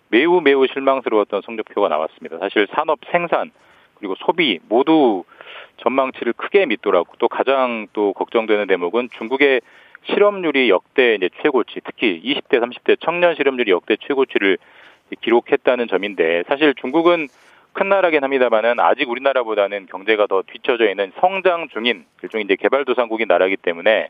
매우 0.09 0.41
매우 0.41 0.67
실망스러웠던 0.67 1.43
성적표가 1.45 1.89
나왔습니다. 1.89 2.39
사실 2.39 2.67
산업 2.75 2.99
생산 3.11 3.53
그리고 3.99 4.15
소비 4.19 4.59
모두 4.69 5.25
전망치를 5.83 6.33
크게 6.33 6.67
밑돌았고 6.67 7.15
또 7.19 7.29
가장 7.29 7.87
또 7.93 8.13
걱정되는 8.13 8.67
대목은 8.67 9.11
중국의 9.19 9.61
실업률이 10.05 10.71
역대 10.71 11.15
이제 11.15 11.29
최고치, 11.43 11.81
특히 11.85 12.21
20대, 12.25 12.61
30대 12.61 12.97
청년 13.01 13.35
실업률이 13.35 13.71
역대 13.71 13.97
최고치를 13.97 14.59
기록했다는 15.21 15.89
점인데 15.89 16.45
사실 16.49 16.75
중국은 16.75 17.29
큰 17.73 17.89
나라긴 17.89 18.25
합니다만은 18.25 18.81
아직 18.81 19.09
우리나라보다는 19.09 19.87
경제가 19.87 20.27
더 20.27 20.43
뒤처져 20.43 20.89
있는 20.89 21.13
성장 21.21 21.69
중인 21.69 22.07
일종의 22.23 22.45
이제 22.45 22.57
개발도상국인 22.57 23.29
나라이기 23.29 23.57
때문에 23.59 24.09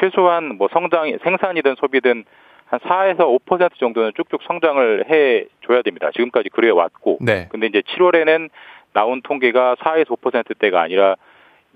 최소한 0.00 0.56
뭐 0.56 0.68
성장 0.72 1.16
생산이든 1.22 1.74
소비든 1.76 2.24
한 2.66 2.80
4에서 2.80 3.38
5% 3.46 3.78
정도는 3.78 4.12
쭉쭉 4.16 4.42
성장을 4.44 5.04
해 5.10 5.44
줘야 5.64 5.82
됩니다. 5.82 6.10
지금까지 6.12 6.48
그래 6.48 6.70
왔고. 6.70 7.18
네. 7.20 7.46
근데 7.50 7.66
이제 7.66 7.80
7월에는 7.80 8.50
나온 8.92 9.22
통계가 9.22 9.76
4에서 9.76 10.18
5%대가 10.18 10.80
아니라 10.80 11.16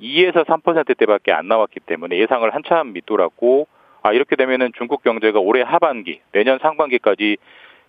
2에서 0.01 0.45
3%대밖에 0.47 1.33
안 1.33 1.49
나왔기 1.49 1.81
때문에 1.81 2.19
예상을 2.19 2.49
한참 2.55 2.93
밑돌았고 2.93 3.67
아 4.03 4.13
이렇게 4.13 4.37
되면은 4.37 4.73
중국 4.77 5.03
경제가 5.03 5.41
올해 5.41 5.63
하반기, 5.63 6.21
내년 6.33 6.59
상반기까지 6.59 7.37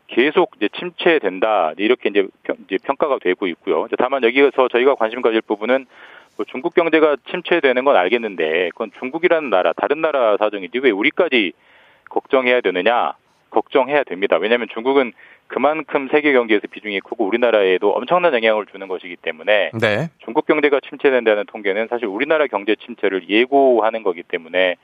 계속 0.07 0.51
이제 0.57 0.67
침체된다 0.77 1.73
이렇게 1.77 2.09
이제, 2.09 2.27
평, 2.43 2.57
이제 2.67 2.77
평가가 2.83 3.17
되고 3.19 3.47
있고요. 3.47 3.87
다만 3.97 4.23
여기에서 4.23 4.67
저희가 4.67 4.95
관심 4.95 5.21
가질 5.21 5.41
부분은 5.41 5.85
뭐 6.35 6.45
중국 6.49 6.75
경제가 6.75 7.15
침체되는 7.29 7.85
건 7.85 7.95
알겠는데 7.95 8.69
그건 8.71 8.91
중국이라는 8.99 9.49
나라 9.49 9.73
다른 9.73 10.01
나라 10.01 10.35
사정이지 10.37 10.79
왜 10.79 10.91
우리까지 10.91 11.53
걱정해야 12.09 12.59
되느냐? 12.61 13.13
걱정해야 13.51 14.03
됩니다. 14.03 14.37
왜냐하면 14.37 14.67
중국은 14.73 15.13
그만큼 15.51 16.07
세계 16.09 16.31
경제에서 16.31 16.63
비중이 16.71 17.01
크고 17.01 17.25
우리나라에도 17.27 17.91
엄청난 17.91 18.33
영향을 18.33 18.65
주는 18.67 18.87
것이기 18.87 19.17
때문에 19.17 19.71
네. 19.73 20.09
중국 20.23 20.45
경제가 20.45 20.79
침체된다는 20.87 21.43
통계는 21.45 21.87
사실 21.89 22.05
우리나라 22.05 22.47
경제 22.47 22.75
침체를 22.77 23.29
예고하는 23.29 24.01
거기 24.01 24.23
때문에 24.23 24.77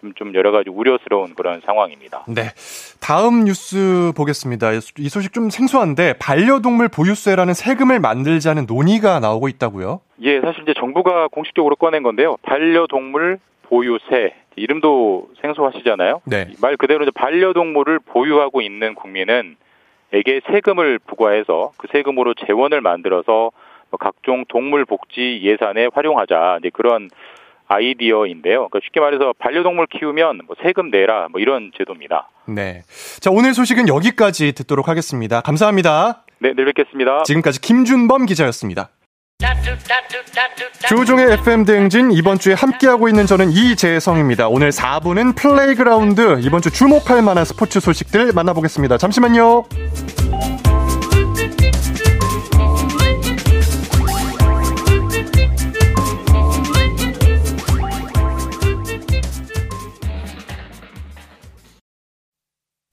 좀, 0.00 0.14
좀 0.14 0.34
여러 0.34 0.50
가지 0.50 0.70
우려스러운 0.70 1.34
그런 1.34 1.60
상황입니다. 1.66 2.24
네. 2.26 2.44
다음 3.02 3.44
뉴스 3.44 4.12
보겠습니다. 4.16 4.72
이 4.72 5.08
소식 5.10 5.34
좀 5.34 5.50
생소한데 5.50 6.14
반려동물 6.18 6.88
보유세라는 6.88 7.52
세금을 7.52 8.00
만들자는 8.00 8.64
논의가 8.66 9.20
나오고 9.20 9.48
있다고요? 9.48 10.00
예, 10.22 10.40
사실 10.40 10.62
이제 10.62 10.72
정부가 10.74 11.28
공식적으로 11.28 11.76
꺼낸 11.76 12.02
건데요. 12.02 12.38
반려동물 12.42 13.38
보유세 13.64 14.34
이름도 14.56 15.28
생소하시잖아요. 15.42 16.22
네. 16.24 16.48
말 16.62 16.78
그대로 16.78 17.04
반려동물을 17.14 17.98
보유하고 18.06 18.62
있는 18.62 18.94
국민은 18.94 19.56
에게 20.14 20.40
세금을 20.46 21.00
부과해서 21.00 21.72
그 21.76 21.88
세금으로 21.92 22.34
재원을 22.46 22.80
만들어서 22.80 23.50
뭐 23.90 23.98
각종 23.98 24.44
동물 24.48 24.84
복지 24.84 25.40
예산에 25.42 25.88
활용하자 25.92 26.58
이제 26.60 26.70
그런 26.72 27.10
아이디어인데요. 27.66 28.68
그러니까 28.68 28.80
쉽게 28.84 29.00
말해서 29.00 29.34
반려동물 29.38 29.86
키우면 29.86 30.42
뭐 30.46 30.54
세금 30.62 30.90
내라 30.90 31.28
뭐 31.30 31.40
이런 31.40 31.72
제도입니다. 31.76 32.28
네. 32.46 32.82
자 33.20 33.30
오늘 33.32 33.54
소식은 33.54 33.88
여기까지 33.88 34.52
듣도록 34.52 34.88
하겠습니다. 34.88 35.40
감사합니다. 35.40 36.24
네, 36.38 36.52
내일 36.54 36.66
뵙겠습니다. 36.66 37.24
지금까지 37.24 37.60
김준범 37.60 38.26
기자였습니다. 38.26 38.90
조우종의 40.88 41.32
FM 41.32 41.64
대행진 41.64 42.12
이번 42.12 42.38
주에 42.38 42.54
함께하고 42.54 43.08
있는 43.08 43.26
저는 43.26 43.50
이재성입니다. 43.50 44.48
오늘 44.48 44.70
4부는 44.70 45.34
플레이그라운드 45.34 46.40
이번 46.40 46.62
주 46.62 46.70
주목할 46.70 47.22
만한 47.22 47.44
스포츠 47.44 47.80
소식들 47.80 48.32
만나보겠습니다. 48.32 48.98
잠시만요. 48.98 49.64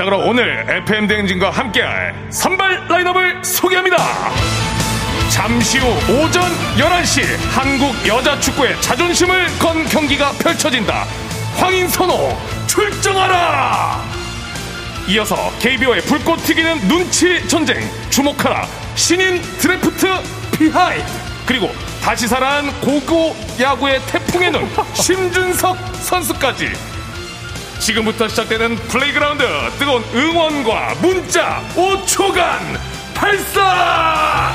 자 0.00 0.06
그럼 0.06 0.26
오늘 0.26 0.64
FM 0.66 1.08
대행진과 1.08 1.50
함께할 1.50 2.14
선발 2.30 2.86
라인업을 2.88 3.44
소개합니다. 3.44 3.98
잠시 5.28 5.78
후 5.78 5.88
오전 6.10 6.42
11시 6.78 7.20
한국 7.50 7.94
여자 8.08 8.40
축구의 8.40 8.80
자존심을 8.80 9.58
건 9.58 9.84
경기가 9.84 10.32
펼쳐진다. 10.38 11.04
황인선호 11.56 12.34
출정하라! 12.66 14.02
이어서 15.06 15.36
KBO의 15.58 16.00
불꽃 16.00 16.46
튀기는 16.46 16.88
눈치 16.88 17.46
전쟁 17.46 17.76
주목하라 18.08 18.66
신인 18.94 19.42
드래프트 19.58 20.06
비하이 20.56 21.02
그리고 21.44 21.70
다시 22.02 22.26
살아난 22.26 22.72
고교 22.80 23.36
야구의 23.60 24.00
태풍의 24.06 24.50
눈 24.50 24.66
심준석 24.94 25.76
선수까지 25.96 26.72
지금부터 27.80 28.28
시작되는 28.28 28.76
플레이그라운드 28.76 29.42
뜨거운 29.78 30.04
응원과 30.14 30.96
문자 31.00 31.62
5초간 31.74 32.78
발사! 33.14 34.54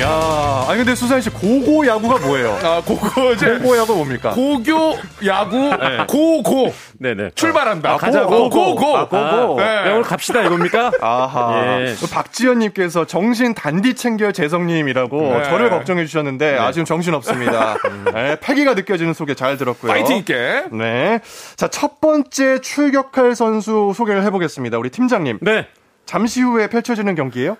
야, 0.00 0.64
아니 0.68 0.78
근데 0.78 0.94
수산 0.94 1.20
씨 1.20 1.28
고고 1.28 1.86
야구가 1.86 2.18
뭐예요? 2.26 2.58
아, 2.62 2.80
고고 2.84 3.32
이제 3.32 3.58
고고 3.58 3.76
야구 3.76 3.94
뭡니까? 3.96 4.30
고교 4.30 4.96
야구 5.26 5.70
고고 6.08 6.72
네네. 6.98 7.30
출발한다. 7.34 7.92
아, 7.92 7.96
가자 7.98 8.24
고. 8.24 8.48
고 8.48 8.50
고 8.50 8.74
고. 8.76 8.96
아, 8.96 9.06
고고. 9.08 9.60
아, 9.60 9.82
네, 9.84 9.90
오늘 9.90 10.02
갑시다 10.02 10.42
이겁니까? 10.42 10.92
아하. 11.02 11.80
예. 11.82 11.94
그 12.00 12.06
박지현님께서 12.08 13.04
정신 13.06 13.52
단디 13.54 13.94
챙겨 13.94 14.32
재성님이라고 14.32 15.20
네. 15.20 15.42
저를 15.44 15.68
걱정해 15.70 16.06
주셨는데 16.06 16.56
아 16.56 16.72
지금 16.72 16.84
정신 16.86 17.12
없습니다. 17.14 17.76
네, 18.14 18.36
패기가 18.40 18.74
느껴지는 18.74 19.12
소개 19.12 19.34
잘 19.34 19.56
들었고요. 19.58 19.92
파이팅 19.92 20.16
있게. 20.18 20.64
네. 20.72 21.20
자, 21.56 21.68
첫 21.68 22.00
번째 22.00 22.60
출격할 22.60 23.34
선수 23.34 23.92
소개를 23.94 24.22
해보겠습니다. 24.24 24.78
우리 24.78 24.88
팀장님. 24.90 25.38
네. 25.42 25.66
잠시 26.06 26.40
후에 26.42 26.68
펼쳐지는 26.68 27.14
경기예요? 27.14 27.56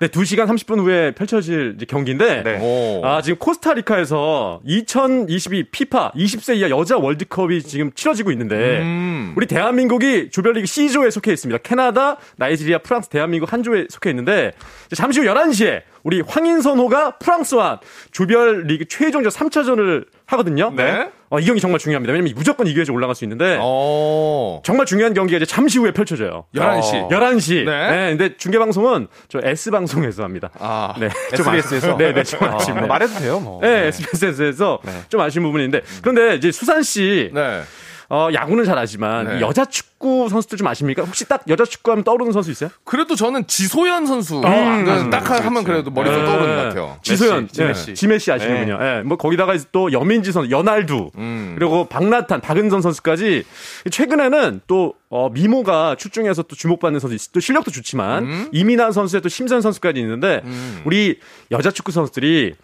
네, 0.00 0.06
2시간 0.06 0.46
30분 0.46 0.78
후에 0.78 1.10
펼쳐질 1.12 1.76
경기인데 1.88 2.42
네. 2.44 2.58
오. 2.60 3.04
아, 3.04 3.20
지금 3.20 3.36
코스타리카에서 3.38 4.60
2022 4.64 5.70
피파 5.70 6.12
20세 6.12 6.56
이하 6.56 6.70
여자 6.70 6.96
월드컵이 6.96 7.62
지금 7.62 7.90
치러지고 7.92 8.30
있는데 8.30 8.80
음. 8.80 9.34
우리 9.36 9.46
대한민국이 9.46 10.30
조별리그 10.30 10.66
C조에 10.66 11.10
속해 11.10 11.32
있습니다. 11.32 11.58
캐나다, 11.64 12.18
나이지리아, 12.36 12.78
프랑스, 12.78 13.08
대한민국 13.08 13.52
한 13.52 13.64
조에 13.64 13.86
속해 13.88 14.10
있는데 14.10 14.52
잠시 14.94 15.20
후 15.20 15.26
11시에 15.26 15.82
우리 16.04 16.20
황인선호가 16.20 17.18
프랑스와 17.18 17.80
조별리그 18.12 18.86
최종전 18.86 19.32
3차전을 19.32 20.06
하거든요. 20.28 20.70
네. 20.74 21.10
어, 21.30 21.38
이 21.38 21.44
경기 21.44 21.60
정말 21.60 21.78
중요합니다. 21.78 22.12
왜냐면 22.12 22.32
무조건 22.34 22.66
이겨야지 22.66 22.90
올라갈 22.90 23.14
수 23.14 23.24
있는데 23.24 23.58
어. 23.60 24.60
정말 24.64 24.86
중요한 24.86 25.14
경기가 25.14 25.36
이제 25.36 25.46
잠시 25.46 25.78
후에 25.78 25.92
펼쳐져요. 25.92 26.44
11시. 26.54 27.04
어. 27.04 27.08
11시. 27.08 27.64
네. 27.64 27.90
네. 27.90 28.16
근데 28.16 28.36
중계 28.36 28.58
방송은 28.58 29.08
저 29.28 29.40
S 29.42 29.70
방송에서 29.70 30.22
합니다. 30.22 30.50
아. 30.58 30.94
네. 30.98 31.08
SBS에서? 31.32 31.96
네, 31.96 32.12
네. 32.12 32.22
좀 32.22 32.42
아쉽네요. 32.42 32.86
말해도 32.86 33.18
돼요, 33.18 33.40
뭐. 33.40 33.60
네, 33.60 33.86
SBS에서 33.88 34.80
좀 35.08 35.20
아쉬운 35.20 35.44
부분인데 35.44 35.82
그런데 36.02 36.36
이제 36.36 36.52
수산 36.52 36.82
씨 36.82 37.30
네. 37.32 37.62
어, 38.10 38.28
야구는 38.32 38.64
잘 38.64 38.78
아지만 38.78 39.26
네. 39.26 39.38
이 39.38 39.40
여자 39.42 39.66
축구 39.66 40.30
선수들 40.30 40.56
좀 40.56 40.66
아십니까? 40.66 41.02
혹시 41.02 41.26
딱 41.28 41.42
여자 41.48 41.66
축구 41.66 41.90
하면 41.90 42.04
떠오르는 42.04 42.32
선수 42.32 42.50
있어요? 42.50 42.70
그래도 42.84 43.14
저는 43.14 43.46
지소연 43.46 44.06
선수 44.06 44.38
음. 44.42 45.10
딱 45.10 45.28
하면 45.44 45.62
그래도 45.62 45.90
머릿속 45.90 46.24
떠오르는 46.24 46.56
것 46.56 46.62
같아요. 46.62 46.98
지소연, 47.02 47.48
지메시, 47.48 47.56
네, 47.58 47.74
지메시. 47.84 47.94
지메시 47.94 48.32
아시는군요. 48.32 48.78
예, 48.80 49.02
뭐 49.04 49.18
거기다가 49.18 49.54
또 49.72 49.92
여민지 49.92 50.32
선수, 50.32 50.50
연알두, 50.50 51.10
음. 51.18 51.54
그리고 51.58 51.86
박나탄, 51.86 52.40
박은선 52.40 52.80
선수까지 52.80 53.44
최근에는 53.90 54.62
또 54.66 54.94
어, 55.10 55.28
미모가 55.30 55.96
출중해서 55.98 56.42
또 56.44 56.56
주목받는 56.56 57.00
선수, 57.00 57.14
있- 57.14 57.32
또 57.32 57.40
실력도 57.40 57.70
좋지만 57.70 58.24
음. 58.24 58.48
이민환 58.52 58.92
선수의 58.92 59.20
또 59.20 59.28
심선 59.28 59.60
선수까지 59.60 60.00
있는데 60.00 60.42
우리 60.84 61.18
여자 61.50 61.70
축구 61.70 61.92
선수들이 61.92 62.54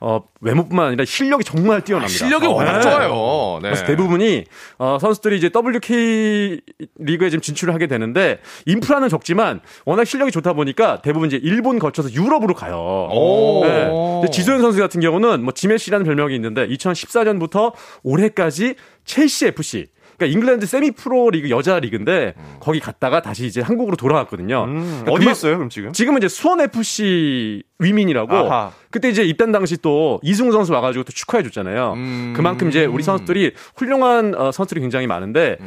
어, 0.00 0.22
외모뿐만 0.40 0.86
아니라 0.88 1.04
실력이 1.04 1.42
정말 1.44 1.82
뛰어납니다. 1.82 2.16
실력이 2.16 2.46
워낙 2.46 2.76
네. 2.76 2.80
좋아요. 2.82 3.58
네. 3.62 3.70
그래서 3.70 3.84
대부분이 3.84 4.44
어, 4.78 4.98
선수들이 5.00 5.36
이제 5.38 5.50
WK 5.54 6.60
리그에 6.98 7.30
지금 7.30 7.42
진출을 7.42 7.74
하게 7.74 7.88
되는데 7.88 8.38
인프라는 8.66 9.08
적지만 9.08 9.60
워낙 9.84 10.04
실력이 10.04 10.30
좋다 10.30 10.52
보니까 10.52 11.02
대부분 11.02 11.26
이제 11.28 11.40
일본 11.42 11.80
거쳐서 11.80 12.12
유럽으로 12.12 12.54
가요. 12.54 13.08
오. 13.10 13.62
네. 13.64 14.30
지소연 14.30 14.60
선수 14.60 14.78
같은 14.78 15.00
경우는 15.00 15.42
뭐 15.42 15.52
지메시라는 15.52 16.06
별명이 16.06 16.34
있는데 16.36 16.68
2014년부터 16.68 17.72
올해까지 18.04 18.76
첼시 19.04 19.46
FC 19.46 19.86
그러니까 20.18 20.36
잉글랜드 20.36 20.66
세미 20.66 20.90
프로 20.90 21.30
리그 21.30 21.48
여자 21.48 21.78
리그인데 21.78 22.34
거기 22.58 22.80
갔다가 22.80 23.22
다시 23.22 23.46
이제 23.46 23.60
한국으로 23.60 23.96
돌아왔거든요. 23.96 24.66
그러니까 24.66 25.12
어디 25.12 25.30
있어요, 25.30 25.56
그럼 25.56 25.70
지금? 25.70 25.92
지금은 25.92 26.18
이제 26.18 26.28
수원 26.28 26.60
FC 26.60 27.62
위민이라고 27.78 28.34
아하. 28.34 28.72
그때 28.90 29.08
이제 29.08 29.22
입단 29.22 29.52
당시 29.52 29.76
또 29.80 30.18
이승우 30.24 30.50
선수 30.50 30.72
와가지고 30.72 31.04
또 31.04 31.12
축하해 31.12 31.44
줬잖아요. 31.44 31.92
음. 31.92 32.34
그만큼 32.36 32.68
이제 32.68 32.84
우리 32.84 33.04
선수들이 33.04 33.52
훌륭한 33.76 34.34
어, 34.34 34.50
선수들이 34.50 34.80
굉장히 34.80 35.06
많은데 35.06 35.58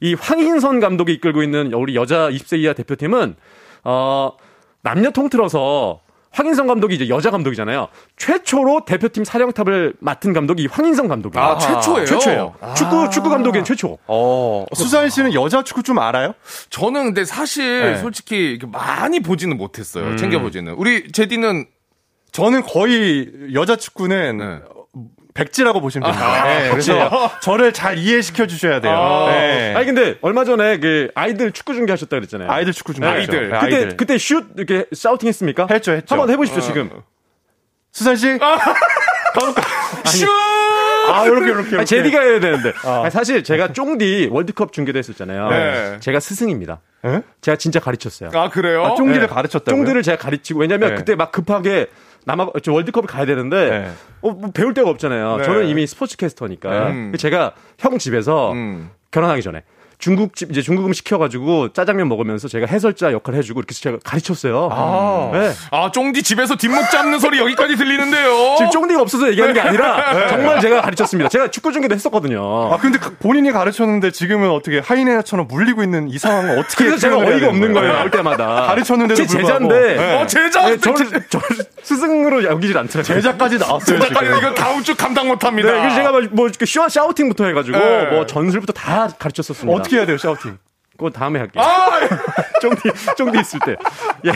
이 0.00 0.14
황인선 0.14 0.78
감독이 0.78 1.12
이끌고 1.14 1.42
있는 1.42 1.72
우리 1.72 1.96
여자 1.96 2.30
20세 2.30 2.60
이하 2.60 2.74
대표팀은 2.74 3.34
어 3.84 4.32
남녀 4.82 5.10
통틀어서 5.10 6.00
황인선 6.36 6.66
감독이 6.66 6.94
이제 6.94 7.08
여자 7.08 7.30
감독이잖아요. 7.30 7.88
최초로 8.18 8.84
대표팀 8.84 9.24
사령탑을 9.24 9.94
맡은 10.00 10.34
감독이 10.34 10.64
이 10.64 10.66
황인선 10.66 11.08
감독이에요. 11.08 11.42
아, 11.42 11.56
최초예요? 11.58 12.04
최초예요. 12.04 12.54
축구 12.76 13.08
축구 13.08 13.30
감독인 13.30 13.64
최초. 13.64 13.96
어, 14.06 14.66
수산 14.74 15.08
씨는 15.08 15.32
여자 15.32 15.64
축구 15.64 15.82
좀 15.82 15.98
알아요? 15.98 16.34
저는 16.68 17.04
근데 17.06 17.24
사실 17.24 17.92
네. 17.92 17.96
솔직히 17.96 18.58
많이 18.70 19.20
보지는 19.20 19.56
못했어요. 19.56 20.04
음. 20.04 20.16
챙겨보지는. 20.18 20.74
우리 20.74 21.10
제디는 21.10 21.64
저는 22.32 22.62
거의 22.64 23.30
여자 23.54 23.76
축구는 23.76 24.36
네. 24.36 24.60
백지라고 25.36 25.80
보시면 25.80 26.10
됩니다. 26.10 26.44
네, 26.44 26.70
그래서 26.70 27.30
저를 27.40 27.72
잘 27.72 27.98
이해시켜 27.98 28.46
주셔야 28.46 28.80
돼요. 28.80 28.94
아, 28.94 29.30
네. 29.30 29.74
아니 29.76 29.86
근데 29.86 30.16
얼마 30.22 30.44
전에 30.44 30.78
그 30.78 31.10
아이들 31.14 31.52
축구 31.52 31.74
중계 31.74 31.92
하셨다 31.92 32.16
그랬잖아요. 32.16 32.50
아이들 32.50 32.72
축구 32.72 32.94
좀 32.94 33.04
아이들. 33.04 33.54
하죠. 33.54 33.64
그때 33.66 33.76
아이들. 33.76 33.96
그때 33.96 34.18
슛 34.18 34.46
이렇게 34.56 34.86
샤우팅 34.92 35.28
했습니까? 35.28 35.66
했죠, 35.70 35.92
했죠. 35.92 36.14
한번 36.14 36.30
해보십시오 36.30 36.62
지금. 36.62 36.90
수산 37.92 38.16
씨? 38.16 38.38
슈! 40.06 40.26
아, 41.08 41.24
이렇게 41.24 41.46
이렇게. 41.50 41.76
아니, 41.76 41.86
제디가 41.86 42.20
해야 42.20 42.40
되는데. 42.40 42.72
아니, 42.84 43.10
사실 43.10 43.44
제가 43.44 43.72
쫑디 43.72 44.28
월드컵 44.32 44.72
중계도 44.72 44.98
했었잖아요. 44.98 45.48
네. 45.48 45.96
제가 46.00 46.20
스승입니다. 46.20 46.80
예? 47.04 47.22
제가 47.40 47.56
진짜 47.56 47.78
가르쳤어요. 47.78 48.30
아, 48.34 48.48
그래요? 48.50 48.84
아, 48.84 48.94
쫑디를 48.96 49.20
네. 49.20 49.26
가르쳤다고요? 49.26 49.76
쫑디를 49.84 50.02
제가 50.02 50.18
가르치고 50.18 50.60
왜냐면 50.60 50.90
네. 50.90 50.94
그때 50.96 51.14
막 51.14 51.30
급하게 51.32 51.86
남아 52.26 52.48
저 52.62 52.72
월드컵을 52.72 53.06
가야 53.08 53.24
되는데 53.24 53.70
네. 53.70 53.90
어, 54.20 54.30
뭐 54.32 54.50
배울 54.52 54.74
데가 54.74 54.90
없잖아요. 54.90 55.36
네. 55.38 55.44
저는 55.44 55.66
이미 55.68 55.86
스포츠 55.86 56.16
캐스터니까 56.16 56.88
음. 56.88 57.12
제가 57.16 57.54
형 57.78 57.98
집에서 57.98 58.52
음. 58.52 58.90
결혼하기 59.12 59.42
전에 59.42 59.62
중국집 59.98 60.50
이제 60.50 60.60
중국 60.62 60.86
음 60.86 60.92
시켜가지고 60.92 61.72
짜장면 61.72 62.08
먹으면서 62.08 62.48
제가 62.48 62.66
해설자 62.66 63.12
역할 63.12 63.34
해주고 63.34 63.60
이렇게 63.60 63.74
제가 63.74 63.98
가르쳤어요. 64.04 64.68
아. 64.70 65.30
네. 65.32 65.52
아, 65.70 65.90
쫑디 65.90 66.22
집에서 66.22 66.54
뒷목 66.56 66.90
잡는 66.90 67.18
소리 67.18 67.38
여기까지 67.38 67.76
들리는데요. 67.76 68.54
지금 68.58 68.70
쫑디가 68.70 69.00
없어서 69.00 69.28
얘기하는 69.30 69.54
게 69.54 69.60
아니라 69.60 70.28
정말 70.28 70.60
제가 70.60 70.82
가르쳤습니다. 70.82 71.28
제가 71.30 71.50
축구 71.50 71.72
중계도 71.72 71.94
했었거든요. 71.94 72.72
아, 72.72 72.76
근데 72.76 72.98
그- 72.98 73.16
본인이 73.16 73.50
가르쳤는데 73.52 74.10
지금은 74.10 74.50
어떻게 74.50 74.78
하이네나처럼 74.80 75.48
물리고 75.48 75.82
있는 75.82 76.08
이 76.08 76.18
상황을 76.18 76.58
어떻게 76.58 76.84
그래서 76.84 76.98
제가 76.98 77.16
어이가 77.18 77.48
없는 77.48 77.72
거예요. 77.72 77.92
나올 77.94 78.10
때마다. 78.10 78.46
가르쳤는데도 78.66 79.16
제. 79.22 79.26
제자인데. 79.26 79.96
네. 79.96 80.14
어, 80.22 80.26
제자! 80.26 80.66
네, 80.68 80.76
저를, 80.78 81.06
저를 81.28 81.46
스승으로 81.82 82.44
여기질 82.44 82.76
않더라고요. 82.78 83.02
제자까지 83.16 83.58
나왔어요, 83.58 83.98
제작까지 84.00 84.26
지금. 84.26 84.38
이거 84.38 84.54
다음 84.54 84.82
주 84.82 84.94
감당 84.96 85.28
못 85.28 85.44
합니다. 85.44 85.72
네, 85.72 85.78
그래서 85.80 85.96
제가 85.96 86.12
막 86.12 86.22
뭐, 86.32 86.46
이렇게 86.48 86.66
슈- 86.66 86.88
샤우팅부터 86.88 87.46
해가지고, 87.46 87.78
네. 87.78 88.04
뭐, 88.10 88.26
전술부터 88.26 88.72
다 88.72 89.08
가르쳤었습니다. 89.18 89.72
어떻게 89.86 89.96
해야 89.96 90.06
돼요, 90.06 90.18
샤우팅? 90.18 90.58
그거 90.92 91.10
다음에 91.10 91.38
할게요. 91.38 91.62
아! 91.62 92.00
쫑디, 92.60 92.82
쫑디 93.16 93.40
있을 93.40 93.60
때. 93.64 93.76
예. 94.26 94.30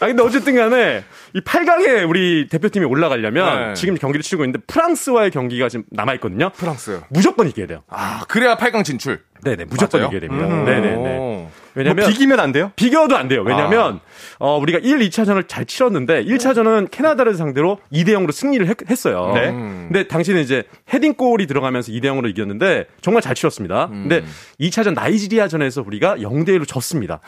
아, 0.00 0.06
근데 0.06 0.22
어쨌든 0.22 0.56
간에, 0.56 1.04
이 1.32 1.40
8강에 1.40 2.08
우리 2.08 2.48
대표팀이 2.48 2.84
올라가려면, 2.84 3.68
네. 3.68 3.74
지금 3.74 3.94
경기를 3.94 4.22
치르고 4.22 4.44
있는데, 4.44 4.64
프랑스와의 4.66 5.30
경기가 5.30 5.68
지금 5.68 5.84
남아 5.90 6.14
있거든요. 6.14 6.50
프랑스. 6.50 7.00
무조건 7.08 7.48
이겨야 7.48 7.66
돼요. 7.66 7.82
아, 7.88 8.24
그래야 8.28 8.56
8강 8.56 8.84
진출. 8.84 9.22
네네, 9.42 9.64
무조건 9.66 10.00
맞아요? 10.00 10.08
이겨야 10.08 10.20
됩니다. 10.20 10.46
음. 10.46 10.64
네네네. 10.64 11.16
오. 11.18 11.50
왜냐면, 11.74 12.04
뭐 12.04 12.12
비기면 12.12 12.40
안 12.40 12.52
돼요? 12.52 12.72
비교도 12.76 13.16
안 13.16 13.28
돼요. 13.28 13.42
왜냐면, 13.42 14.00
어, 14.44 14.58
우리가 14.58 14.78
1, 14.78 14.98
2차전을 14.98 15.48
잘 15.48 15.64
치렀는데, 15.64 16.22
1차전은 16.26 16.90
캐나다를 16.90 17.32
상대로 17.32 17.78
2대 17.90 18.08
0으로 18.10 18.30
승리를 18.30 18.66
했, 18.66 19.06
어요 19.06 19.32
네. 19.32 19.50
근데 19.52 20.06
당시는 20.06 20.42
이제 20.42 20.64
헤딩골이 20.92 21.46
들어가면서 21.46 21.90
2대 21.92 22.04
0으로 22.04 22.28
이겼는데, 22.28 22.84
정말 23.00 23.22
잘 23.22 23.34
치렀습니다. 23.34 23.88
근데 23.88 24.22
2차전 24.60 24.92
나이지리아전에서 24.92 25.82
우리가 25.86 26.16
0대 26.16 26.50
1로 26.50 26.68
졌습니다. 26.68 27.20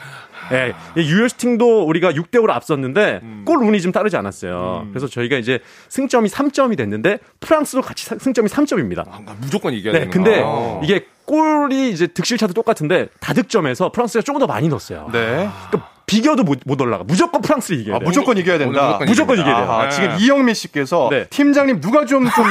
예, 0.52 0.74
유효스팅도 1.00 1.84
우리가 1.86 2.12
6대 2.12 2.32
5로 2.32 2.50
앞섰는데, 2.50 3.22
골 3.46 3.62
운이 3.62 3.80
좀 3.80 3.92
따르지 3.92 4.18
않았어요. 4.18 4.86
그래서 4.90 5.06
저희가 5.08 5.38
이제 5.38 5.60
승점이 5.88 6.28
3점이 6.28 6.76
됐는데, 6.76 7.20
프랑스도 7.40 7.80
같이 7.80 8.04
사- 8.04 8.18
승점이 8.18 8.50
3점입니다. 8.50 9.08
아, 9.08 9.20
무조건 9.40 9.72
이겨야 9.72 9.94
네, 9.94 9.98
되는 10.00 10.12
근데 10.12 10.42
거. 10.42 10.82
이게 10.84 11.06
골이 11.24 11.90
이제 11.90 12.06
득실차도 12.08 12.52
똑같은데 12.52 13.08
다득점에서 13.20 13.90
프랑스가 13.90 14.22
조금 14.22 14.38
더 14.38 14.46
많이 14.46 14.68
넣었어요. 14.68 15.08
네. 15.12 15.48
그러니까 15.70 15.90
비교도 16.07 16.44
못, 16.44 16.61
못 16.64 16.80
올라가. 16.80 17.02
무조건 17.04 17.42
프랑스를 17.42 17.80
이겨야 17.80 17.96
아, 17.96 17.98
돼. 17.98 18.04
무조건 18.04 18.38
이겨야 18.38 18.59
된다. 18.59 18.98
무조건 19.00 19.07
무조건 19.09 19.38
이겨야 19.40 19.57
돼요. 19.57 19.72
아하, 19.72 19.88
네. 19.88 19.90
지금 19.90 20.16
이영미 20.18 20.54
씨께서 20.54 21.09
네. 21.11 21.26
팀장님 21.28 21.80
누가 21.80 22.04
좀, 22.04 22.24
좀 22.30 22.44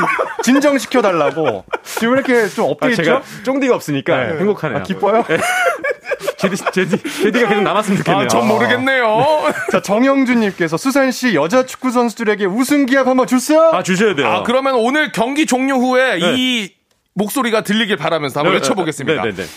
진정시켜 0.43 1.01
달라고 1.01 1.63
지금 1.83 2.13
왜 2.13 2.19
이렇게 2.19 2.47
좀 2.49 2.65
아, 2.65 2.67
up돼 2.69 2.86
있죠 2.86 3.03
제가 3.03 3.21
쫑디가 3.43 3.73
없으니까 3.75 4.17
네. 4.17 4.39
행복하네요. 4.39 4.79
아, 4.79 4.83
기뻐요? 4.83 5.25
제디, 6.37 6.57
제디, 6.73 6.97
제디가 7.23 7.47
계속 7.47 7.61
남았으면 7.63 7.97
좋겠네요. 7.99 8.25
아, 8.25 8.27
전 8.27 8.47
모르겠네요. 8.47 9.25
자, 9.71 9.81
정영준님께서 9.81 10.75
수산 10.75 11.11
씨 11.11 11.33
여자 11.33 11.65
축구 11.65 11.91
선수들에게 11.91 12.45
우승 12.45 12.85
기합 12.85 13.07
한번 13.07 13.25
주세요. 13.25 13.71
아, 13.73 13.83
주셔야 13.83 14.15
돼요. 14.15 14.27
아, 14.27 14.43
그러면 14.43 14.75
오늘 14.75 15.11
경기 15.13 15.45
종료 15.45 15.77
후에 15.77 16.19
네. 16.19 16.33
이 16.37 16.69
목소리가 17.13 17.61
들리길 17.61 17.95
바라면서 17.95 18.41
한번 18.41 18.53
네, 18.53 18.57
외쳐보겠습니다. 18.57 19.23
네, 19.23 19.31
네, 19.31 19.43
네. 19.43 19.47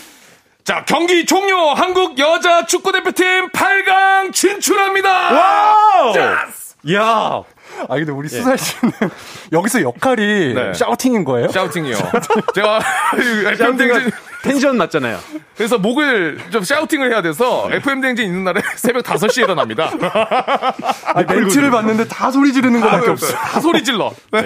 자, 0.69 0.85
경기 0.85 1.25
종료! 1.25 1.73
한국 1.73 2.19
여자 2.19 2.63
축구 2.63 2.91
대표팀 2.91 3.49
8강 3.49 4.31
진출합니다! 4.31 5.09
wow! 5.33 6.13
자, 6.13 6.47
야아 6.87 7.43
근데 7.87 8.11
우리 8.11 8.29
수산 8.29 8.55
씨는 8.55 8.91
여기서 9.51 9.81
역할이 9.81 10.53
네. 10.53 10.73
shouting인 10.75 11.23
거예요? 11.23 11.47
shouting이요. 11.47 11.97
제가 12.53 12.81
댕진 13.57 14.11
텐션 14.43 14.77
낮잖아요. 14.77 15.19
그래서 15.55 15.77
목을 15.77 16.37
좀 16.51 16.63
shouting을 16.63 17.11
해야 17.11 17.21
돼서 17.21 17.67
FM 17.71 18.01
댕진 18.01 18.25
있는 18.25 18.43
날에 18.45 18.61
새벽 18.77 19.03
5시에 19.03 19.43
일어납니다. 19.43 19.91
아, 21.13 21.23
멘트를 21.27 21.69
봤는데 21.71 22.07
다 22.07 22.31
소리 22.31 22.53
지르는 22.53 22.79
것밖에 22.79 23.09
없어. 23.09 23.33
다 23.33 23.59
소리 23.59 23.83
질러. 23.83 24.13
네. 24.31 24.43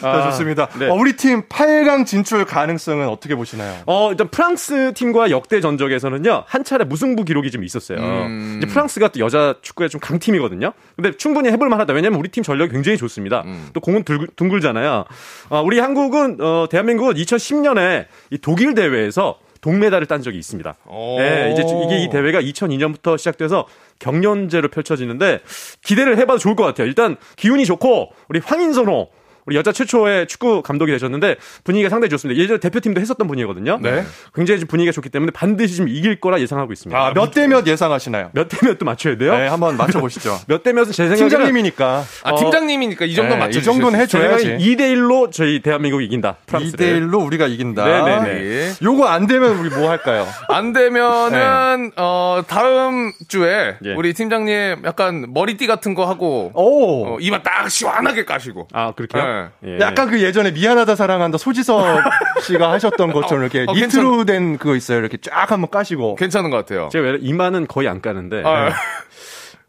자, 0.00 0.30
좋습니다. 0.30 0.68
네. 0.78 0.88
어, 0.88 0.94
우리 0.94 1.16
팀 1.16 1.42
8강 1.42 2.06
진출 2.06 2.44
가능성은 2.44 3.08
어떻게 3.08 3.34
보시나요? 3.34 3.80
어, 3.86 4.10
일단 4.10 4.28
프랑스 4.28 4.92
팀과 4.94 5.30
역대 5.30 5.60
전적에서는요, 5.60 6.44
한 6.46 6.64
차례 6.64 6.84
무승부 6.84 7.24
기록이 7.24 7.50
좀 7.50 7.62
있었어요. 7.64 7.98
음. 7.98 8.60
이제 8.60 8.70
프랑스가 8.70 9.08
또 9.08 9.20
여자 9.20 9.54
축구에 9.62 9.88
좀 9.88 10.00
강팀이거든요. 10.00 10.72
근데 10.96 11.16
충분히 11.16 11.50
해볼 11.50 11.68
만하다. 11.68 11.92
왜냐면 11.92 12.18
우리 12.18 12.28
팀 12.28 12.42
전력이 12.42 12.72
굉장히 12.72 12.98
좋습니다. 12.98 13.42
음. 13.46 13.68
또 13.72 13.80
공은 13.80 14.04
둥글, 14.04 14.28
둥글잖아요. 14.36 15.04
어, 15.50 15.62
우리 15.62 15.78
한국은, 15.78 16.38
어, 16.40 16.66
대한민국은 16.70 17.14
2010년에 17.14 18.06
이 18.30 18.38
독일 18.38 18.74
대회 18.74 18.95
에서 18.96 19.38
동메달을 19.60 20.06
딴 20.06 20.22
적이 20.22 20.38
있습니다. 20.38 20.76
오. 20.86 21.16
네, 21.18 21.52
이제 21.52 21.62
이게 21.62 22.04
이 22.04 22.08
대회가 22.08 22.40
2002년부터 22.40 23.18
시작돼서 23.18 23.66
경연제로 23.98 24.68
펼쳐지는데 24.68 25.40
기대를 25.82 26.18
해봐도 26.18 26.38
좋을 26.38 26.54
것 26.54 26.64
같아요. 26.64 26.86
일단 26.86 27.16
기운이 27.36 27.64
좋고 27.66 28.12
우리 28.28 28.40
황인선호 28.40 29.08
우리 29.46 29.56
여자 29.56 29.72
최초의 29.72 30.26
축구 30.26 30.60
감독이 30.62 30.92
되셨는데 30.92 31.36
분위기가 31.64 31.88
상당히 31.88 32.10
좋습니다. 32.10 32.40
예전에 32.40 32.58
대표팀도 32.60 33.00
했었던 33.00 33.26
분이거든요. 33.28 33.78
네. 33.80 34.04
굉장히 34.34 34.60
좀 34.60 34.66
분위기가 34.68 34.92
좋기 34.92 35.08
때문에 35.08 35.30
반드시 35.32 35.76
좀 35.76 35.88
이길 35.88 36.20
거라 36.20 36.40
예상하고 36.40 36.72
있습니다. 36.72 36.98
아, 37.00 37.12
몇 37.14 37.30
대 37.32 37.46
몇 37.46 37.66
예상하시나요? 37.66 38.30
몇 38.32 38.48
대 38.48 38.58
몇도 38.66 38.84
맞춰야 38.84 39.16
돼요? 39.16 39.36
네, 39.36 39.46
한번 39.48 39.76
맞춰 39.76 40.00
보시죠. 40.00 40.38
몇 40.48 40.62
대 40.62 40.72
몇은 40.72 40.86
제 40.86 41.04
생각에는 41.08 41.28
팀장님이니까. 41.28 42.04
아, 42.24 42.34
팀장님이니까 42.34 43.04
이 43.04 43.14
정도 43.14 43.34
네, 43.34 43.40
맞춰 43.40 43.60
이 43.60 43.62
정도는 43.62 44.00
해 44.00 44.06
줘야지. 44.06 44.56
2대 44.58 44.80
1로 44.94 45.30
저희 45.32 45.60
대한민국이 45.62 46.04
이긴다. 46.06 46.36
프랑스를. 46.46 47.00
2대 47.00 47.00
1로 47.10 47.24
우리가 47.26 47.46
이긴다. 47.46 47.84
네 47.84 47.96
네 48.06 48.32
네. 48.34 48.72
요거 48.82 49.06
안 49.06 49.26
되면 49.26 49.58
우리 49.58 49.68
뭐 49.70 49.88
할까요? 49.90 50.26
안 50.48 50.72
되면은 50.72 51.92
어 51.96 52.42
다음 52.48 53.12
주에 53.28 53.76
예. 53.84 53.94
우리 53.94 54.12
팀장님 54.12 54.82
약간 54.84 55.26
머리띠 55.32 55.66
같은 55.66 55.94
거 55.94 56.06
하고 56.06 56.50
오. 56.54 57.14
어, 57.14 57.18
이마 57.20 57.42
딱 57.42 57.68
시원하게 57.70 58.24
까시고 58.24 58.68
아 58.72 58.92
그렇게요? 58.92 59.22
예. 59.64 59.78
약간 59.80 60.08
그 60.10 60.22
예전에 60.22 60.50
미안하다 60.52 60.94
사랑한다 60.96 61.38
소지섭 61.38 61.84
씨가 62.42 62.70
하셨던 62.72 63.12
것처럼 63.12 63.44
이렇게 63.44 63.64
어, 63.68 63.72
니트로 63.74 64.24
된 64.24 64.58
그거 64.58 64.76
있어요. 64.76 64.98
이렇게 64.98 65.16
쫙 65.18 65.50
한번 65.50 65.70
까시고. 65.70 66.16
괜찮은 66.16 66.50
것 66.50 66.56
같아요. 66.58 66.88
제가 66.92 67.04
왜 67.06 67.18
이마는 67.20 67.66
거의 67.66 67.88
안 67.88 68.00
까는데. 68.00 68.42
아, 68.44 68.70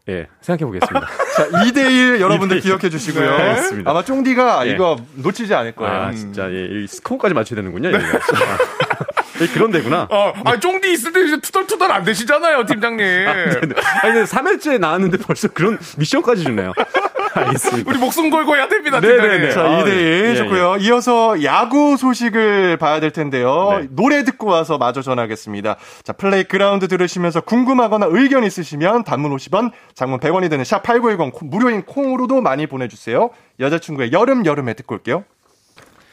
예, 0.08 0.26
생각해 0.40 0.64
보겠습니다. 0.66 1.06
자, 1.36 1.48
2대1 1.48 2.20
여러분들 2.20 2.60
기억해 2.60 2.88
주시고요. 2.88 3.30
네, 3.30 3.42
알겠습니다. 3.42 3.90
아마 3.90 4.02
쫑디가 4.02 4.66
예. 4.66 4.72
이거 4.72 4.96
놓치지 5.16 5.54
않을 5.54 5.72
거예요. 5.72 5.94
아, 5.94 6.12
진짜, 6.12 6.50
예, 6.50 6.66
이 6.70 6.86
스코어까지 6.86 7.34
맞춰야 7.34 7.56
되는군요, 7.56 7.92
여기가. 7.92 8.16
아, 8.16 8.58
예, 9.42 9.46
그런 9.48 9.70
데구나. 9.70 10.08
어, 10.10 10.32
아, 10.44 10.58
쫑디 10.58 10.90
있을 10.92 11.12
때 11.12 11.20
이제 11.24 11.38
투덜투덜 11.40 11.92
안 11.92 12.04
되시잖아요, 12.04 12.64
팀장님. 12.64 13.04
아니, 13.28 13.60
근데 13.60 14.24
3회째 14.24 14.78
나왔는데 14.78 15.18
벌써 15.18 15.48
그런 15.48 15.78
미션까지 15.98 16.42
주네요. 16.42 16.72
알겠습니다. 17.34 17.90
우리 17.90 17.98
목숨 17.98 18.30
걸고 18.30 18.56
해야 18.56 18.68
됩니다, 18.68 19.00
네네네. 19.00 19.22
팀장님. 19.22 19.50
자, 19.50 19.60
아, 19.62 19.84
2대1 19.84 19.88
예, 19.88 20.30
예. 20.30 20.36
좋고요. 20.36 20.76
이어서 20.80 21.42
야구 21.44 21.96
소식을 21.96 22.76
봐야 22.78 23.00
될 23.00 23.10
텐데요. 23.10 23.78
네. 23.80 23.88
노래 23.90 24.24
듣고 24.24 24.46
와서 24.46 24.78
마저 24.78 25.02
전하겠습니다. 25.02 25.76
자, 26.02 26.12
플레이 26.12 26.44
그라운드 26.44 26.88
들으시면서 26.88 27.40
궁금하거나 27.42 28.06
의견 28.10 28.44
있으시면 28.44 29.04
단문 29.04 29.34
50원, 29.36 29.72
장문 29.94 30.20
100원이 30.20 30.50
되는 30.50 30.64
샵8910 30.64 31.46
무료인 31.46 31.82
콩으로도 31.82 32.40
많이 32.40 32.66
보내주세요. 32.66 33.30
여자친구의 33.60 34.12
여름 34.12 34.46
여름에 34.46 34.74
듣고 34.74 34.94
올게요. 34.94 35.24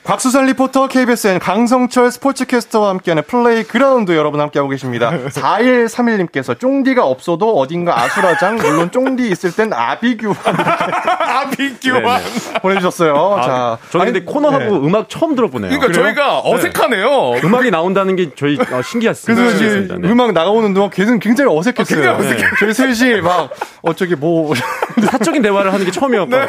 곽수산 0.06 0.45
리포터 0.45 0.88
KBSN 0.88 1.39
강성철 1.39 2.12
스포츠캐스터와 2.12 2.89
함께하는 2.89 3.24
플레이 3.24 3.64
그라운드 3.64 4.16
여러분 4.16 4.39
함께하고 4.39 4.70
계십니다. 4.70 5.10
4131님께서 5.34 6.60
쫑디가 6.60 7.03
없어도 7.03 7.58
어딘가 7.58 7.99
아수라장 7.99 8.58
물론 8.58 8.91
쫑디 8.91 9.28
있을 9.32 9.51
땐 9.51 9.74
아비규 9.74 10.36
아비규환. 10.45 12.22
보내주셨어요. 12.62 13.16
아, 13.16 13.41
자, 13.41 13.78
저는 13.89 14.14
근데 14.14 14.22
코너하고 14.32 14.64
네. 14.78 14.88
음악 14.88 15.10
처음 15.10 15.34
들어보네요. 15.36 15.72
그러니까 15.72 15.88
그래요? 15.88 16.03
저희가 16.03 16.41
어색하네요. 16.45 17.39
음악이 17.43 17.72
나온다는 17.72 18.16
게 18.16 18.30
저희 18.36 18.60
어, 18.60 18.82
신기했습니다. 18.84 19.43
그래서 19.43 19.56
이제. 19.58 19.88
네. 19.99 20.08
음악 20.08 20.34
나가오는 20.34 20.72
동안 20.76 20.91
계속 20.91 21.18
굉장히 21.18 21.51
어색했어요. 21.58 22.12
아, 22.12 22.18
굉장히 22.18 22.43
네. 22.43 22.47
저희 22.60 22.74
셋이 22.74 23.22
막 23.22 23.49
어쩌기 23.82 24.16
뭐 24.16 24.53
사적인 25.01 25.41
대화를 25.41 25.74
하는 25.74 25.84
게 25.84 25.89
처음이었고. 25.89 26.32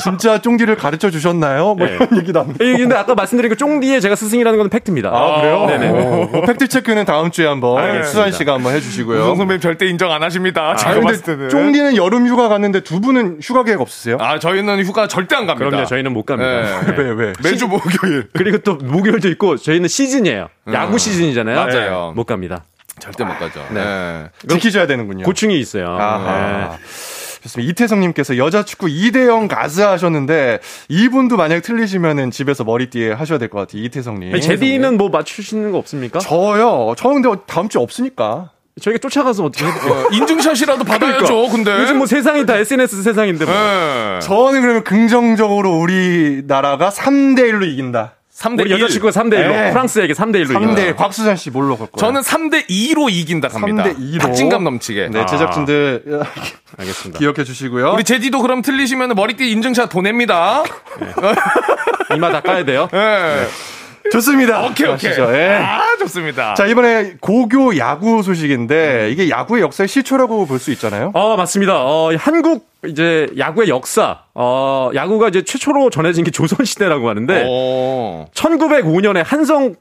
진짜 0.00 0.40
쫑디를 0.40 0.76
가르쳐 0.76 1.10
주셨나요? 1.10 1.74
뭐 1.74 1.86
네. 1.86 1.94
이런 1.94 2.16
얘기도 2.16 2.40
합니다. 2.40 2.64
예, 2.74 2.78
근데 2.78 2.94
아까 2.96 3.14
말씀드린 3.14 3.48
그 3.50 3.56
쫑디의 3.56 4.00
제가 4.00 4.14
스승이라는 4.16 4.58
건 4.58 4.68
팩트입니다. 4.70 5.08
아, 5.10 5.40
그래요? 5.40 5.66
네네. 5.66 5.88
어, 5.88 6.28
뭐 6.32 6.42
팩트 6.42 6.68
체크는 6.68 7.04
다음 7.04 7.30
주에 7.30 7.46
한번. 7.46 8.02
수산 8.04 8.32
씨가 8.32 8.54
한번 8.54 8.74
해주시고요. 8.74 9.20
우종 9.22 9.36
선배님 9.36 9.60
절대 9.60 9.86
인정 9.86 10.10
안 10.12 10.22
하십니다. 10.22 10.74
제가 10.76 10.90
아니, 10.92 11.00
봤을 11.02 11.22
때는. 11.22 11.48
쫑디는 11.48 11.96
여름 11.96 12.26
휴가 12.26 12.48
갔는데 12.48 12.80
두 12.80 13.00
분은 13.00 13.38
휴가 13.42 13.64
계획 13.64 13.80
없으세요? 13.80 14.16
아, 14.20 14.38
저희는 14.38 14.84
휴가 14.84 15.06
절대 15.08 15.36
안 15.36 15.46
갑니다. 15.46 15.68
그럼요, 15.68 15.86
저희는 15.86 16.12
못 16.12 16.24
갑니다. 16.24 16.80
네. 16.82 16.94
왜 16.98 17.10
왜? 17.10 17.32
매주 17.42 17.66
목요일. 17.68 18.28
그리고 18.32 18.58
또 18.58 18.74
목요일도 18.76 19.28
있고 19.30 19.56
저희는 19.56 19.88
시즌이에요. 19.88 20.48
야구 20.72 20.98
시즌이잖아요. 20.98 21.56
맞아요. 21.56 22.08
네, 22.10 22.16
못 22.16 22.24
갑니다. 22.24 22.64
절대 22.98 23.24
못 23.24 23.38
가죠. 23.38 23.64
네. 23.70 24.26
지키셔야 24.48 24.86
되는군요. 24.86 25.24
고충이 25.24 25.58
있어요. 25.58 25.88
아하. 25.98 26.76
네. 26.76 26.78
좋습니다. 27.42 27.70
이태성님께서 27.70 28.36
여자 28.36 28.64
축구 28.64 28.86
2대0 28.86 29.48
가즈 29.48 29.80
하셨는데 29.80 30.60
이분도 30.88 31.36
만약 31.36 31.60
틀리시면은 31.62 32.30
집에서 32.30 32.64
머리띠에 32.64 33.12
하셔야 33.12 33.38
될 33.38 33.48
것 33.48 33.58
같아요. 33.60 33.82
이태성님. 33.82 34.40
제디는 34.40 34.96
뭐 34.96 35.08
맞추시는 35.08 35.72
거 35.72 35.78
없습니까? 35.78 36.18
저요. 36.20 36.94
저 36.96 37.08
근데 37.08 37.28
다음 37.46 37.68
주에 37.68 37.82
없으니까. 37.82 38.50
저희가 38.80 38.98
쫓아가서 39.00 39.44
어떻게? 39.44 39.66
어, 39.66 40.08
인증샷이라도 40.12 40.84
받아야죠, 40.84 41.48
근데. 41.50 41.70
요즘 41.80 41.98
뭐 41.98 42.06
세상이 42.06 42.46
다 42.46 42.56
SNS 42.56 43.02
세상인데 43.02 43.44
뭐. 43.44 43.52
네. 43.52 44.18
저는 44.22 44.62
그러면 44.62 44.82
긍정적으로 44.84 45.72
우리나라가 45.78 46.88
3대 46.88 47.40
1로 47.52 47.66
이긴다. 47.66 48.14
3대 48.36 48.60
우리 48.62 48.70
1. 48.70 48.80
여자친구가 48.80 49.10
3대 49.12 49.34
1로 49.34 49.48
네. 49.50 49.70
프랑스에게 49.70 50.14
3대 50.14 50.42
1로 50.44 50.54
3대 50.56 50.78
1 50.86 50.96
곽수산 50.96 51.36
씨 51.36 51.50
뭘로 51.50 51.76
걸 51.76 51.88
거예요? 51.88 51.96
저는 51.96 52.22
3대 52.22 52.66
2로 52.68 53.10
이긴다 53.10 53.48
갑니다. 53.48 53.84
3대 53.84 53.98
2로. 53.98 54.20
박진감 54.20 54.64
넘치게. 54.64 55.08
네, 55.10 55.26
제작진들 55.26 56.22
알겠습니다. 56.78 57.18
기억해 57.18 57.44
주시고요. 57.44 57.92
우리 57.92 58.04
제디도 58.04 58.40
그럼 58.40 58.62
틀리시면 58.62 59.14
머리띠 59.14 59.50
인증샷 59.50 59.90
보냅니다. 59.90 60.62
이마 62.16 62.32
닦아야 62.32 62.64
돼요. 62.64 62.88
네. 62.90 63.46
좋습니다. 64.10 64.62
오케이, 64.62 64.88
오케이. 64.88 65.10
아시죠? 65.10 65.34
예. 65.34 65.58
아, 65.62 65.81
좋습니다. 65.98 66.54
자, 66.54 66.66
이번에 66.66 67.14
고교 67.20 67.76
야구 67.78 68.22
소식인데 68.22 69.10
이게 69.10 69.28
야구의 69.28 69.62
역사의 69.62 69.88
시초라고 69.88 70.46
볼 70.46 70.58
수 70.58 70.70
있잖아요. 70.72 71.10
어, 71.14 71.36
맞습니다. 71.36 71.74
어, 71.84 72.12
한국 72.16 72.68
이제 72.86 73.28
야구의 73.38 73.68
역사. 73.68 74.20
어, 74.34 74.90
야구가 74.94 75.28
이제 75.28 75.42
최초로 75.42 75.90
전해진 75.90 76.24
게 76.24 76.30
조선시대라고 76.30 77.08
하는데 77.08 77.44
오. 77.48 78.26
1905년에 78.34 79.22
한성 79.24 79.74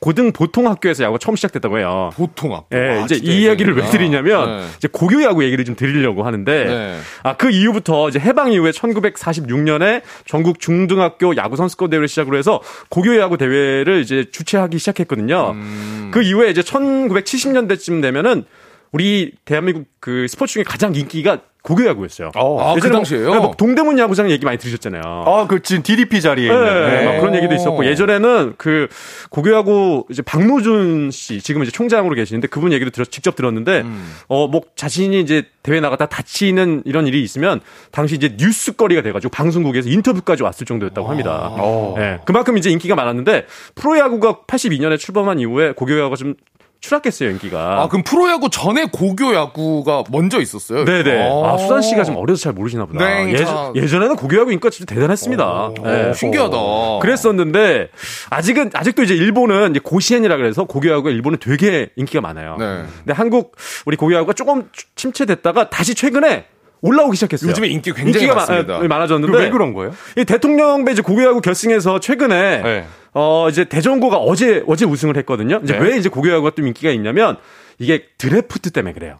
고등 0.00 0.32
보통 0.32 0.68
학교에서 0.68 1.04
야구가 1.04 1.18
처음 1.18 1.34
시작됐다고 1.36 1.78
해요. 1.78 2.10
보통학. 2.14 2.66
예, 2.72 2.76
아, 2.76 3.04
이제 3.04 3.16
이 3.16 3.42
이야기를 3.42 3.76
왜. 3.76 3.84
드리냐면 3.90 4.58
네. 4.58 4.66
이제 4.76 4.88
고교 4.90 5.22
야구 5.22 5.42
얘기를 5.44 5.64
좀 5.64 5.74
드리려고 5.74 6.24
하는데 6.24 6.64
네. 6.64 6.98
아그 7.22 7.50
이후부터 7.50 8.08
이제 8.08 8.18
해방 8.18 8.52
이후에 8.52 8.70
1946년에 8.70 10.02
전국 10.24 10.60
중등학교 10.60 11.36
야구 11.36 11.56
선수권 11.56 11.90
대회를 11.90 12.06
시작으로 12.06 12.36
해서 12.36 12.60
고교 12.90 13.18
야구 13.18 13.38
대회를 13.38 14.00
이제 14.00 14.26
주최하기 14.30 14.78
시작했거든요. 14.78 15.50
음. 15.52 16.10
그 16.12 16.22
이후에 16.22 16.50
이제 16.50 16.60
1970년대쯤 16.60 18.02
되면은 18.02 18.44
우리 18.92 19.32
대한민국 19.44 19.86
그 20.00 20.26
스포츠 20.28 20.54
중에 20.54 20.62
가장 20.62 20.94
인기가 20.94 21.40
고교 21.62 21.84
야구였어요. 21.86 22.30
아, 22.34 22.72
그 22.72 22.76
예전에 22.78 22.90
뭐- 22.92 22.98
당시에요? 23.00 23.30
네, 23.34 23.40
막 23.40 23.56
동대문 23.56 23.98
야구장 23.98 24.30
얘기 24.30 24.44
많이 24.44 24.58
들으셨잖아요. 24.58 25.02
아, 25.04 25.46
그 25.48 25.60
지금 25.60 25.82
DDP 25.82 26.20
자리에 26.20 26.48
네, 26.48 26.54
있는. 26.54 27.04
막 27.04 27.20
그런 27.20 27.34
얘기도 27.34 27.54
있었고 27.54 27.84
예전에는 27.84 28.54
그 28.56 28.88
고교 29.30 29.52
야구 29.52 30.04
이제 30.08 30.22
박노준 30.22 31.10
씨 31.10 31.40
지금 31.42 31.62
이제 31.62 31.70
총장으로 31.70 32.14
계시는데 32.14 32.46
그분 32.48 32.72
얘기도 32.72 32.90
들었, 32.90 33.10
직접 33.10 33.36
들었는데 33.36 33.80
음. 33.82 34.12
어뭐 34.28 34.62
자신이 34.76 35.20
이제 35.20 35.44
대회 35.62 35.80
나가다 35.80 36.06
다치는 36.06 36.82
이런 36.86 37.06
일이 37.06 37.22
있으면 37.22 37.60
당시 37.90 38.14
이제 38.14 38.34
뉴스거리가 38.38 39.02
돼가지고 39.02 39.30
방송국에서 39.30 39.90
인터뷰까지 39.90 40.42
왔을 40.44 40.64
정도였다고 40.64 41.08
합니다. 41.08 41.48
어. 41.58 41.94
예, 41.98 42.20
그만큼 42.24 42.56
이제 42.56 42.70
인기가 42.70 42.94
많았는데 42.94 43.46
프로야구가 43.74 44.40
82년에 44.46 44.98
출범한 44.98 45.38
이후에 45.40 45.72
고교 45.72 45.98
야구가 45.98 46.16
좀 46.16 46.34
추락했어요 46.80 47.30
인기가. 47.30 47.82
아, 47.82 47.88
그럼 47.88 48.04
프로야구 48.04 48.50
전에 48.50 48.86
고교 48.92 49.34
야구가 49.34 50.04
먼저 50.10 50.40
있었어요? 50.40 50.84
네네. 50.84 51.28
오. 51.28 51.44
아, 51.44 51.58
수산 51.58 51.82
씨가 51.82 52.04
좀 52.04 52.16
어려서 52.16 52.40
잘 52.42 52.52
모르시나 52.52 52.86
보다. 52.86 53.04
네, 53.04 53.32
예전, 53.32 53.46
저- 53.46 53.72
예전 53.74 54.02
에는 54.04 54.14
고교 54.16 54.38
야구 54.38 54.52
인기가 54.52 54.70
진짜 54.70 54.94
대단했습니다. 54.94 55.70
네. 55.82 56.14
신기하다. 56.14 56.56
그랬었는데 57.02 57.88
아직은 58.30 58.70
아직도 58.74 59.02
이제 59.02 59.14
일본은 59.14 59.70
이제 59.72 59.80
고시엔이라 59.82 60.36
그래서 60.36 60.64
고교 60.64 60.88
야구가 60.90 61.10
일본은 61.10 61.38
되게 61.40 61.90
인기가 61.96 62.20
많아요. 62.20 62.56
네. 62.58 62.84
근데 62.98 63.12
한국 63.12 63.56
우리 63.84 63.96
고교 63.96 64.14
야구가 64.14 64.32
조금 64.34 64.68
침체됐다가 64.94 65.70
다시 65.70 65.94
최근에 65.94 66.46
올라오기 66.80 67.16
시작했어요. 67.16 67.50
요즘에 67.50 67.68
인기 67.68 67.92
굉장히 67.92 68.26
인기가 68.26 68.34
많습니다. 68.34 68.78
많, 68.78 68.88
많아졌는데 68.88 69.38
왜 69.38 69.50
그런 69.50 69.72
거예요? 69.72 69.92
이 70.16 70.24
대통령 70.24 70.84
배지 70.84 71.02
고교야구 71.02 71.40
결승에서 71.40 72.00
최근에 72.00 72.62
네. 72.62 72.84
어 73.14 73.48
이제 73.48 73.64
대전고가 73.64 74.16
어제 74.18 74.62
어제 74.66 74.84
우승을 74.84 75.16
했거든요. 75.18 75.60
이제 75.64 75.72
네. 75.74 75.80
왜 75.80 75.96
이제 75.96 76.08
고교야구가 76.08 76.52
좀 76.56 76.66
인기가 76.66 76.90
있냐면 76.90 77.36
이게 77.78 78.04
드래프트 78.18 78.70
때문에 78.70 78.92
그래요. 78.92 79.18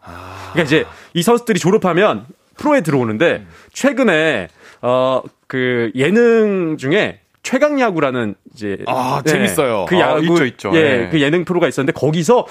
그러니까 0.53 0.63
이제 0.63 0.85
이 1.13 1.21
선수들이 1.21 1.59
졸업하면 1.59 2.25
프로에 2.57 2.81
들어오는데 2.81 3.45
최근에 3.73 4.47
어 4.81 5.21
그 5.49 5.91
예능 5.95 6.77
중에 6.77 7.21
최강 7.41 7.81
야구라는 7.81 8.35
이제 8.53 8.77
아, 8.85 9.21
네, 9.25 9.31
재밌어요. 9.31 9.87
그 9.89 9.95
아, 9.97 9.99
야구 10.17 10.21
있죠, 10.25 10.45
있죠. 10.45 10.71
예, 10.75 10.81
네. 10.81 11.09
그 11.09 11.19
예능 11.21 11.43
프로가 11.43 11.67
있었는데 11.67 11.99
거기서 11.99 12.45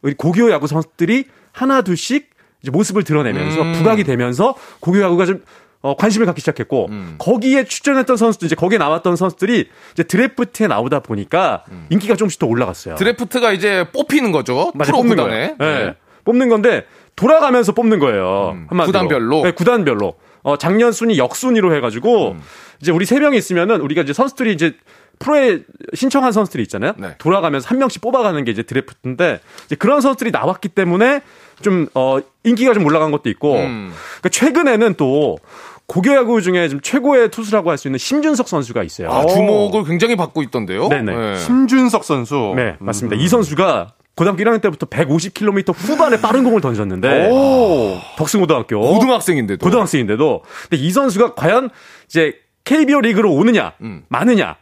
우리 0.00 0.14
고교 0.14 0.52
야구 0.52 0.68
선수들이 0.68 1.24
하나 1.50 1.82
둘씩 1.82 2.30
이제 2.64 2.70
모습을 2.70 3.04
드러내면서 3.04 3.60
음. 3.60 3.72
부각이 3.74 4.04
되면서 4.04 4.54
고교 4.80 5.00
야구가 5.02 5.26
좀 5.26 5.42
어, 5.82 5.94
관심을 5.96 6.24
갖기 6.24 6.40
시작했고 6.40 6.86
음. 6.88 7.16
거기에 7.18 7.64
출전했던 7.64 8.16
선수들 8.16 8.46
이제 8.46 8.54
거기에 8.54 8.78
나왔던 8.78 9.16
선수들이 9.16 9.68
이제 9.92 10.02
드래프트에 10.02 10.66
나오다 10.66 11.00
보니까 11.00 11.64
인기가 11.90 12.16
조금씩 12.16 12.40
더 12.40 12.46
올라갔어요. 12.46 12.94
드래프트가 12.94 13.52
이제 13.52 13.86
뽑히는 13.92 14.32
거죠. 14.32 14.72
맞아요. 14.74 14.86
프로 14.86 14.96
뽑는 14.98 15.16
구단에. 15.16 15.56
거예요. 15.58 15.86
네. 15.86 15.94
뽑는 16.24 16.48
건데 16.48 16.86
돌아가면서 17.16 17.72
뽑는 17.72 17.98
거예요. 17.98 18.52
음, 18.54 18.66
한마디로. 18.70 18.86
구단별로? 18.86 19.42
네, 19.42 19.50
구단별로. 19.50 20.14
어, 20.42 20.56
작년 20.56 20.90
순위 20.90 21.18
역순위로 21.18 21.74
해가지고 21.76 22.32
음. 22.32 22.40
이제 22.80 22.90
우리 22.90 23.04
세 23.04 23.20
명이 23.20 23.36
있으면은 23.36 23.82
우리가 23.82 24.02
이제 24.02 24.14
선수들이 24.14 24.54
이제 24.54 24.74
프로에 25.18 25.60
신청한 25.94 26.32
선수들이 26.32 26.62
있잖아요. 26.64 26.94
네. 26.96 27.14
돌아가면서 27.18 27.68
한 27.68 27.78
명씩 27.78 28.00
뽑아가는 28.00 28.42
게 28.44 28.50
이제 28.50 28.62
드래프트인데 28.62 29.40
이제 29.66 29.76
그런 29.76 30.00
선수들이 30.00 30.30
나왔기 30.30 30.70
때문에 30.70 31.20
좀 31.62 31.86
어, 31.94 32.18
인기가 32.44 32.74
좀 32.74 32.84
올라간 32.84 33.10
것도 33.10 33.28
있고 33.30 33.54
음. 33.56 33.92
그러니까 34.20 34.28
최근에는 34.30 34.94
또 34.94 35.38
고교 35.86 36.14
야구 36.14 36.40
중에 36.40 36.68
좀 36.68 36.80
최고의 36.80 37.30
투수라고 37.30 37.70
할 37.70 37.76
수 37.78 37.88
있는 37.88 37.98
심준석 37.98 38.48
선수가 38.48 38.82
있어요. 38.84 39.10
아, 39.10 39.26
주목을 39.26 39.84
굉장히 39.84 40.16
받고 40.16 40.42
있던데요. 40.44 40.88
네네. 40.88 41.36
심준석 41.38 42.04
선수. 42.04 42.54
네, 42.56 42.76
맞습니다. 42.80 43.20
이 43.20 43.28
선수가 43.28 43.92
고등학교 44.16 44.42
1학년 44.44 44.62
때부터 44.62 44.86
150km 44.86 45.74
후반에 45.76 46.20
빠른 46.20 46.44
공을 46.44 46.60
던졌는데 46.60 47.28
오. 47.30 47.98
덕승고등학교 48.16 48.80
고등학생인데도. 48.80 49.64
고등학생인데도 49.64 50.42
근데 50.70 50.82
이 50.82 50.90
선수가 50.90 51.34
과연 51.34 51.68
이제 52.06 52.34
KBO 52.64 53.00
리그로 53.02 53.32
오느냐 53.32 53.72
음. 53.82 54.04
마느냐 54.08 54.56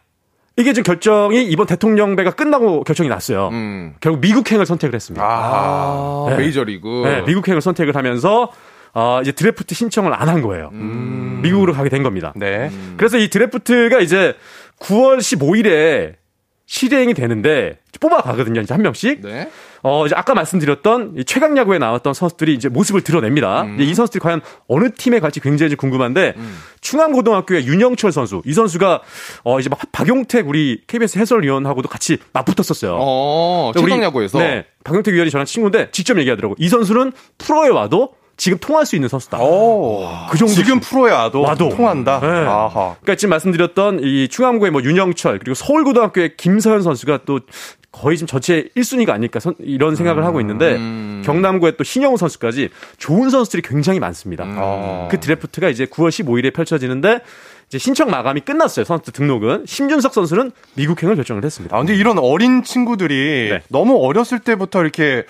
이게 0.56 0.72
좀 0.72 0.84
결정이 0.84 1.44
이번 1.44 1.66
대통령배가 1.66 2.32
끝나고 2.32 2.84
결정이 2.84 3.08
났어요. 3.08 3.48
음. 3.52 3.94
결국 4.00 4.20
미국행을 4.20 4.66
선택을 4.66 4.94
했습니다. 4.94 5.24
아, 5.26 6.26
네. 6.30 6.36
메이저리그. 6.36 7.02
네, 7.04 7.22
미국행을 7.22 7.60
선택을 7.62 7.96
하면서 7.96 8.50
어, 8.94 9.20
이제 9.22 9.32
드래프트 9.32 9.74
신청을 9.74 10.12
안 10.12 10.28
한 10.28 10.42
거예요. 10.42 10.68
음. 10.72 11.40
미국으로 11.42 11.72
가게 11.72 11.88
된 11.88 12.02
겁니다. 12.02 12.32
네. 12.36 12.70
그래서 12.98 13.16
이 13.18 13.28
드래프트가 13.28 14.00
이제 14.00 14.34
9월 14.80 15.18
15일에 15.18 16.14
실행이 16.66 17.14
되는데 17.14 17.78
뽑아가거든요. 18.00 18.60
이제 18.60 18.74
한 18.74 18.82
명씩. 18.82 19.22
네. 19.22 19.50
어, 19.84 20.06
이제 20.06 20.14
아까 20.16 20.34
말씀드렸던 20.34 21.14
이 21.18 21.24
최강 21.24 21.56
야구에 21.56 21.78
나왔던 21.78 22.14
선수들이 22.14 22.54
이제 22.54 22.68
모습을 22.68 23.00
드러냅니다. 23.02 23.62
음. 23.62 23.76
이 23.80 23.94
선수들이 23.94 24.20
과연 24.20 24.40
어느 24.68 24.90
팀에 24.92 25.18
갈지 25.20 25.40
굉장히 25.40 25.70
좀 25.70 25.76
궁금한데 25.76 26.34
충암고등학교의 26.80 27.66
윤영철 27.66 28.12
선수 28.12 28.42
이 28.44 28.52
선수가 28.52 29.00
어 29.44 29.60
이제 29.60 29.68
막 29.68 29.78
박용택 29.92 30.48
우리 30.48 30.82
KBS 30.86 31.18
해설위원하고도 31.18 31.88
같이 31.88 32.18
맞붙었었어요. 32.32 32.96
어, 33.00 33.72
우리- 33.74 33.82
최강 33.82 34.02
야구에서. 34.02 34.38
네. 34.38 34.66
박용택 34.84 35.14
위원이 35.14 35.30
저랑 35.30 35.46
친구인데 35.46 35.90
직접 35.92 36.18
얘기하더라고. 36.18 36.54
이 36.58 36.68
선수는 36.68 37.12
프로에 37.38 37.68
와도 37.68 38.14
지금 38.36 38.58
통할 38.58 38.86
수 38.86 38.96
있는 38.96 39.08
선수다. 39.08 39.38
오. 39.40 40.08
그 40.30 40.36
정도 40.38 40.52
지금 40.54 40.80
프로에 40.80 41.12
와도, 41.12 41.42
와도. 41.42 41.68
통한다. 41.68 42.18
네. 42.20 42.26
아하. 42.26 42.96
그러니까 43.00 43.14
지금 43.14 43.30
말씀드렸던 43.30 44.00
이 44.02 44.26
충암고의 44.28 44.72
뭐 44.72 44.82
윤영철 44.82 45.38
그리고 45.38 45.54
서울고등학교의 45.54 46.36
김서현 46.36 46.82
선수가 46.82 47.20
또 47.26 47.40
거의 47.92 48.16
지금 48.16 48.26
전체 48.26 48.68
1순위가 48.76 49.10
아닐까 49.10 49.38
선- 49.38 49.54
이런 49.60 49.94
생각을 49.96 50.24
하고 50.24 50.40
있는데 50.40 50.76
음. 50.76 51.22
경남고의 51.24 51.76
또 51.76 51.84
신영우 51.84 52.16
선수까지 52.16 52.70
좋은 52.98 53.28
선수들이 53.30 53.62
굉장히 53.62 54.00
많습니다. 54.00 54.44
아. 54.46 55.08
그 55.10 55.20
드래프트가 55.20 55.68
이제 55.68 55.84
9월 55.84 56.08
15일에 56.08 56.54
펼쳐지는데 56.54 57.20
이제 57.68 57.78
신청 57.78 58.10
마감이 58.10 58.40
끝났어요. 58.40 58.84
선수 58.84 59.12
등록은 59.12 59.64
심준석 59.66 60.14
선수는 60.14 60.52
미국행을 60.74 61.16
결정을 61.16 61.44
했습니다. 61.44 61.76
아, 61.76 61.80
근데 61.80 61.94
이런 61.94 62.18
어린 62.18 62.62
친구들이 62.62 63.50
네. 63.50 63.62
너무 63.68 64.02
어렸을 64.04 64.38
때부터 64.40 64.80
이렇게 64.82 65.24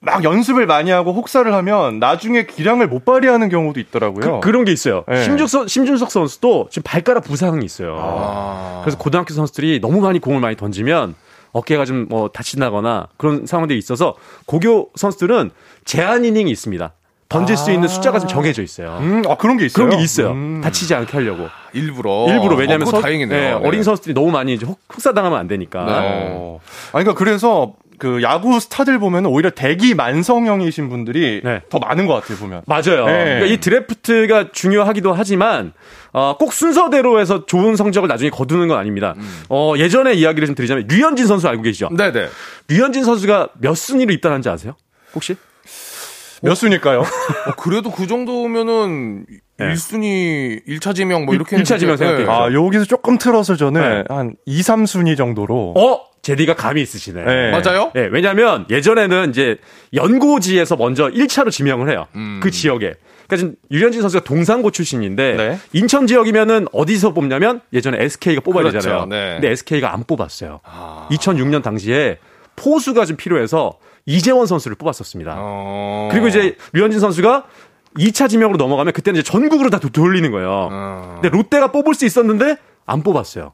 막 0.00 0.22
연습을 0.24 0.66
많이 0.66 0.90
하고 0.90 1.12
혹사를 1.12 1.52
하면 1.52 1.98
나중에 1.98 2.46
기량을 2.46 2.88
못 2.88 3.04
발휘하는 3.04 3.48
경우도 3.48 3.80
있더라고요. 3.80 4.40
그, 4.40 4.48
런게 4.48 4.72
있어요. 4.72 5.04
네. 5.08 5.22
심준석, 5.24 5.68
심준석 5.68 6.10
선수도 6.10 6.68
지금 6.70 6.82
발가락 6.84 7.24
부상이 7.24 7.64
있어요. 7.64 7.96
아. 7.98 8.80
그래서 8.84 8.96
고등학교 8.98 9.32
선수들이 9.34 9.80
너무 9.80 10.00
많이 10.00 10.18
공을 10.18 10.40
많이 10.40 10.56
던지면 10.56 11.14
어깨가 11.52 11.84
좀 11.84 12.06
뭐 12.08 12.28
다친다거나 12.28 13.08
그런 13.16 13.46
상황들이 13.46 13.78
있어서 13.78 14.14
고교 14.46 14.90
선수들은 14.94 15.50
제한 15.84 16.24
이닝이 16.24 16.50
있습니다. 16.50 16.92
던질 17.28 17.56
수 17.56 17.70
있는 17.72 17.88
숫자가 17.88 18.18
좀 18.18 18.28
정해져 18.28 18.62
있어요. 18.62 18.98
음, 19.00 19.22
아, 19.26 19.36
그런 19.36 19.56
게 19.56 19.64
있어요. 19.64 19.86
그런 19.86 19.96
게 19.98 20.04
있어요. 20.04 20.32
음. 20.32 20.60
다치지 20.62 20.94
않게 20.94 21.12
하려고. 21.12 21.48
일부러. 21.72 22.26
일부러 22.28 22.56
왜냐하면 22.56 22.86
어, 22.88 22.90
선- 22.90 23.00
다행이네요. 23.00 23.40
네, 23.40 23.46
네. 23.58 23.66
어린 23.66 23.82
선수들이 23.82 24.12
너무 24.12 24.30
많이 24.30 24.52
이제 24.52 24.66
혹- 24.66 24.78
혹사당하면 24.92 25.38
안 25.38 25.48
되니까. 25.48 25.84
네. 25.86 25.92
어. 26.34 26.60
아니, 26.92 27.04
그러니까 27.04 27.14
그래서 27.14 27.72
그 28.02 28.20
야구 28.20 28.58
스타들 28.58 28.98
보면 28.98 29.26
오히려 29.26 29.50
대기 29.50 29.94
만성형이신 29.94 30.88
분들이 30.88 31.40
네. 31.44 31.62
더 31.68 31.78
많은 31.78 32.08
것 32.08 32.14
같아요, 32.14 32.36
보면. 32.36 32.62
맞아요. 32.66 33.06
네. 33.06 33.12
그러니까 33.24 33.46
이 33.46 33.60
드래프트가 33.60 34.50
중요하기도 34.50 35.12
하지만 35.12 35.72
어, 36.12 36.36
꼭 36.36 36.52
순서대로 36.52 37.20
해서 37.20 37.46
좋은 37.46 37.76
성적을 37.76 38.08
나중에 38.08 38.28
거두는 38.28 38.66
건 38.66 38.76
아닙니다. 38.76 39.14
어, 39.48 39.74
예전에 39.76 40.14
이야기를 40.14 40.46
좀 40.46 40.56
드리자면 40.56 40.88
류현진 40.88 41.28
선수 41.28 41.46
알고 41.46 41.62
계시죠? 41.62 41.90
네네. 41.96 42.26
류현진 42.66 43.04
선수가 43.04 43.50
몇 43.60 43.76
순위로 43.76 44.12
입단한지 44.14 44.48
아세요? 44.48 44.74
혹시? 45.14 45.36
몇 46.42 46.56
수니까요? 46.56 47.02
어, 47.02 47.52
그래도 47.56 47.92
그 47.92 48.08
정도면은 48.08 49.26
네. 49.68 49.74
1순위 49.74 50.66
1차 50.66 50.94
지명 50.94 51.24
뭐 51.24 51.34
일- 51.34 51.40
이렇게 51.40 51.56
일차 51.56 51.78
지명 51.78 51.94
했는데, 51.94 52.24
생각해요. 52.24 52.44
아, 52.44 52.52
여기서 52.52 52.84
조금 52.84 53.18
틀어서 53.18 53.56
저는 53.56 53.80
네. 53.80 54.04
한 54.14 54.34
2, 54.46 54.60
3순위 54.60 55.16
정도로. 55.16 55.74
어? 55.76 56.00
제디가 56.22 56.54
감이 56.54 56.80
있으시네. 56.82 57.24
네. 57.24 57.50
맞아요? 57.50 57.90
예, 57.96 58.08
왜냐면 58.12 58.64
예전에는 58.70 59.30
이제 59.30 59.56
연고지에서 59.92 60.76
먼저 60.76 61.08
1차로 61.08 61.50
지명을 61.50 61.90
해요. 61.90 62.06
음. 62.14 62.38
그 62.42 62.50
지역에. 62.50 62.94
그러니까 63.26 63.36
지금 63.36 63.54
유현진 63.70 64.00
선수가 64.02 64.24
동산고 64.24 64.70
출신인데 64.70 65.34
네. 65.34 65.58
인천 65.72 66.06
지역이면은 66.06 66.68
어디서 66.72 67.12
뽑냐면 67.12 67.60
예전에 67.72 67.98
SK가 68.04 68.40
뽑아야 68.42 68.62
그렇죠. 68.64 68.78
되잖아요. 68.78 69.06
네. 69.06 69.32
근데 69.34 69.50
SK가 69.50 69.92
안 69.92 70.04
뽑았어요. 70.04 70.60
아. 70.64 71.08
2006년 71.10 71.62
당시에 71.62 72.18
포수가 72.56 73.04
좀 73.06 73.16
필요해서 73.16 73.78
이재원 74.06 74.46
선수를 74.46 74.76
뽑았었습니다. 74.76 75.34
어. 75.38 76.08
그리고 76.12 76.28
이제 76.28 76.56
류현진 76.72 77.00
선수가 77.00 77.44
2차 77.98 78.28
지명으로 78.28 78.56
넘어가면 78.56 78.92
그때는 78.92 79.20
이제 79.20 79.30
전국으로 79.30 79.70
다 79.70 79.78
도- 79.78 79.88
돌리는 79.90 80.30
거예요. 80.30 80.68
어. 80.70 81.18
근데 81.20 81.28
롯데가 81.36 81.72
뽑을 81.72 81.94
수 81.94 82.04
있었는데 82.06 82.56
안 82.86 83.02
뽑았어요. 83.02 83.52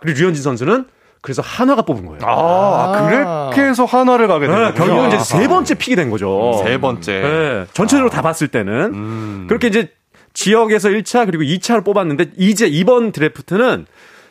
그리고 0.00 0.20
류현진 0.20 0.42
선수는 0.42 0.86
그래서 1.20 1.40
한화가 1.40 1.82
뽑은 1.82 2.04
거예요. 2.06 2.18
아, 2.24 2.92
아, 2.96 3.08
그렇게 3.08 3.68
해서 3.68 3.84
한화를 3.84 4.26
가게 4.26 4.46
된 4.48 4.56
네, 4.56 4.62
거군요. 4.72 4.74
결국은 4.86 5.08
이제 5.08 5.16
아. 5.16 5.20
세 5.20 5.46
번째 5.48 5.74
픽이 5.74 5.94
된 5.96 6.10
거죠. 6.10 6.60
세 6.64 6.78
번째. 6.78 7.12
네, 7.20 7.66
전체적으로 7.72 8.10
다 8.10 8.22
봤을 8.22 8.48
때는 8.48 8.72
음. 8.94 9.44
그렇게 9.48 9.68
이제 9.68 9.90
지역에서 10.34 10.88
1차 10.88 11.26
그리고 11.26 11.44
2차를 11.44 11.84
뽑았는데 11.84 12.32
이제 12.38 12.66
이번 12.66 13.12
드래프트는 13.12 13.86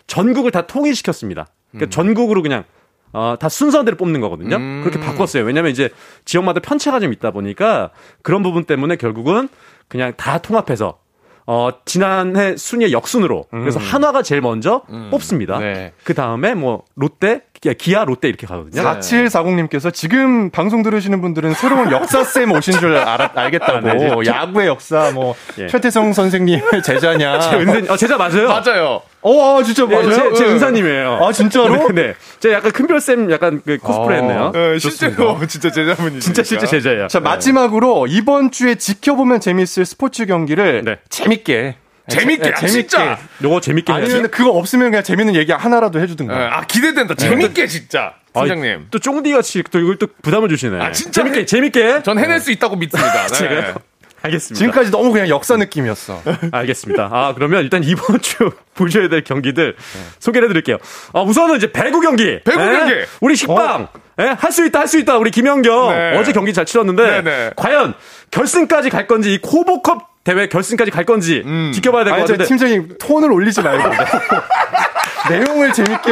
전국을 0.07 0.51
다 0.51 0.67
통일시켰습니다. 0.67 1.47
그러니까 1.71 1.89
전국으로 1.89 2.41
그냥 2.41 2.65
어, 3.13 3.35
다 3.39 3.49
순서대로 3.49 3.97
뽑는 3.97 4.21
거거든요. 4.21 4.55
음. 4.55 4.81
그렇게 4.83 4.99
바꿨어요. 4.99 5.43
왜냐하면 5.43 5.71
이제 5.71 5.89
지역마다 6.25 6.59
편차가 6.59 6.99
좀 6.99 7.13
있다 7.13 7.31
보니까 7.31 7.91
그런 8.21 8.43
부분 8.43 8.63
때문에 8.63 8.95
결국은 8.95 9.49
그냥 9.87 10.13
다 10.15 10.37
통합해서 10.37 10.99
어, 11.47 11.69
지난해 11.85 12.55
순위의 12.55 12.93
역순으로 12.93 13.45
그래서 13.49 13.79
한화가 13.79 14.21
제일 14.21 14.41
먼저 14.41 14.83
뽑습니다. 15.09 15.59
네. 15.59 15.91
그 16.03 16.13
다음에 16.13 16.53
뭐 16.53 16.83
롯데, 16.95 17.41
기아, 17.77 18.05
롯데 18.05 18.29
이렇게 18.29 18.47
가거든요. 18.47 18.81
4740님께서 18.81 19.93
지금 19.93 20.49
방송 20.49 20.81
들으시는 20.83 21.19
분들은 21.19 21.53
새로운 21.55 21.91
역사쌤 21.91 22.51
오신 22.55 22.79
줄 22.79 22.95
알아, 22.95 23.31
알겠다고. 23.35 23.89
아, 23.89 23.93
네. 23.93 24.11
야구의 24.25 24.67
역사, 24.67 25.11
뭐, 25.11 25.35
예. 25.57 25.67
최태성 25.67 26.13
선생님의 26.13 26.83
제자냐. 26.83 27.39
제 27.41 27.55
은근, 27.57 27.89
어, 27.89 27.97
제자 27.97 28.17
맞아요. 28.17 28.47
맞아요. 28.47 29.01
어, 29.23 29.59
아, 29.59 29.63
진짜 29.63 29.83
예, 29.83 29.93
맞아요? 29.95 30.33
제, 30.33 30.39
제 30.39 30.45
예. 30.45 30.49
은사님이에요. 30.53 31.19
아, 31.21 31.31
진짜로? 31.31 31.87
네, 31.89 31.93
네. 32.07 32.15
제가 32.39 32.55
약간 32.55 32.71
큰별쌤 32.71 33.31
약간 33.31 33.61
그 33.65 33.77
코스프레 33.77 34.17
했네요. 34.17 34.51
네, 34.53 34.79
실제로 34.79 35.39
진짜 35.47 35.69
제자분이 35.69 36.19
진짜 36.19 36.43
실제 36.43 36.65
제자예요. 36.65 37.07
자, 37.07 37.19
마지막으로 37.19 38.07
이번 38.07 38.49
주에 38.51 38.75
지켜보면 38.75 39.39
재밌을 39.39 39.85
스포츠 39.85 40.25
경기를 40.25 40.83
네. 40.83 40.97
재밌게. 41.09 41.75
재밌게, 42.07 42.47
예, 42.49 42.53
아, 42.53 42.65
진짜. 42.65 43.19
요거 43.43 43.61
재밌게 43.61 43.93
해야지. 43.93 44.11
아니면 44.11 44.31
그거 44.31 44.49
없으면 44.49 44.89
그냥 44.89 45.03
재밌는 45.03 45.35
얘기 45.35 45.51
하나라도 45.51 45.99
해주든가. 46.01 46.37
네, 46.37 46.45
아 46.45 46.65
기대된다. 46.65 47.13
재밌게 47.13 47.67
진짜. 47.67 48.13
팀장님. 48.33 48.87
또 48.91 48.97
쫑디 48.99 49.31
같이 49.31 49.61
또 49.71 49.79
이걸 49.79 49.97
또 49.97 50.07
부담을 50.21 50.49
주시네. 50.49 50.79
아, 50.81 50.91
진짜 50.91 51.21
재밌게 51.21 51.39
해- 51.41 51.45
재밌게. 51.45 52.03
전 52.03 52.17
해낼 52.17 52.39
수 52.39 52.51
있다고 52.51 52.75
믿습니다. 52.75 53.27
네. 53.27 53.33
제가요? 53.35 53.75
알겠습니다. 54.23 54.57
지금까지 54.59 54.91
너무 54.91 55.11
그냥 55.11 55.27
역사 55.29 55.57
느낌이었어. 55.57 56.21
알겠습니다. 56.51 57.09
아, 57.11 57.33
그러면 57.33 57.63
일단 57.63 57.83
이번 57.83 58.19
주 58.21 58.51
보셔야 58.75 59.09
될 59.09 59.23
경기들 59.23 59.75
소개를 60.19 60.47
해드릴게요. 60.49 60.77
아, 61.13 61.21
우선은 61.21 61.57
이제 61.57 61.71
배구 61.71 62.01
경기. 62.01 62.39
배구 62.43 62.61
예? 62.61 62.65
경기. 62.65 62.93
우리 63.21 63.35
식빵. 63.35 63.87
예? 64.19 64.35
할수 64.37 64.65
있다, 64.65 64.79
할 64.79 64.87
수 64.87 64.99
있다. 64.99 65.17
우리 65.17 65.31
김영경. 65.31 65.89
네. 65.89 66.17
어제 66.17 66.31
경기 66.33 66.53
잘 66.53 66.65
치렀는데. 66.65 67.21
네네. 67.21 67.51
과연 67.55 67.93
결승까지 68.31 68.89
갈 68.89 69.07
건지, 69.07 69.33
이 69.33 69.37
코보컵 69.39 70.09
대회 70.23 70.47
결승까지 70.47 70.91
갈 70.91 71.03
건지 71.05 71.43
지켜봐야 71.73 72.03
될 72.03 72.13
것 72.13 72.19
같은데. 72.21 72.43
팀장님 72.45 72.97
톤을 72.99 73.31
올리지 73.31 73.61
말고 73.63 73.89
내용을 75.29 75.73
재밌게? 75.73 76.11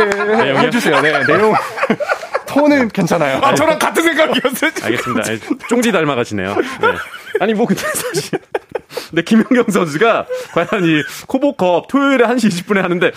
해주세요. 0.57 1.01
네, 1.01 1.23
내용 1.25 1.53
톤은 2.49 2.89
괜찮아요. 2.89 3.39
아, 3.43 3.53
저랑 3.53 3.77
같은 3.79 4.03
생각이었어요. 4.03 4.71
알겠습니다. 4.83 5.33
예, 5.33 5.39
쫑지 5.69 5.91
닮아가시네요. 5.91 6.55
네. 6.55 6.87
아니, 7.39 7.53
뭐, 7.53 7.65
근데 7.67 7.81
사실. 7.81 8.39
근데 9.09 9.21
김연경 9.21 9.65
선수가 9.69 10.25
과연 10.53 10.83
이 10.83 11.01
코보컵 11.27 11.87
토요일에 11.87 12.25
1시 12.25 12.49
20분에 12.49 12.81
하는데, 12.81 13.11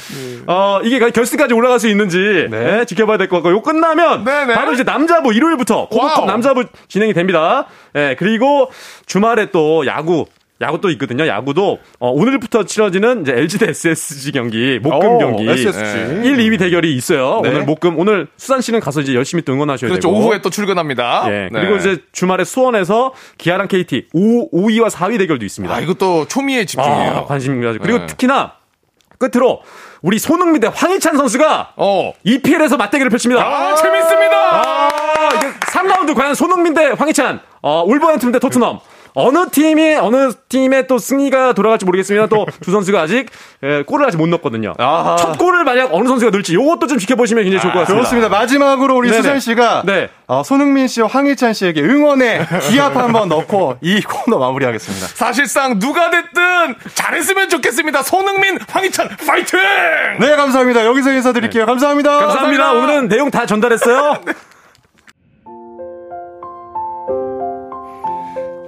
어, 0.47 0.81
이게 0.85 0.99
결승까지 1.11 1.55
올라갈 1.55 1.81
수 1.81 1.89
있는지, 1.89 2.47
네. 2.51 2.81
예, 2.81 2.85
지켜봐야 2.85 3.17
될 3.19 3.29
것 3.29 3.37
같고, 3.37 3.51
요 3.51 3.63
끝나면, 3.63 4.25
네네. 4.25 4.55
바로 4.55 4.73
이제 4.73 4.83
남자부 4.85 5.33
일요일부터 5.33 5.89
코보컵 5.89 6.19
wow. 6.21 6.27
남자부 6.27 6.65
진행이 6.89 7.15
됩니다. 7.15 7.67
예, 7.97 8.17
그리고 8.19 8.71
주말에 9.07 9.51
또 9.51 9.87
야구, 9.87 10.27
야구 10.63 10.81
또 10.81 10.91
있거든요. 10.91 11.27
야구도 11.27 11.79
어, 11.99 12.11
오늘부터 12.11 12.65
치러지는 12.65 13.23
이제 13.23 13.33
LG 13.33 13.59
대 13.59 13.69
SSG 13.71 14.33
경기 14.33 14.79
목금 14.83 15.09
오, 15.09 15.19
경기 15.19 15.49
SSG. 15.49 16.27
1, 16.29 16.37
2위 16.37 16.59
대결이 16.59 16.95
있어요. 16.95 17.41
네. 17.43 17.51
오늘 17.51 17.65
목금 17.65 17.99
오늘 17.99 18.29
수산 18.37 18.61
씨는 18.61 18.81
가서 18.81 19.01
이제 19.01 19.15
열심히 19.15 19.43
또 19.43 19.53
응원하셔야 19.53 19.91
그렇죠. 19.91 20.09
되고 20.09 20.21
오후에 20.21 20.41
또 20.41 20.51
출근합니다. 20.51 21.25
예. 21.27 21.49
네. 21.53 21.61
그리고 21.61 21.77
이제 21.77 21.99
주말에 22.13 22.45
수원에서 22.45 23.13
기아랑 23.39 23.69
KT 23.69 24.09
5, 24.15 24.51
5위와 24.51 24.89
4위 24.89 25.19
대결도 25.19 25.45
있습니다. 25.45 25.75
아, 25.75 25.81
이것도 25.81 26.29
초미의 26.29 26.67
집중이에요. 26.67 27.11
아, 27.11 27.25
가지고. 27.27 27.83
그리고 27.83 27.99
네. 27.99 28.07
특히나 28.07 28.55
끝으로 29.19 29.63
우리 30.03 30.19
손흥민 30.19 30.61
대 30.61 30.69
황희찬 30.73 31.17
선수가 31.17 31.75
어. 31.77 32.13
EPL에서 32.25 32.77
맞대결을 32.77 33.11
펼칩니다. 33.11 33.43
아, 33.43 33.75
재밌습니다. 33.77 34.37
아, 34.37 35.29
이게 35.37 35.49
3라운드 35.73 36.15
과연 36.15 36.35
손흥민 36.35 36.75
대 36.75 36.87
황희찬, 36.87 37.41
어, 37.63 37.85
울버햄튼 37.87 38.33
대 38.33 38.39
토트넘. 38.39 38.81
어느 39.15 39.49
팀이 39.51 39.95
어느 39.97 40.33
팀의 40.49 40.87
또 40.87 40.99
승리가 40.99 41.53
돌아갈지 41.53 41.85
모르겠습니다. 41.85 42.27
또 42.29 42.47
두 42.63 42.71
선수가 42.71 43.01
아직 43.01 43.27
예, 43.63 43.83
골을 43.83 44.07
아직 44.07 44.17
못 44.17 44.27
넣었거든요. 44.29 44.75
아하. 44.79 45.17
첫 45.17 45.37
골을 45.39 45.65
만약 45.65 45.93
어느 45.93 46.07
선수가 46.09 46.31
넣을지 46.31 46.55
요것도 46.55 46.87
좀 46.87 46.99
지켜보시면 46.99 47.45
굉장히 47.45 47.61
좋을 47.63 47.73
것 47.73 47.81
같습니다. 47.81 47.99
그렇습니다. 48.09 48.29
마지막으로 48.29 48.97
우리 48.97 49.11
네네. 49.11 49.23
수산 49.23 49.41
씨가 49.41 49.83
네. 49.85 50.09
어, 50.27 50.43
손흥민 50.45 50.87
씨와 50.89 51.09
황희찬 51.09 51.53
씨에게 51.55 51.83
응원의 51.83 52.47
기합 52.71 52.97
한번 52.97 53.29
넣고 53.29 53.77
이 53.81 54.01
코너 54.03 54.39
마무리하겠습니다. 54.39 55.07
사실상 55.09 55.79
누가 55.79 56.11
됐든 56.11 56.75
잘했으면 56.95 57.49
좋겠습니다. 57.49 58.03
손흥민, 58.03 58.59
황희찬, 58.69 59.09
파이팅! 59.27 59.59
네, 60.21 60.37
감사합니다. 60.37 60.85
여기서 60.87 61.13
인사드릴게요. 61.13 61.67
감사합니다. 61.67 62.11
감사합니다. 62.19 62.65
감사합니다. 62.65 62.73
오늘은 62.73 63.09
내용 63.09 63.31
다 63.31 63.47
전달했어요. 63.47 64.17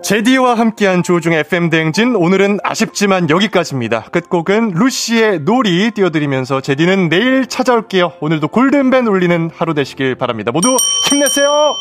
제디와 0.05 0.59
함께한 0.59 1.03
조중 1.03 1.33
FM 1.33 1.71
대행진 1.71 2.15
오늘은 2.15 2.59
아쉽지만 2.63 3.31
여기까지입니다. 3.31 4.03
끝곡은 4.13 4.73
루시의 4.75 5.41
놀이 5.41 5.93
띄워드리면서 5.93 6.61
제디는 6.61 7.09
내일 7.09 7.47
찾아올게요. 7.47 8.13
오늘도 8.21 8.49
골든벤 8.49 9.07
울리는 9.07 9.51
하루 9.57 9.73
되시길 9.73 10.17
바랍니다. 10.17 10.53
모두 10.53 10.77
힘내세요. 11.09 11.75